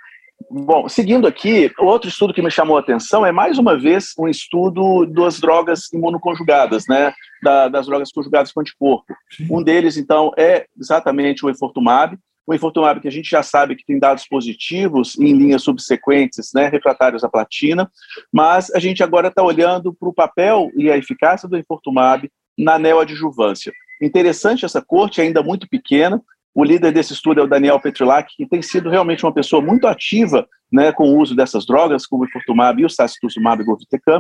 Bom, 0.50 0.88
seguindo 0.88 1.28
aqui, 1.28 1.72
outro 1.80 2.10
estudo 2.10 2.34
que 2.34 2.42
me 2.42 2.52
chamou 2.52 2.78
a 2.78 2.80
atenção 2.80 3.26
é 3.26 3.32
mais 3.32 3.58
uma 3.58 3.78
vez 3.78 4.14
um 4.18 4.28
estudo 4.28 5.06
das 5.06 5.40
drogas 5.40 5.92
imunoconjugadas, 5.92 6.86
né? 6.88 7.14
Da, 7.44 7.68
das 7.68 7.88
drogas 7.88 8.12
conjugadas 8.12 8.52
com 8.52 8.62
anticorpo. 8.62 9.14
Sim. 9.32 9.48
Um 9.50 9.64
deles, 9.64 9.98
então, 9.98 10.32
é 10.38 10.66
exatamente 10.80 11.46
o 11.46 11.50
enfortumab. 11.50 12.18
O 12.46 12.54
enfortumab 12.54 13.02
que 13.02 13.08
a 13.08 13.12
gente 13.12 13.30
já 13.30 13.44
sabe 13.44 13.76
que 13.76 13.86
tem 13.86 14.00
dados 14.00 14.26
positivos 14.26 15.18
em 15.20 15.34
linhas 15.34 15.64
subsequentes, 15.64 16.52
né, 16.56 16.70
refratários 16.70 17.24
à 17.24 17.30
platina, 17.30 17.92
mas 18.32 18.72
a 18.72 18.80
gente 18.80 19.04
agora 19.04 19.28
está 19.28 19.44
olhando 19.44 19.94
para 19.94 20.08
o 20.08 20.14
papel 20.14 20.72
e 20.78 20.90
a 20.90 20.98
eficácia 20.98 21.50
do 21.50 21.58
enfortumab 21.58 22.30
na 22.58 22.80
neoadjuvância. 22.80 23.74
Interessante 24.02 24.66
essa 24.66 24.82
corte, 24.82 25.22
ainda 25.22 25.42
muito 25.42 25.68
pequena. 25.68 26.22
O 26.54 26.64
líder 26.64 26.92
desse 26.92 27.14
estudo 27.14 27.40
é 27.40 27.44
o 27.44 27.48
Daniel 27.48 27.80
Petrilac, 27.80 28.34
que 28.36 28.48
tem 28.48 28.62
sido 28.62 28.90
realmente 28.90 29.24
uma 29.24 29.34
pessoa 29.34 29.62
muito 29.62 29.88
ativa 29.88 30.48
né, 30.72 30.92
com 30.92 31.04
o 31.04 31.18
uso 31.20 31.36
dessas 31.36 31.66
drogas, 31.66 32.06
como 32.06 32.26
o 32.26 32.30
Fortumab 32.30 32.82
e 32.82 32.86
o 32.86 32.90
Sacituzumab 32.90 33.64
Govitecan. 33.64 34.20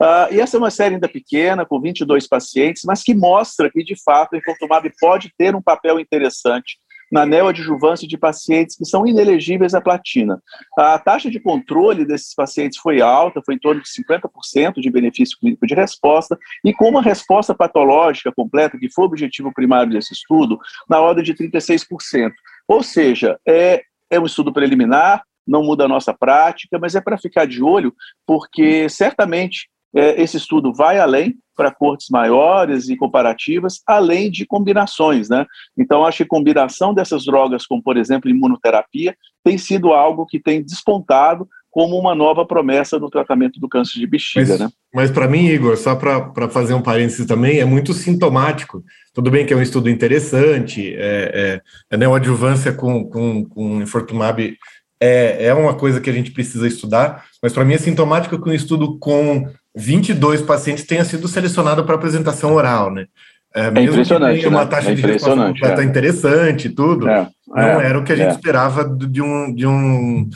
Uh, 0.00 0.32
e 0.32 0.40
essa 0.40 0.56
é 0.56 0.58
uma 0.58 0.70
série 0.70 0.94
ainda 0.94 1.08
pequena, 1.08 1.64
com 1.64 1.80
22 1.80 2.28
pacientes, 2.28 2.82
mas 2.84 3.02
que 3.02 3.14
mostra 3.14 3.70
que, 3.70 3.82
de 3.82 3.94
fato, 4.02 4.34
o 4.34 4.36
Infortumab 4.36 4.90
pode 5.00 5.32
ter 5.36 5.56
um 5.56 5.62
papel 5.62 5.98
interessante 5.98 6.78
na 7.10 7.24
neoadjuvância 7.24 8.06
de 8.06 8.18
pacientes 8.18 8.76
que 8.76 8.84
são 8.84 9.06
inelegíveis 9.06 9.74
à 9.74 9.80
platina. 9.80 10.40
A 10.78 10.98
taxa 10.98 11.30
de 11.30 11.40
controle 11.40 12.04
desses 12.04 12.34
pacientes 12.34 12.78
foi 12.78 13.00
alta, 13.00 13.42
foi 13.44 13.54
em 13.54 13.58
torno 13.58 13.82
de 13.82 13.88
50% 13.88 14.80
de 14.80 14.90
benefício 14.90 15.38
clínico 15.38 15.66
de 15.66 15.74
resposta, 15.74 16.38
e 16.64 16.72
com 16.72 16.88
uma 16.88 17.02
resposta 17.02 17.54
patológica 17.54 18.32
completa, 18.32 18.78
que 18.78 18.90
foi 18.90 19.04
o 19.04 19.08
objetivo 19.08 19.52
primário 19.52 19.92
desse 19.92 20.12
estudo, 20.12 20.58
na 20.88 21.00
ordem 21.00 21.24
de 21.24 21.34
36%. 21.34 22.32
Ou 22.66 22.82
seja, 22.82 23.38
é, 23.46 23.82
é 24.10 24.20
um 24.20 24.26
estudo 24.26 24.52
preliminar, 24.52 25.22
não 25.46 25.62
muda 25.62 25.86
a 25.86 25.88
nossa 25.88 26.12
prática, 26.12 26.78
mas 26.78 26.94
é 26.94 27.00
para 27.00 27.16
ficar 27.16 27.46
de 27.46 27.62
olho, 27.62 27.94
porque 28.26 28.88
certamente 28.90 29.68
é, 29.94 30.20
esse 30.20 30.36
estudo 30.36 30.72
vai 30.72 30.98
além 30.98 31.36
para 31.56 31.74
cortes 31.74 32.08
maiores 32.08 32.88
e 32.88 32.96
comparativas, 32.96 33.80
além 33.86 34.30
de 34.30 34.46
combinações, 34.46 35.28
né? 35.28 35.44
Então, 35.76 36.04
acho 36.04 36.18
que 36.18 36.24
combinação 36.26 36.94
dessas 36.94 37.24
drogas, 37.24 37.66
como 37.66 37.82
por 37.82 37.96
exemplo 37.96 38.30
imunoterapia, 38.30 39.16
tem 39.42 39.58
sido 39.58 39.92
algo 39.92 40.24
que 40.24 40.38
tem 40.38 40.62
despontado 40.62 41.48
como 41.70 41.98
uma 41.98 42.14
nova 42.14 42.46
promessa 42.46 42.98
no 42.98 43.10
tratamento 43.10 43.60
do 43.60 43.68
câncer 43.68 43.98
de 43.98 44.06
bexiga, 44.06 44.50
mas, 44.50 44.60
né? 44.60 44.68
Mas 44.94 45.10
para 45.10 45.28
mim, 45.28 45.46
Igor, 45.46 45.76
só 45.76 45.94
para 45.96 46.48
fazer 46.48 46.74
um 46.74 46.82
parênteses 46.82 47.26
também, 47.26 47.58
é 47.58 47.64
muito 47.64 47.92
sintomático. 47.92 48.82
Tudo 49.12 49.30
bem 49.30 49.44
que 49.44 49.52
é 49.52 49.56
um 49.56 49.62
estudo 49.62 49.90
interessante, 49.90 50.94
é, 50.96 51.32
é, 51.34 51.60
é 51.90 51.96
neoadjuvância 51.96 52.72
com, 52.72 53.04
com, 53.08 53.44
com 53.44 53.82
infortumab 53.82 54.56
é, 55.00 55.46
é 55.46 55.54
uma 55.54 55.74
coisa 55.74 56.00
que 56.00 56.10
a 56.10 56.12
gente 56.12 56.32
precisa 56.32 56.66
estudar, 56.66 57.24
mas 57.42 57.52
para 57.52 57.64
mim 57.64 57.74
é 57.74 57.78
sintomático 57.78 58.40
que 58.40 58.50
um 58.50 58.52
estudo 58.52 58.98
com 58.98 59.48
22 59.78 60.42
pacientes 60.42 60.84
tenha 60.84 61.04
sido 61.04 61.28
selecionado 61.28 61.84
para 61.84 61.94
apresentação 61.94 62.52
oral, 62.52 62.90
né? 62.90 63.06
É, 63.54 63.66
é 63.66 63.82
impressionante. 63.82 64.46
uma 64.46 64.64
né? 64.64 64.70
taxa 64.70 64.90
é 64.90 64.94
de 64.94 65.02
resposta 65.02 65.82
é. 65.82 65.84
interessante 65.84 66.66
e 66.66 66.70
tudo, 66.70 67.08
é, 67.08 67.28
não 67.48 67.80
é, 67.80 67.86
era 67.86 67.98
o 67.98 68.04
que 68.04 68.12
a 68.12 68.16
gente 68.16 68.28
é. 68.28 68.32
esperava 68.32 68.84
de 68.84 69.22
um, 69.22 69.54
de, 69.54 69.66
um, 69.66 70.28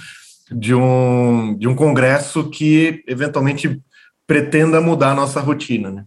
de, 0.50 0.74
um, 0.74 1.56
de 1.58 1.68
um 1.68 1.74
congresso 1.74 2.48
que 2.48 3.02
eventualmente 3.06 3.80
pretenda 4.26 4.80
mudar 4.80 5.10
a 5.10 5.14
nossa 5.14 5.40
rotina. 5.40 5.90
Né? 5.90 6.04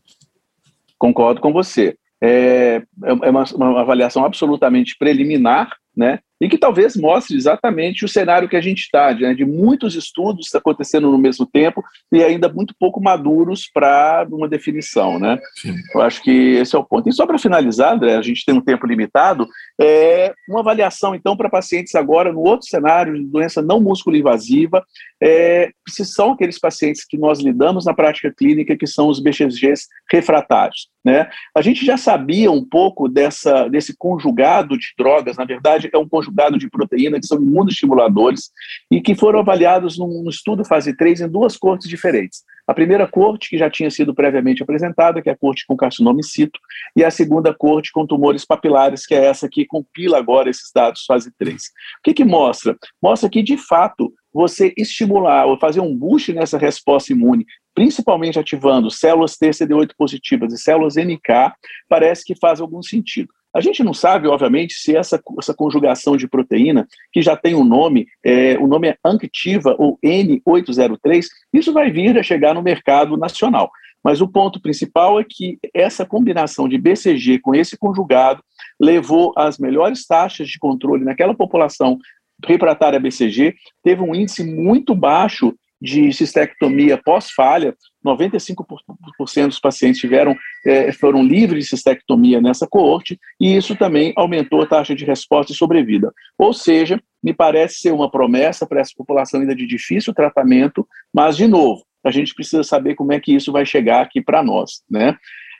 Concordo 0.97 1.41
com 1.41 1.53
você. 1.53 1.95
É, 2.21 2.81
é 3.03 3.29
uma, 3.29 3.43
uma 3.53 3.81
avaliação 3.81 4.25
absolutamente 4.25 4.95
preliminar, 4.97 5.75
né? 5.95 6.19
E 6.39 6.49
que 6.49 6.57
talvez 6.57 6.95
mostre 6.95 7.35
exatamente 7.35 8.03
o 8.03 8.09
cenário 8.09 8.49
que 8.49 8.55
a 8.55 8.61
gente 8.61 8.81
está, 8.81 9.13
né, 9.13 9.33
de 9.33 9.45
muitos 9.45 9.95
estudos 9.95 10.53
acontecendo 10.53 11.09
no 11.09 11.17
mesmo 11.17 11.45
tempo 11.45 11.83
e 12.11 12.21
ainda 12.23 12.49
muito 12.49 12.75
pouco 12.77 13.01
maduros 13.01 13.69
para 13.73 14.27
uma 14.29 14.47
definição. 14.47 15.17
Né? 15.17 15.37
Sim. 15.55 15.75
Eu 15.93 16.01
acho 16.01 16.21
que 16.21 16.31
esse 16.31 16.75
é 16.75 16.79
o 16.79 16.83
ponto. 16.83 17.07
E 17.07 17.13
só 17.13 17.25
para 17.25 17.37
finalizar, 17.37 17.93
André, 17.93 18.15
a 18.15 18.21
gente 18.21 18.43
tem 18.45 18.55
um 18.55 18.61
tempo 18.61 18.85
limitado, 18.85 19.47
é 19.79 20.33
uma 20.49 20.59
avaliação, 20.59 21.15
então, 21.15 21.37
para 21.37 21.49
pacientes 21.49 21.95
agora 21.95 22.33
no 22.33 22.41
outro 22.41 22.67
cenário 22.67 23.15
de 23.15 23.25
doença 23.25 23.61
não 23.61 23.79
músculo 23.79 24.17
invasiva, 24.17 24.83
é, 25.21 25.69
se 25.87 26.05
são 26.05 26.33
aqueles 26.33 26.59
pacientes 26.59 27.05
que 27.05 27.17
nós 27.17 27.39
lidamos 27.39 27.85
na 27.85 27.93
prática 27.93 28.33
clínica, 28.35 28.77
que 28.77 28.87
são 28.87 29.07
os 29.07 29.21
BCGs 29.21 29.87
refratários. 30.11 30.89
Né? 31.03 31.29
A 31.55 31.61
gente 31.61 31.85
já 31.85 31.97
sabia 31.97 32.51
um 32.51 32.65
pouco 32.65 33.07
dessa, 33.07 33.67
desse 33.69 33.95
conjugado 33.95 34.77
de 34.77 34.87
drogas, 34.97 35.37
na 35.37 35.45
verdade, 35.45 35.89
é 35.93 35.97
um 35.97 36.09
conjugado 36.09 36.24
de 36.57 36.69
proteína 36.69 37.19
que 37.19 37.27
são 37.27 37.41
imunoestimuladores 37.41 38.51
e 38.91 39.01
que 39.01 39.15
foram 39.15 39.39
avaliados 39.39 39.97
num 39.97 40.27
estudo 40.29 40.65
fase 40.65 40.95
3 40.95 41.21
em 41.21 41.29
duas 41.29 41.57
cortes 41.57 41.89
diferentes. 41.89 42.43
A 42.67 42.73
primeira 42.73 43.07
corte, 43.07 43.49
que 43.49 43.57
já 43.57 43.69
tinha 43.69 43.91
sido 43.91 44.13
previamente 44.13 44.63
apresentada, 44.63 45.21
que 45.21 45.29
é 45.29 45.33
a 45.33 45.37
corte 45.37 45.65
com 45.67 45.77
carcinoma 45.77 46.19
in 46.19 46.23
situ, 46.23 46.59
e 46.95 47.03
a 47.03 47.11
segunda 47.11 47.53
corte 47.53 47.91
com 47.91 48.07
tumores 48.07 48.43
papilares, 48.43 49.05
que 49.05 49.13
é 49.13 49.25
essa 49.25 49.47
que 49.47 49.65
compila 49.65 50.17
agora 50.17 50.49
esses 50.49 50.71
dados 50.73 51.05
fase 51.05 51.31
3. 51.37 51.55
O 51.55 51.59
que, 52.03 52.13
que 52.13 52.25
mostra? 52.25 52.75
Mostra 53.01 53.29
que, 53.29 53.43
de 53.43 53.57
fato, 53.57 54.11
você 54.33 54.73
estimular 54.75 55.45
ou 55.45 55.59
fazer 55.59 55.79
um 55.79 55.95
boost 55.95 56.33
nessa 56.33 56.57
resposta 56.57 57.13
imune, 57.13 57.45
principalmente 57.75 58.39
ativando 58.39 58.89
células 58.89 59.37
TCD8 59.37 59.91
positivas 59.97 60.51
e 60.51 60.57
células 60.57 60.95
NK, 60.95 61.53
parece 61.87 62.25
que 62.25 62.35
faz 62.35 62.59
algum 62.59 62.81
sentido. 62.81 63.29
A 63.55 63.61
gente 63.61 63.81
não 63.81 63.93
sabe, 63.93 64.27
obviamente, 64.27 64.73
se 64.73 64.93
essa, 64.97 65.21
essa 65.39 65.53
conjugação 65.53 66.17
de 66.17 66.27
proteína, 66.27 66.85
que 67.13 67.21
já 67.21 67.37
tem 67.37 67.55
um 67.55 67.63
nome, 67.63 68.05
é, 68.21 68.57
o 68.57 68.67
nome 68.67 68.89
é 68.89 68.97
Anctiva 69.03 69.73
ou 69.79 69.97
N803, 70.03 71.25
isso 71.53 71.71
vai 71.71 71.89
vir 71.89 72.19
a 72.19 72.23
chegar 72.23 72.53
no 72.53 72.61
mercado 72.61 73.15
nacional. 73.15 73.71
Mas 74.03 74.19
o 74.19 74.27
ponto 74.27 74.61
principal 74.61 75.21
é 75.21 75.23
que 75.23 75.57
essa 75.73 76.05
combinação 76.05 76.67
de 76.67 76.77
BCG 76.77 77.39
com 77.39 77.55
esse 77.55 77.77
conjugado 77.77 78.43
levou 78.77 79.31
às 79.37 79.57
melhores 79.57 80.05
taxas 80.05 80.49
de 80.49 80.59
controle 80.59 81.05
naquela 81.05 81.33
população 81.33 81.97
refratária 82.45 82.99
BCG, 82.99 83.55
teve 83.81 84.01
um 84.01 84.13
índice 84.13 84.43
muito 84.43 84.93
baixo 84.93 85.55
de 85.85 86.11
cistectomia 86.11 86.97
pós-falha, 86.97 87.75
95% 88.03 89.47
dos 89.47 89.59
pacientes 89.59 90.01
tiveram, 90.01 90.35
é, 90.65 90.91
foram 90.91 91.23
livres 91.23 91.65
de 91.65 91.69
cistectomia 91.69 92.41
nessa 92.41 92.67
coorte, 92.67 93.19
e 93.39 93.55
isso 93.55 93.75
também 93.75 94.11
aumentou 94.17 94.63
a 94.63 94.65
taxa 94.65 94.95
de 94.95 95.05
resposta 95.05 95.53
e 95.53 95.55
sobrevida. 95.55 96.11
Ou 96.37 96.51
seja, 96.51 96.99
me 97.23 97.33
parece 97.33 97.75
ser 97.75 97.93
uma 97.93 98.09
promessa 98.09 98.65
para 98.65 98.81
essa 98.81 98.91
população 98.97 99.39
ainda 99.39 99.55
de 99.55 99.67
difícil 99.67 100.13
tratamento, 100.13 100.87
mas, 101.13 101.37
de 101.37 101.47
novo, 101.47 101.83
a 102.03 102.09
gente 102.09 102.33
precisa 102.33 102.63
saber 102.63 102.95
como 102.95 103.13
é 103.13 103.19
que 103.19 103.33
isso 103.33 103.51
vai 103.51 103.65
chegar 103.65 104.01
aqui 104.01 104.21
para 104.21 104.43
nós. 104.43 104.81
Né? 104.89 105.15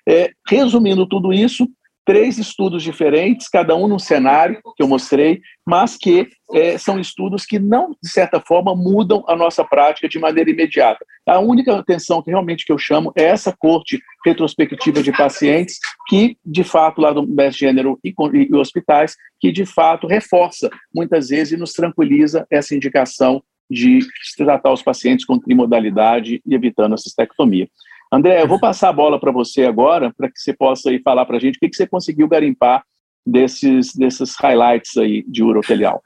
É, 0.10 0.32
resumindo 0.48 1.08
tudo 1.08 1.32
isso, 1.32 1.68
três 2.06 2.38
estudos 2.38 2.84
diferentes, 2.84 3.50
cada 3.50 3.76
um 3.76 3.88
num 3.88 3.98
cenário 3.98 4.62
que 4.76 4.84
eu 4.84 4.88
mostrei, 4.88 5.42
mas 5.66 5.98
que 5.98 6.30
é, 6.54 6.78
são 6.78 7.00
estudos 7.00 7.46
que 7.46 7.58
não, 7.58 7.96
de 8.02 8.10
certa 8.10 8.40
forma, 8.40 8.76
mudam 8.76 9.24
a 9.28 9.36
nossa 9.36 9.64
prática 9.64 10.08
de 10.08 10.20
maneira 10.20 10.52
imediata. 10.52 11.04
A 11.26 11.40
única 11.40 11.76
atenção 11.76 12.22
que 12.22 12.30
realmente 12.30 12.64
que 12.64 12.72
eu 12.72 12.78
chamo 12.78 13.12
é 13.16 13.24
essa 13.24 13.56
corte 13.58 14.00
retrospectiva 14.24 15.02
de 15.02 15.12
pacientes 15.12 15.80
que, 16.08 16.38
de 16.46 16.64
fato, 16.64 17.02
lá 17.02 17.12
do 17.12 17.26
Best 17.26 17.60
Gênero 17.60 18.00
e, 18.04 18.14
e, 18.34 18.56
hospitais, 18.56 19.16
que, 19.40 19.52
de 19.52 19.66
fato, 19.66 20.06
reforça, 20.06 20.70
muitas 20.94 21.30
vezes, 21.30 21.54
e 21.54 21.58
nos 21.58 21.74
tranquiliza 21.74 22.46
essa 22.52 22.76
indicação 22.76 23.42
de 23.70 24.00
tratar 24.38 24.72
os 24.72 24.84
pacientes 24.84 25.26
com 25.26 25.40
trimodalidade 25.40 26.40
e 26.46 26.54
evitando 26.54 26.94
a 26.94 26.98
cistectomia. 26.98 27.68
André, 28.16 28.42
eu 28.42 28.48
vou 28.48 28.60
passar 28.60 28.90
a 28.90 28.94
bola 28.94 29.20
para 29.20 29.32
você 29.32 29.66
agora, 29.66 30.14
para 30.16 30.30
que 30.30 30.40
você 30.40 30.54
possa 30.54 30.90
aí 30.90 31.02
falar 31.02 31.26
para 31.26 31.36
a 31.36 31.40
gente 31.40 31.58
o 31.58 31.60
que, 31.60 31.68
que 31.68 31.76
você 31.76 31.86
conseguiu 31.86 32.30
garimpar 32.30 32.82
desses, 33.28 33.94
desses 33.94 34.36
highlights 34.36 34.96
aí 34.96 35.26
de 35.28 35.44
urotelial. 35.44 36.02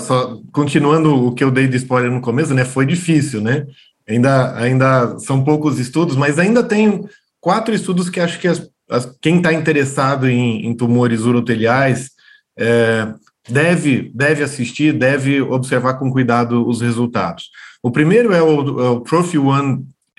Só 0.00 0.38
continuando 0.52 1.28
o 1.28 1.34
que 1.34 1.42
eu 1.42 1.50
dei 1.50 1.66
de 1.66 1.78
spoiler 1.78 2.10
no 2.10 2.20
começo, 2.20 2.52
né? 2.52 2.64
Foi 2.66 2.84
difícil, 2.84 3.40
né? 3.40 3.66
Ainda, 4.06 4.54
ainda 4.58 5.18
são 5.18 5.42
poucos 5.42 5.78
estudos, 5.78 6.14
mas 6.14 6.38
ainda 6.38 6.62
tem 6.62 7.06
quatro 7.40 7.74
estudos 7.74 8.10
que 8.10 8.20
acho 8.20 8.38
que 8.38 8.48
as, 8.48 8.68
as, 8.90 9.06
quem 9.20 9.38
está 9.38 9.52
interessado 9.52 10.28
em, 10.28 10.66
em, 10.66 10.76
tumores 10.76 11.22
uroteliais 11.22 12.10
é, 12.58 13.14
deve, 13.48 14.10
deve 14.14 14.42
assistir, 14.42 14.92
deve 14.92 15.40
observar 15.40 15.94
com 15.94 16.10
cuidado 16.10 16.68
os 16.68 16.82
resultados. 16.82 17.50
O 17.82 17.90
primeiro 17.90 18.34
é 18.34 18.42
o, 18.42 18.80
é 18.80 18.90
o 18.90 19.00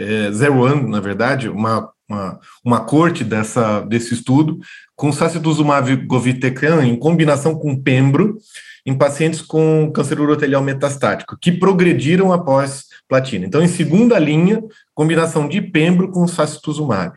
é, 0.01 0.31
Zero 0.31 0.59
One, 0.59 0.89
na 0.89 0.99
verdade, 0.99 1.49
uma, 1.49 1.89
uma, 2.09 2.39
uma 2.63 2.79
corte 2.81 3.23
dessa, 3.23 3.81
desse 3.81 4.13
estudo, 4.13 4.59
com 4.95 5.11
sacituzumab 5.11 5.95
govitecan 6.05 6.83
em 6.83 6.95
combinação 6.95 7.55
com 7.55 7.81
pembro, 7.81 8.37
em 8.85 8.97
pacientes 8.97 9.41
com 9.41 9.91
câncer 9.93 10.19
urotelial 10.19 10.63
metastático, 10.63 11.37
que 11.39 11.51
progrediram 11.51 12.33
após 12.33 12.85
platina. 13.07 13.45
Então, 13.45 13.61
em 13.61 13.67
segunda 13.67 14.17
linha, 14.17 14.61
combinação 14.93 15.47
de 15.47 15.61
pembro 15.61 16.09
com 16.11 16.27
sacituzumab. 16.27 17.13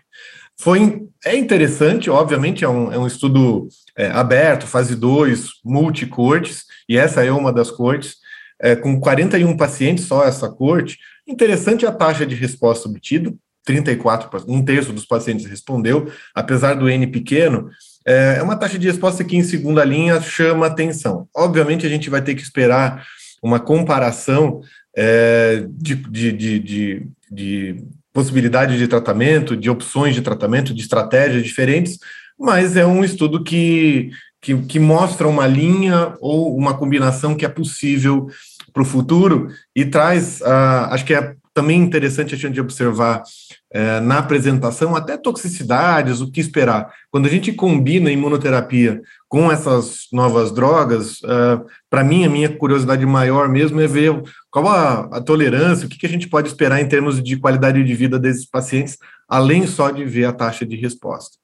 Foi, 0.58 1.02
é 1.24 1.36
interessante, 1.36 2.08
obviamente, 2.08 2.64
é 2.64 2.68
um, 2.68 2.92
é 2.92 2.98
um 2.98 3.06
estudo 3.06 3.68
é, 3.96 4.08
aberto, 4.08 4.66
fase 4.66 4.94
2, 4.94 5.48
multicortes, 5.64 6.64
e 6.88 6.96
essa 6.96 7.24
é 7.24 7.32
uma 7.32 7.52
das 7.52 7.70
cortes, 7.70 8.16
é, 8.60 8.76
com 8.76 9.00
41 9.00 9.56
pacientes, 9.56 10.04
só 10.04 10.24
essa 10.24 10.48
corte, 10.48 10.98
Interessante 11.26 11.86
a 11.86 11.92
taxa 11.92 12.26
de 12.26 12.34
resposta 12.34 12.88
obtida, 12.88 13.34
34, 13.64 14.44
um 14.46 14.62
terço 14.62 14.92
dos 14.92 15.06
pacientes 15.06 15.46
respondeu, 15.46 16.10
apesar 16.34 16.74
do 16.74 16.88
N 16.88 17.06
pequeno, 17.06 17.70
é, 18.06 18.36
é 18.38 18.42
uma 18.42 18.56
taxa 18.56 18.78
de 18.78 18.86
resposta 18.86 19.24
que 19.24 19.36
em 19.36 19.42
segunda 19.42 19.82
linha 19.84 20.20
chama 20.20 20.66
atenção. 20.66 21.26
Obviamente 21.34 21.86
a 21.86 21.88
gente 21.88 22.10
vai 22.10 22.20
ter 22.20 22.34
que 22.34 22.42
esperar 22.42 23.06
uma 23.42 23.58
comparação 23.58 24.60
é, 24.96 25.64
de, 25.70 25.94
de, 25.94 26.32
de, 26.32 26.58
de, 26.58 27.06
de 27.30 27.84
possibilidade 28.12 28.76
de 28.76 28.86
tratamento, 28.86 29.56
de 29.56 29.70
opções 29.70 30.14
de 30.14 30.22
tratamento, 30.22 30.74
de 30.74 30.82
estratégias 30.82 31.42
diferentes, 31.42 31.98
mas 32.38 32.76
é 32.76 32.84
um 32.86 33.02
estudo 33.02 33.42
que, 33.42 34.10
que, 34.40 34.56
que 34.62 34.78
mostra 34.78 35.26
uma 35.26 35.46
linha 35.46 36.14
ou 36.20 36.56
uma 36.56 36.74
combinação 36.76 37.34
que 37.34 37.44
é 37.44 37.48
possível 37.48 38.28
para 38.74 38.82
o 38.82 38.86
futuro 38.86 39.48
e 39.74 39.86
traz, 39.86 40.40
uh, 40.40 40.90
acho 40.90 41.04
que 41.04 41.14
é 41.14 41.36
também 41.54 41.80
interessante 41.80 42.34
a 42.34 42.36
gente 42.36 42.60
observar 42.60 43.22
uh, 43.22 44.00
na 44.02 44.18
apresentação 44.18 44.96
até 44.96 45.16
toxicidades, 45.16 46.20
o 46.20 46.30
que 46.30 46.40
esperar. 46.40 46.92
Quando 47.12 47.26
a 47.26 47.30
gente 47.30 47.52
combina 47.52 48.10
imunoterapia 48.10 49.00
com 49.28 49.52
essas 49.52 50.08
novas 50.12 50.50
drogas, 50.50 51.20
uh, 51.20 51.64
para 51.88 52.02
mim, 52.02 52.26
a 52.26 52.28
minha 52.28 52.48
curiosidade 52.48 53.06
maior 53.06 53.48
mesmo 53.48 53.80
é 53.80 53.86
ver 53.86 54.20
qual 54.50 54.68
a, 54.68 55.00
a 55.12 55.20
tolerância, 55.20 55.86
o 55.86 55.88
que, 55.88 55.96
que 55.96 56.06
a 56.06 56.10
gente 56.10 56.28
pode 56.28 56.48
esperar 56.48 56.80
em 56.80 56.88
termos 56.88 57.22
de 57.22 57.36
qualidade 57.36 57.82
de 57.82 57.94
vida 57.94 58.18
desses 58.18 58.44
pacientes, 58.44 58.98
além 59.28 59.68
só 59.68 59.90
de 59.92 60.04
ver 60.04 60.24
a 60.24 60.32
taxa 60.32 60.66
de 60.66 60.74
resposta. 60.74 61.38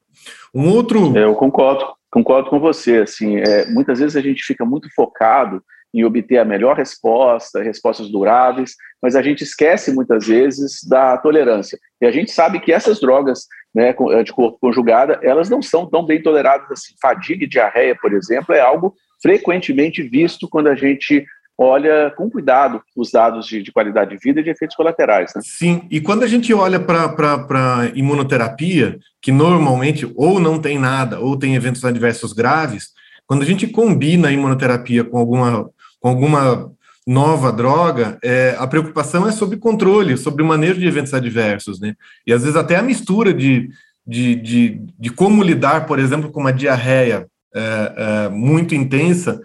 Um 0.53 0.67
outro. 0.67 1.15
Eu 1.15 1.33
concordo, 1.35 1.85
concordo 2.11 2.49
com 2.49 2.59
você. 2.59 2.97
Assim, 2.97 3.37
é, 3.37 3.65
muitas 3.71 3.99
vezes 3.99 4.17
a 4.17 4.21
gente 4.21 4.43
fica 4.43 4.65
muito 4.65 4.93
focado 4.93 5.63
em 5.93 6.03
obter 6.03 6.37
a 6.37 6.45
melhor 6.45 6.77
resposta, 6.77 7.61
respostas 7.61 8.09
duráveis, 8.09 8.75
mas 9.01 9.15
a 9.15 9.21
gente 9.21 9.43
esquece 9.43 9.91
muitas 9.91 10.27
vezes 10.27 10.83
da 10.87 11.17
tolerância. 11.17 11.77
E 12.01 12.05
a 12.05 12.11
gente 12.11 12.31
sabe 12.31 12.59
que 12.59 12.71
essas 12.71 12.99
drogas 12.99 13.45
né, 13.73 13.93
de 14.23 14.31
corpo 14.31 14.57
conjugada, 14.59 15.19
elas 15.21 15.49
não 15.49 15.61
são 15.61 15.89
tão 15.89 16.05
bem 16.05 16.21
toleradas 16.21 16.69
assim. 16.71 16.93
Fadiga 17.01 17.43
e 17.43 17.47
diarreia, 17.47 17.97
por 17.99 18.13
exemplo, 18.13 18.53
é 18.53 18.59
algo 18.59 18.93
frequentemente 19.21 20.01
visto 20.01 20.47
quando 20.49 20.67
a 20.67 20.75
gente 20.75 21.25
olha 21.57 22.11
com 22.17 22.29
cuidado 22.29 22.81
os 22.95 23.11
dados 23.11 23.45
de, 23.45 23.61
de, 23.61 23.71
qualidade 23.71 24.11
de 24.11 24.17
vida 24.17 24.39
e 24.39 24.43
de 24.43 24.49
efeitos 24.49 24.75
colaterais. 24.75 25.31
Né? 25.35 25.41
Sim, 25.43 25.87
e 25.91 26.01
quando 26.01 26.23
a 26.23 26.27
gente 26.27 26.51
olha 26.53 26.79
para 26.79 27.91
imunoterapia, 27.93 28.97
que 29.21 29.31
normalmente 29.31 30.11
ou 30.15 30.39
não 30.39 30.59
tem 30.59 30.79
nada, 30.79 31.19
ou 31.19 31.37
tem 31.37 31.55
eventos 31.55 31.85
adversos 31.85 32.33
graves, 32.33 32.89
quando 33.27 33.43
a 33.43 33.45
gente 33.45 33.67
combina 33.67 34.27
a 34.27 34.31
imunoterapia 34.31 35.03
com 35.03 35.17
alguma 35.17 35.69
com 36.01 36.09
alguma 36.09 36.71
nova 37.07 37.51
droga, 37.51 38.17
é, 38.23 38.55
a 38.59 38.67
preocupação 38.67 39.27
é 39.27 39.31
sobre 39.31 39.57
controle, 39.57 40.17
sobre 40.17 40.43
o 40.43 40.45
manejo 40.45 40.79
de 40.79 40.87
eventos 40.87 41.13
adversos, 41.13 41.79
né? 41.79 41.95
E 42.25 42.33
às 42.33 42.41
vezes 42.41 42.57
até 42.57 42.75
a 42.75 42.81
mistura 42.81 43.33
de, 43.33 43.69
de, 44.05 44.35
de, 44.35 44.81
de 44.99 45.09
como 45.09 45.43
lidar, 45.43 45.85
por 45.85 45.99
exemplo, 45.99 46.31
com 46.31 46.41
uma 46.41 46.53
diarreia 46.53 47.27
é, 47.55 47.93
é, 47.95 48.29
muito 48.29 48.75
intensa 48.75 49.39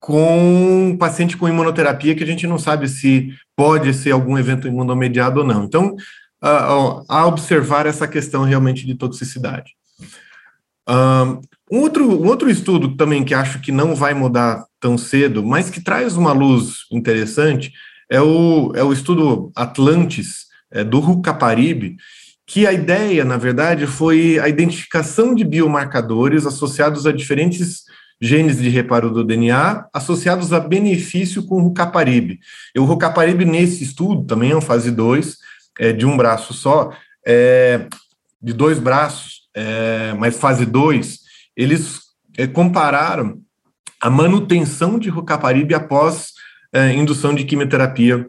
com 0.00 0.88
um 0.90 0.96
paciente 0.96 1.36
com 1.36 1.48
imunoterapia 1.48 2.14
que 2.14 2.24
a 2.24 2.26
gente 2.26 2.46
não 2.46 2.58
sabe 2.58 2.88
se 2.88 3.32
pode 3.54 3.94
ser 3.94 4.10
algum 4.10 4.36
evento 4.36 4.66
imunomediado 4.66 5.40
ou 5.40 5.46
não. 5.46 5.64
Então, 5.64 5.94
a, 6.40 7.04
a 7.08 7.26
observar 7.26 7.86
essa 7.86 8.08
questão 8.08 8.42
realmente 8.42 8.84
de 8.84 8.96
toxicidade. 8.96 9.72
Um 10.88 11.40
outro, 11.80 12.08
um 12.08 12.26
outro 12.26 12.50
estudo 12.50 12.96
também 12.96 13.24
que 13.24 13.34
acho 13.34 13.60
que 13.60 13.72
não 13.72 13.94
vai 13.94 14.14
mudar 14.14 14.64
tão 14.80 14.98
cedo, 14.98 15.44
mas 15.44 15.70
que 15.70 15.80
traz 15.80 16.16
uma 16.16 16.32
luz 16.32 16.86
interessante, 16.90 17.72
é 18.10 18.20
o, 18.20 18.72
é 18.74 18.82
o 18.82 18.92
estudo 18.92 19.50
Atlantis, 19.56 20.46
é, 20.70 20.82
do 20.82 20.98
Rucaparib, 20.98 21.96
que 22.46 22.66
a 22.66 22.72
ideia, 22.72 23.24
na 23.24 23.36
verdade, 23.36 23.86
foi 23.86 24.38
a 24.38 24.48
identificação 24.48 25.34
de 25.34 25.44
biomarcadores 25.44 26.44
associados 26.46 27.06
a 27.06 27.12
diferentes 27.12 27.84
genes 28.20 28.58
de 28.58 28.68
reparo 28.68 29.10
do 29.10 29.24
DNA 29.24 29.86
associados 29.92 30.52
a 30.52 30.60
benefício 30.60 31.44
com 31.44 31.56
o 31.56 31.62
Rucaparib. 31.62 32.38
E 32.74 32.78
o 32.78 32.84
Rucaparib, 32.84 33.44
nesse 33.44 33.82
estudo, 33.82 34.24
também 34.24 34.50
é 34.50 34.56
um 34.56 34.60
fase 34.60 34.90
2, 34.90 35.38
é, 35.78 35.92
de 35.92 36.06
um 36.06 36.16
braço 36.16 36.52
só, 36.52 36.92
é, 37.26 37.86
de 38.40 38.52
dois 38.52 38.78
braços, 38.78 39.42
é, 39.54 40.14
mas 40.18 40.36
fase 40.36 40.66
2, 40.66 41.21
eles 41.56 42.00
é, 42.36 42.46
compararam 42.46 43.40
a 44.00 44.10
manutenção 44.10 44.98
de 44.98 45.08
Rucaparib 45.08 45.72
após 45.74 46.32
é, 46.72 46.92
indução 46.92 47.34
de 47.34 47.44
quimioterapia 47.44 48.26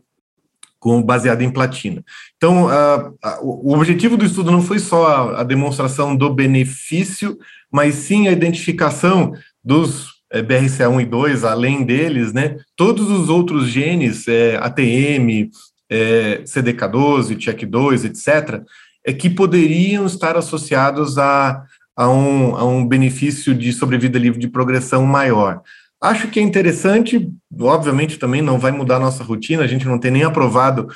com, 0.80 1.01
baseada 1.01 1.43
em 1.43 1.49
platina. 1.49 2.03
Então, 2.36 2.67
a, 2.67 3.11
a, 3.24 3.39
o 3.41 3.74
objetivo 3.74 4.17
do 4.17 4.26
estudo 4.26 4.51
não 4.51 4.61
foi 4.61 4.80
só 4.80 5.07
a, 5.07 5.39
a, 5.39 5.43
demonstração 5.43 6.13
do 6.13 6.30
benefício, 6.34 7.38
mas 7.71 7.95
sim 7.95 8.28
a 8.28 8.34
identificação 8.34 9.34
dos 9.63 10.21
é, 10.30 10.43
BRCA1 10.43 11.01
e 11.01 11.05
2, 11.05 11.43
além 11.45 11.86
deles, 11.86 12.34
né, 12.34 12.57
todos 12.76 13.09
os 13.09 13.30
outros 13.30 13.69
genes, 13.69 14.28
é, 14.28 14.57
ATM, 14.57 15.49
é, 15.89 16.41
CDK12, 16.43 17.38
CHEK2, 17.38 18.05
etc., 18.05 18.61
é 19.05 19.13
que 19.13 19.30
poderiam 19.30 20.05
estar 20.05 20.36
associados 20.36 21.17
a, 21.17 21.63
a, 21.95 22.09
um, 22.09 22.55
a 22.55 22.65
um 22.65 22.85
benefício 22.85 23.53
de 23.53 23.71
sobrevida 23.71 24.19
livre 24.19 24.39
de 24.39 24.47
progressão 24.47 25.05
maior. 25.05 25.61
Acho 26.03 26.27
que 26.27 26.37
é 26.37 26.43
interessante, 26.43 27.31
obviamente 27.57 28.19
também 28.19 28.41
não 28.41 28.59
vai 28.59 28.73
mudar 28.73 28.97
a 28.97 28.99
nossa 28.99 29.23
rotina, 29.23 29.63
a 29.63 29.67
gente 29.67 29.85
não 29.85 29.97
tem 29.97 30.11
nem 30.11 30.23
aprovado 30.23 30.89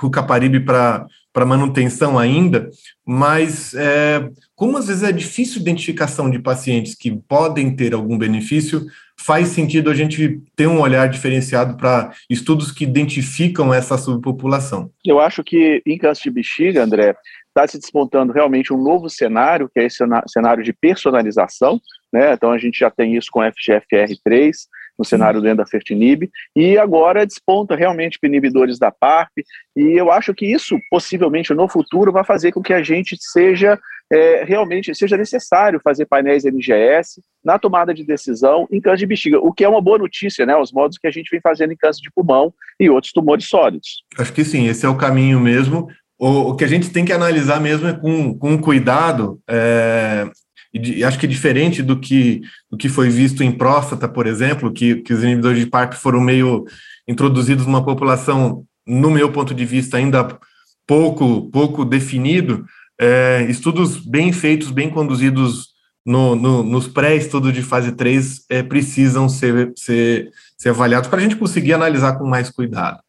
o 0.00 0.08
Caparibe 0.08 0.60
para 0.60 1.08
manutenção 1.44 2.16
ainda, 2.16 2.70
mas 3.04 3.74
é, 3.74 4.30
como 4.54 4.78
às 4.78 4.86
vezes 4.86 5.02
é 5.02 5.10
difícil 5.10 5.60
identificação 5.60 6.30
de 6.30 6.38
pacientes 6.38 6.94
que 6.94 7.10
podem 7.10 7.74
ter 7.74 7.92
algum 7.92 8.16
benefício, 8.16 8.86
faz 9.18 9.48
sentido 9.48 9.90
a 9.90 9.94
gente 9.94 10.40
ter 10.56 10.66
um 10.66 10.80
olhar 10.80 11.08
diferenciado 11.08 11.76
para 11.76 12.12
estudos 12.28 12.72
que 12.72 12.84
identificam 12.84 13.74
essa 13.74 13.98
subpopulação. 13.98 14.90
Eu 15.04 15.20
acho 15.20 15.44
que 15.44 15.82
em 15.84 15.98
câncer 15.98 16.24
de 16.24 16.30
bexiga, 16.30 16.82
André, 16.82 17.14
está 17.50 17.66
se 17.66 17.78
despontando 17.78 18.32
realmente 18.32 18.72
um 18.72 18.82
novo 18.82 19.10
cenário, 19.10 19.68
que 19.72 19.80
é 19.80 19.84
esse 19.84 19.98
cenário 20.28 20.62
de 20.62 20.72
personalização, 20.72 21.80
né? 22.12 22.32
Então 22.32 22.52
a 22.52 22.58
gente 22.58 22.78
já 22.78 22.90
tem 22.90 23.16
isso 23.16 23.28
com 23.30 23.40
FGFR3 23.40 24.52
no 24.98 25.04
cenário 25.04 25.40
do 25.40 25.48
endafertinib, 25.48 26.30
e 26.54 26.76
agora 26.76 27.26
desponta 27.26 27.74
realmente 27.74 28.18
inibidores 28.22 28.78
da 28.78 28.90
PARP, 28.90 29.38
e 29.74 29.98
eu 29.98 30.12
acho 30.12 30.34
que 30.34 30.44
isso, 30.44 30.76
possivelmente, 30.90 31.54
no 31.54 31.66
futuro, 31.66 32.12
vai 32.12 32.22
fazer 32.22 32.52
com 32.52 32.60
que 32.60 32.74
a 32.74 32.82
gente 32.82 33.16
seja 33.18 33.78
é, 34.12 34.42
realmente 34.44 34.92
seja 34.94 35.16
necessário 35.16 35.80
fazer 35.82 36.04
painéis 36.04 36.44
MGS 36.44 37.22
na 37.44 37.58
tomada 37.58 37.94
de 37.94 38.04
decisão 38.04 38.66
em 38.70 38.80
câncer 38.80 38.98
de 38.98 39.06
bexiga, 39.06 39.38
o 39.38 39.52
que 39.52 39.64
é 39.64 39.68
uma 39.68 39.80
boa 39.80 39.98
notícia, 39.98 40.44
né? 40.44 40.56
Os 40.56 40.72
modos 40.72 40.98
que 40.98 41.06
a 41.06 41.10
gente 41.10 41.30
vem 41.30 41.40
fazendo 41.40 41.72
em 41.72 41.76
câncer 41.76 42.02
de 42.02 42.10
pulmão 42.10 42.52
e 42.78 42.90
outros 42.90 43.12
tumores 43.12 43.46
sólidos. 43.46 44.04
Acho 44.18 44.32
que 44.32 44.44
sim, 44.44 44.66
esse 44.66 44.84
é 44.84 44.88
o 44.88 44.96
caminho 44.96 45.38
mesmo. 45.38 45.88
O, 46.20 46.50
o 46.50 46.54
que 46.54 46.64
a 46.64 46.68
gente 46.68 46.90
tem 46.90 47.02
que 47.02 47.14
analisar 47.14 47.58
mesmo 47.62 47.88
é 47.88 47.94
com, 47.94 48.38
com 48.38 48.58
cuidado, 48.58 49.40
é, 49.48 50.30
e, 50.72 51.02
acho 51.02 51.18
que 51.18 51.26
diferente 51.26 51.82
do 51.82 51.98
que, 51.98 52.42
do 52.70 52.76
que 52.76 52.90
foi 52.90 53.08
visto 53.08 53.42
em 53.42 53.50
próstata, 53.50 54.06
por 54.06 54.26
exemplo, 54.26 54.70
que, 54.70 54.96
que 54.96 55.14
os 55.14 55.24
inibidores 55.24 55.58
de 55.58 55.66
PARP 55.66 55.94
foram 55.94 56.20
meio 56.20 56.66
introduzidos 57.08 57.64
numa 57.64 57.82
população, 57.82 58.66
no 58.86 59.10
meu 59.10 59.32
ponto 59.32 59.54
de 59.54 59.64
vista, 59.64 59.96
ainda 59.96 60.38
pouco, 60.86 61.50
pouco 61.50 61.86
definido, 61.86 62.66
é, 63.00 63.46
estudos 63.48 63.96
bem 63.96 64.30
feitos, 64.30 64.70
bem 64.70 64.90
conduzidos 64.90 65.70
no, 66.04 66.36
no, 66.36 66.62
nos 66.62 66.86
pré-estudos 66.86 67.54
de 67.54 67.62
fase 67.62 67.92
3 67.92 68.44
é, 68.50 68.62
precisam 68.62 69.26
ser, 69.26 69.72
ser, 69.74 70.30
ser 70.58 70.68
avaliados 70.68 71.08
para 71.08 71.18
a 71.18 71.22
gente 71.22 71.36
conseguir 71.36 71.72
analisar 71.72 72.18
com 72.18 72.28
mais 72.28 72.50
cuidado. 72.50 73.00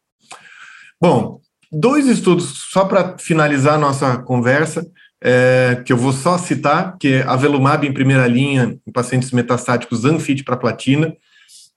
Bom, 0.98 1.42
dois 1.72 2.06
estudos, 2.06 2.66
só 2.70 2.84
para 2.84 3.16
finalizar 3.18 3.78
nossa 3.78 4.18
conversa, 4.18 4.86
é, 5.24 5.82
que 5.86 5.92
eu 5.92 5.96
vou 5.96 6.12
só 6.12 6.36
citar, 6.36 6.96
que 6.98 7.14
é 7.14 7.22
Avelumab 7.22 7.86
em 7.86 7.92
primeira 7.92 8.26
linha 8.26 8.76
em 8.86 8.92
pacientes 8.92 9.30
metastáticos 9.30 10.04
Anfit 10.04 10.44
para 10.44 10.56
platina, 10.56 11.14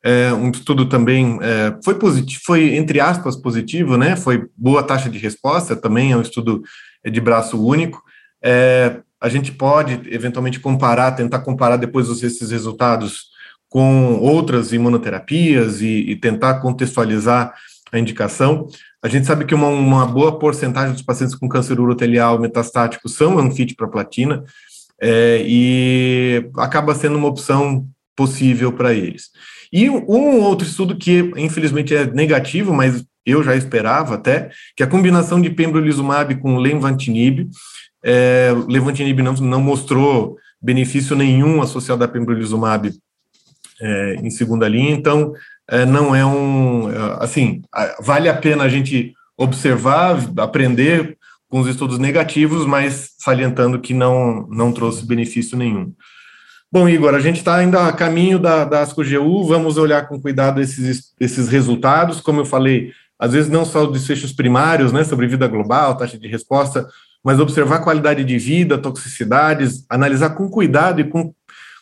é, 0.03 0.31
um 0.33 0.51
estudo 0.51 0.87
também 0.87 1.39
é, 1.41 1.75
foi 1.83 1.95
positivo, 1.95 2.41
foi 2.43 2.75
entre 2.75 2.99
aspas 2.99 3.35
positivo, 3.35 3.97
né? 3.97 4.15
Foi 4.15 4.47
boa 4.55 4.83
taxa 4.83 5.09
de 5.09 5.17
resposta, 5.17 5.75
também 5.75 6.11
é 6.11 6.17
um 6.17 6.21
estudo 6.21 6.61
de 7.03 7.19
braço 7.19 7.59
único. 7.63 8.03
É, 8.43 8.97
a 9.19 9.29
gente 9.29 9.51
pode 9.51 9.99
eventualmente 10.13 10.59
comparar, 10.59 11.13
tentar 11.13 11.39
comparar 11.39 11.77
depois 11.77 12.07
esses 12.21 12.51
resultados 12.51 13.29
com 13.67 14.19
outras 14.19 14.71
imunoterapias 14.71 15.81
e, 15.81 16.11
e 16.11 16.15
tentar 16.15 16.59
contextualizar 16.59 17.51
a 17.91 17.97
indicação. 17.97 18.67
A 19.05 19.07
gente 19.07 19.27
sabe 19.27 19.45
que 19.45 19.53
uma, 19.53 19.67
uma, 19.67 20.03
boa 20.03 20.39
porcentagem 20.39 20.93
dos 20.93 21.03
pacientes 21.03 21.35
com 21.35 21.47
câncer 21.47 21.79
urotelial 21.79 22.39
metastático 22.39 23.07
são 23.07 23.37
unfit 23.37 23.75
para 23.75 23.87
platina, 23.87 24.43
é, 24.99 25.43
e 25.45 26.49
acaba 26.57 26.95
sendo 26.95 27.15
uma 27.15 27.27
opção 27.27 27.87
possível 28.15 28.73
para 28.73 28.95
eles. 28.95 29.29
E 29.71 29.87
um 29.91 30.41
outro 30.41 30.67
estudo 30.67 30.97
que, 30.97 31.31
infelizmente, 31.37 31.95
é 31.95 32.07
negativo, 32.07 32.73
mas 32.73 33.05
eu 33.23 33.43
já 33.43 33.55
esperava 33.55 34.15
até, 34.15 34.49
que 34.75 34.81
é 34.81 34.87
a 34.87 34.89
combinação 34.89 35.39
de 35.39 35.51
pembrolizumab 35.51 36.33
com 36.39 36.57
lenvatinib, 36.57 37.47
é, 38.03 38.55
Levantinib 38.67 39.21
não, 39.21 39.33
não 39.33 39.61
mostrou 39.61 40.35
benefício 40.59 41.15
nenhum 41.15 41.61
associado 41.61 42.03
a 42.03 42.07
pembrolizumab 42.07 42.91
é, 43.79 44.15
em 44.15 44.31
segunda 44.31 44.67
linha, 44.67 44.95
então 44.95 45.31
é, 45.69 45.85
não 45.85 46.15
é 46.15 46.25
um, 46.25 46.91
é, 46.91 47.17
assim, 47.19 47.61
vale 47.99 48.29
a 48.29 48.35
pena 48.35 48.63
a 48.63 48.69
gente 48.69 49.13
observar, 49.37 50.17
aprender 50.37 51.17
com 51.49 51.59
os 51.59 51.67
estudos 51.67 51.99
negativos, 51.99 52.65
mas 52.65 53.11
salientando 53.19 53.79
que 53.79 53.93
não, 53.93 54.47
não 54.47 54.71
trouxe 54.71 55.05
benefício 55.05 55.57
nenhum. 55.57 55.93
Bom, 56.71 56.89
Igor, 56.89 57.13
a 57.13 57.19
gente 57.19 57.37
está 57.37 57.55
ainda 57.55 57.87
a 57.87 57.93
caminho 57.93 58.37
da, 58.37 58.65
da 58.65 58.81
ASCO-GU, 58.81 59.45
vamos 59.45 59.77
olhar 59.77 60.07
com 60.07 60.19
cuidado 60.19 60.59
esses, 60.59 61.13
esses 61.19 61.47
resultados, 61.47 62.19
como 62.19 62.41
eu 62.41 62.45
falei, 62.45 62.91
às 63.17 63.31
vezes 63.31 63.49
não 63.49 63.63
só 63.63 63.85
os 63.85 63.93
desfechos 63.93 64.33
primários, 64.33 64.91
né, 64.91 65.03
sobre 65.03 65.27
vida 65.27 65.47
global, 65.47 65.95
taxa 65.95 66.17
de 66.17 66.27
resposta, 66.27 66.85
mas 67.23 67.39
observar 67.39 67.79
qualidade 67.79 68.23
de 68.23 68.37
vida, 68.37 68.77
toxicidades, 68.77 69.85
analisar 69.89 70.31
com 70.31 70.49
cuidado 70.49 70.99
e 70.99 71.05
com, 71.05 71.33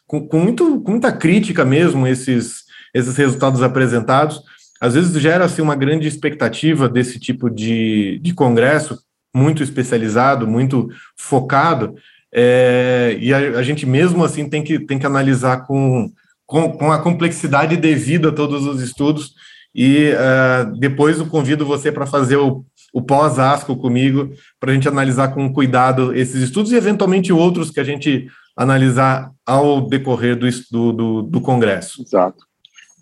com, 0.05 0.27
com, 0.27 0.39
muito, 0.39 0.79
com 0.81 0.91
muita 0.91 1.11
crítica 1.11 1.65
mesmo 1.65 2.05
esses, 2.05 2.63
esses 2.93 3.15
resultados 3.15 3.61
apresentados. 3.61 4.41
Às 4.79 4.93
vezes 4.93 5.19
gera-se 5.21 5.61
uma 5.61 5.75
grande 5.75 6.07
expectativa 6.07 6.89
desse 6.89 7.19
tipo 7.19 7.49
de, 7.49 8.19
de 8.19 8.33
congresso, 8.33 8.99
muito 9.35 9.63
especializado, 9.63 10.47
muito 10.47 10.89
focado, 11.17 11.95
é, 12.33 13.17
e 13.19 13.33
a, 13.33 13.59
a, 13.59 13.63
gente 13.63 13.85
mesmo 13.85 14.23
assim 14.23 14.49
tem 14.49 14.63
que, 14.63 14.79
tem 14.79 14.97
que 14.97 15.05
analisar 15.05 15.65
com, 15.65 16.11
com, 16.45 16.71
com 16.71 16.91
a 16.91 16.99
complexidade 16.99 17.77
devida 17.77 18.29
a 18.29 18.31
todos 18.31 18.65
os 18.65 18.81
estudos, 18.81 19.33
e 19.73 20.11
uh, 20.11 20.79
depois 20.79 21.17
eu 21.17 21.25
convido 21.25 21.65
você 21.65 21.91
para 21.91 22.05
fazer 22.05 22.37
o 22.37 22.63
o 22.93 23.01
pós-ASCO 23.01 23.75
comigo, 23.75 24.31
para 24.59 24.71
a 24.71 24.73
gente 24.75 24.87
analisar 24.87 25.29
com 25.29 25.51
cuidado 25.51 26.13
esses 26.13 26.43
estudos 26.43 26.71
e, 26.71 26.75
eventualmente, 26.75 27.33
outros 27.33 27.71
que 27.71 27.79
a 27.79 27.83
gente 27.83 28.27
analisar 28.55 29.31
ao 29.43 29.81
decorrer 29.81 30.37
do, 30.37 30.93
do, 30.93 31.21
do 31.23 31.41
Congresso. 31.41 32.03
Exato. 32.03 32.45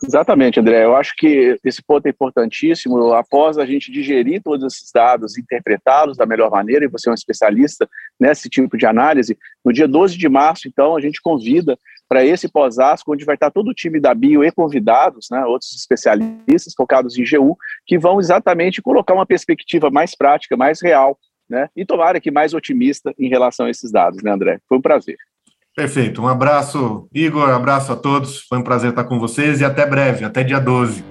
Exatamente, 0.04 0.60
André. 0.60 0.84
Eu 0.84 0.96
acho 0.96 1.14
que 1.16 1.60
esse 1.64 1.82
ponto 1.82 2.06
é 2.08 2.10
importantíssimo. 2.10 3.14
Após 3.14 3.58
a 3.58 3.66
gente 3.66 3.92
digerir 3.92 4.42
todos 4.42 4.74
esses 4.74 4.92
dados, 4.92 5.38
interpretá-los 5.38 6.18
da 6.18 6.26
melhor 6.26 6.50
maneira, 6.50 6.86
e 6.86 6.88
você 6.88 7.08
é 7.08 7.12
um 7.12 7.16
especialista 7.16 7.88
nesse 8.20 8.50
tipo 8.50 8.78
de 8.78 8.86
análise, 8.86 9.38
no 9.64 9.72
dia 9.72 9.88
12 9.88 10.18
de 10.18 10.28
março, 10.28 10.68
então, 10.68 10.96
a 10.96 11.02
gente 11.02 11.22
convida 11.22 11.78
para 12.10 12.26
esse 12.26 12.50
pós-asco, 12.52 13.14
onde 13.14 13.24
vai 13.24 13.36
estar 13.36 13.52
todo 13.52 13.70
o 13.70 13.74
time 13.74 14.00
da 14.00 14.14
Bio 14.14 14.44
e 14.44 14.52
convidados, 14.52 15.28
né, 15.32 15.46
outros 15.46 15.74
especialistas 15.74 16.74
focados 16.76 17.18
em 17.18 17.24
GU, 17.24 17.56
que 17.86 17.98
vão 17.98 18.20
exatamente 18.20 18.82
colocar 18.82 19.14
uma 19.14 19.26
perspectiva 19.26 19.90
mais 19.90 20.14
prática, 20.14 20.58
mais 20.58 20.82
real, 20.82 21.18
né, 21.50 21.70
e 21.74 21.86
tomara 21.86 22.20
que 22.20 22.30
mais 22.30 22.54
otimista 22.54 23.14
em 23.18 23.30
relação 23.30 23.66
a 23.66 23.70
esses 23.70 23.92
dados, 23.92 24.22
né, 24.22 24.32
André? 24.32 24.60
Foi 24.68 24.78
um 24.78 24.82
prazer. 24.82 25.16
Perfeito. 25.82 26.22
Um 26.22 26.28
abraço, 26.28 27.08
Igor, 27.12 27.50
um 27.50 27.56
abraço 27.56 27.92
a 27.92 27.96
todos. 27.96 28.42
Foi 28.48 28.60
um 28.60 28.62
prazer 28.62 28.92
estar 28.92 29.04
com 29.04 29.18
vocês 29.18 29.62
e 29.62 29.66
até 29.66 29.84
breve, 29.84 30.24
até 30.24 30.44
dia 30.44 30.60
12. 30.60 31.04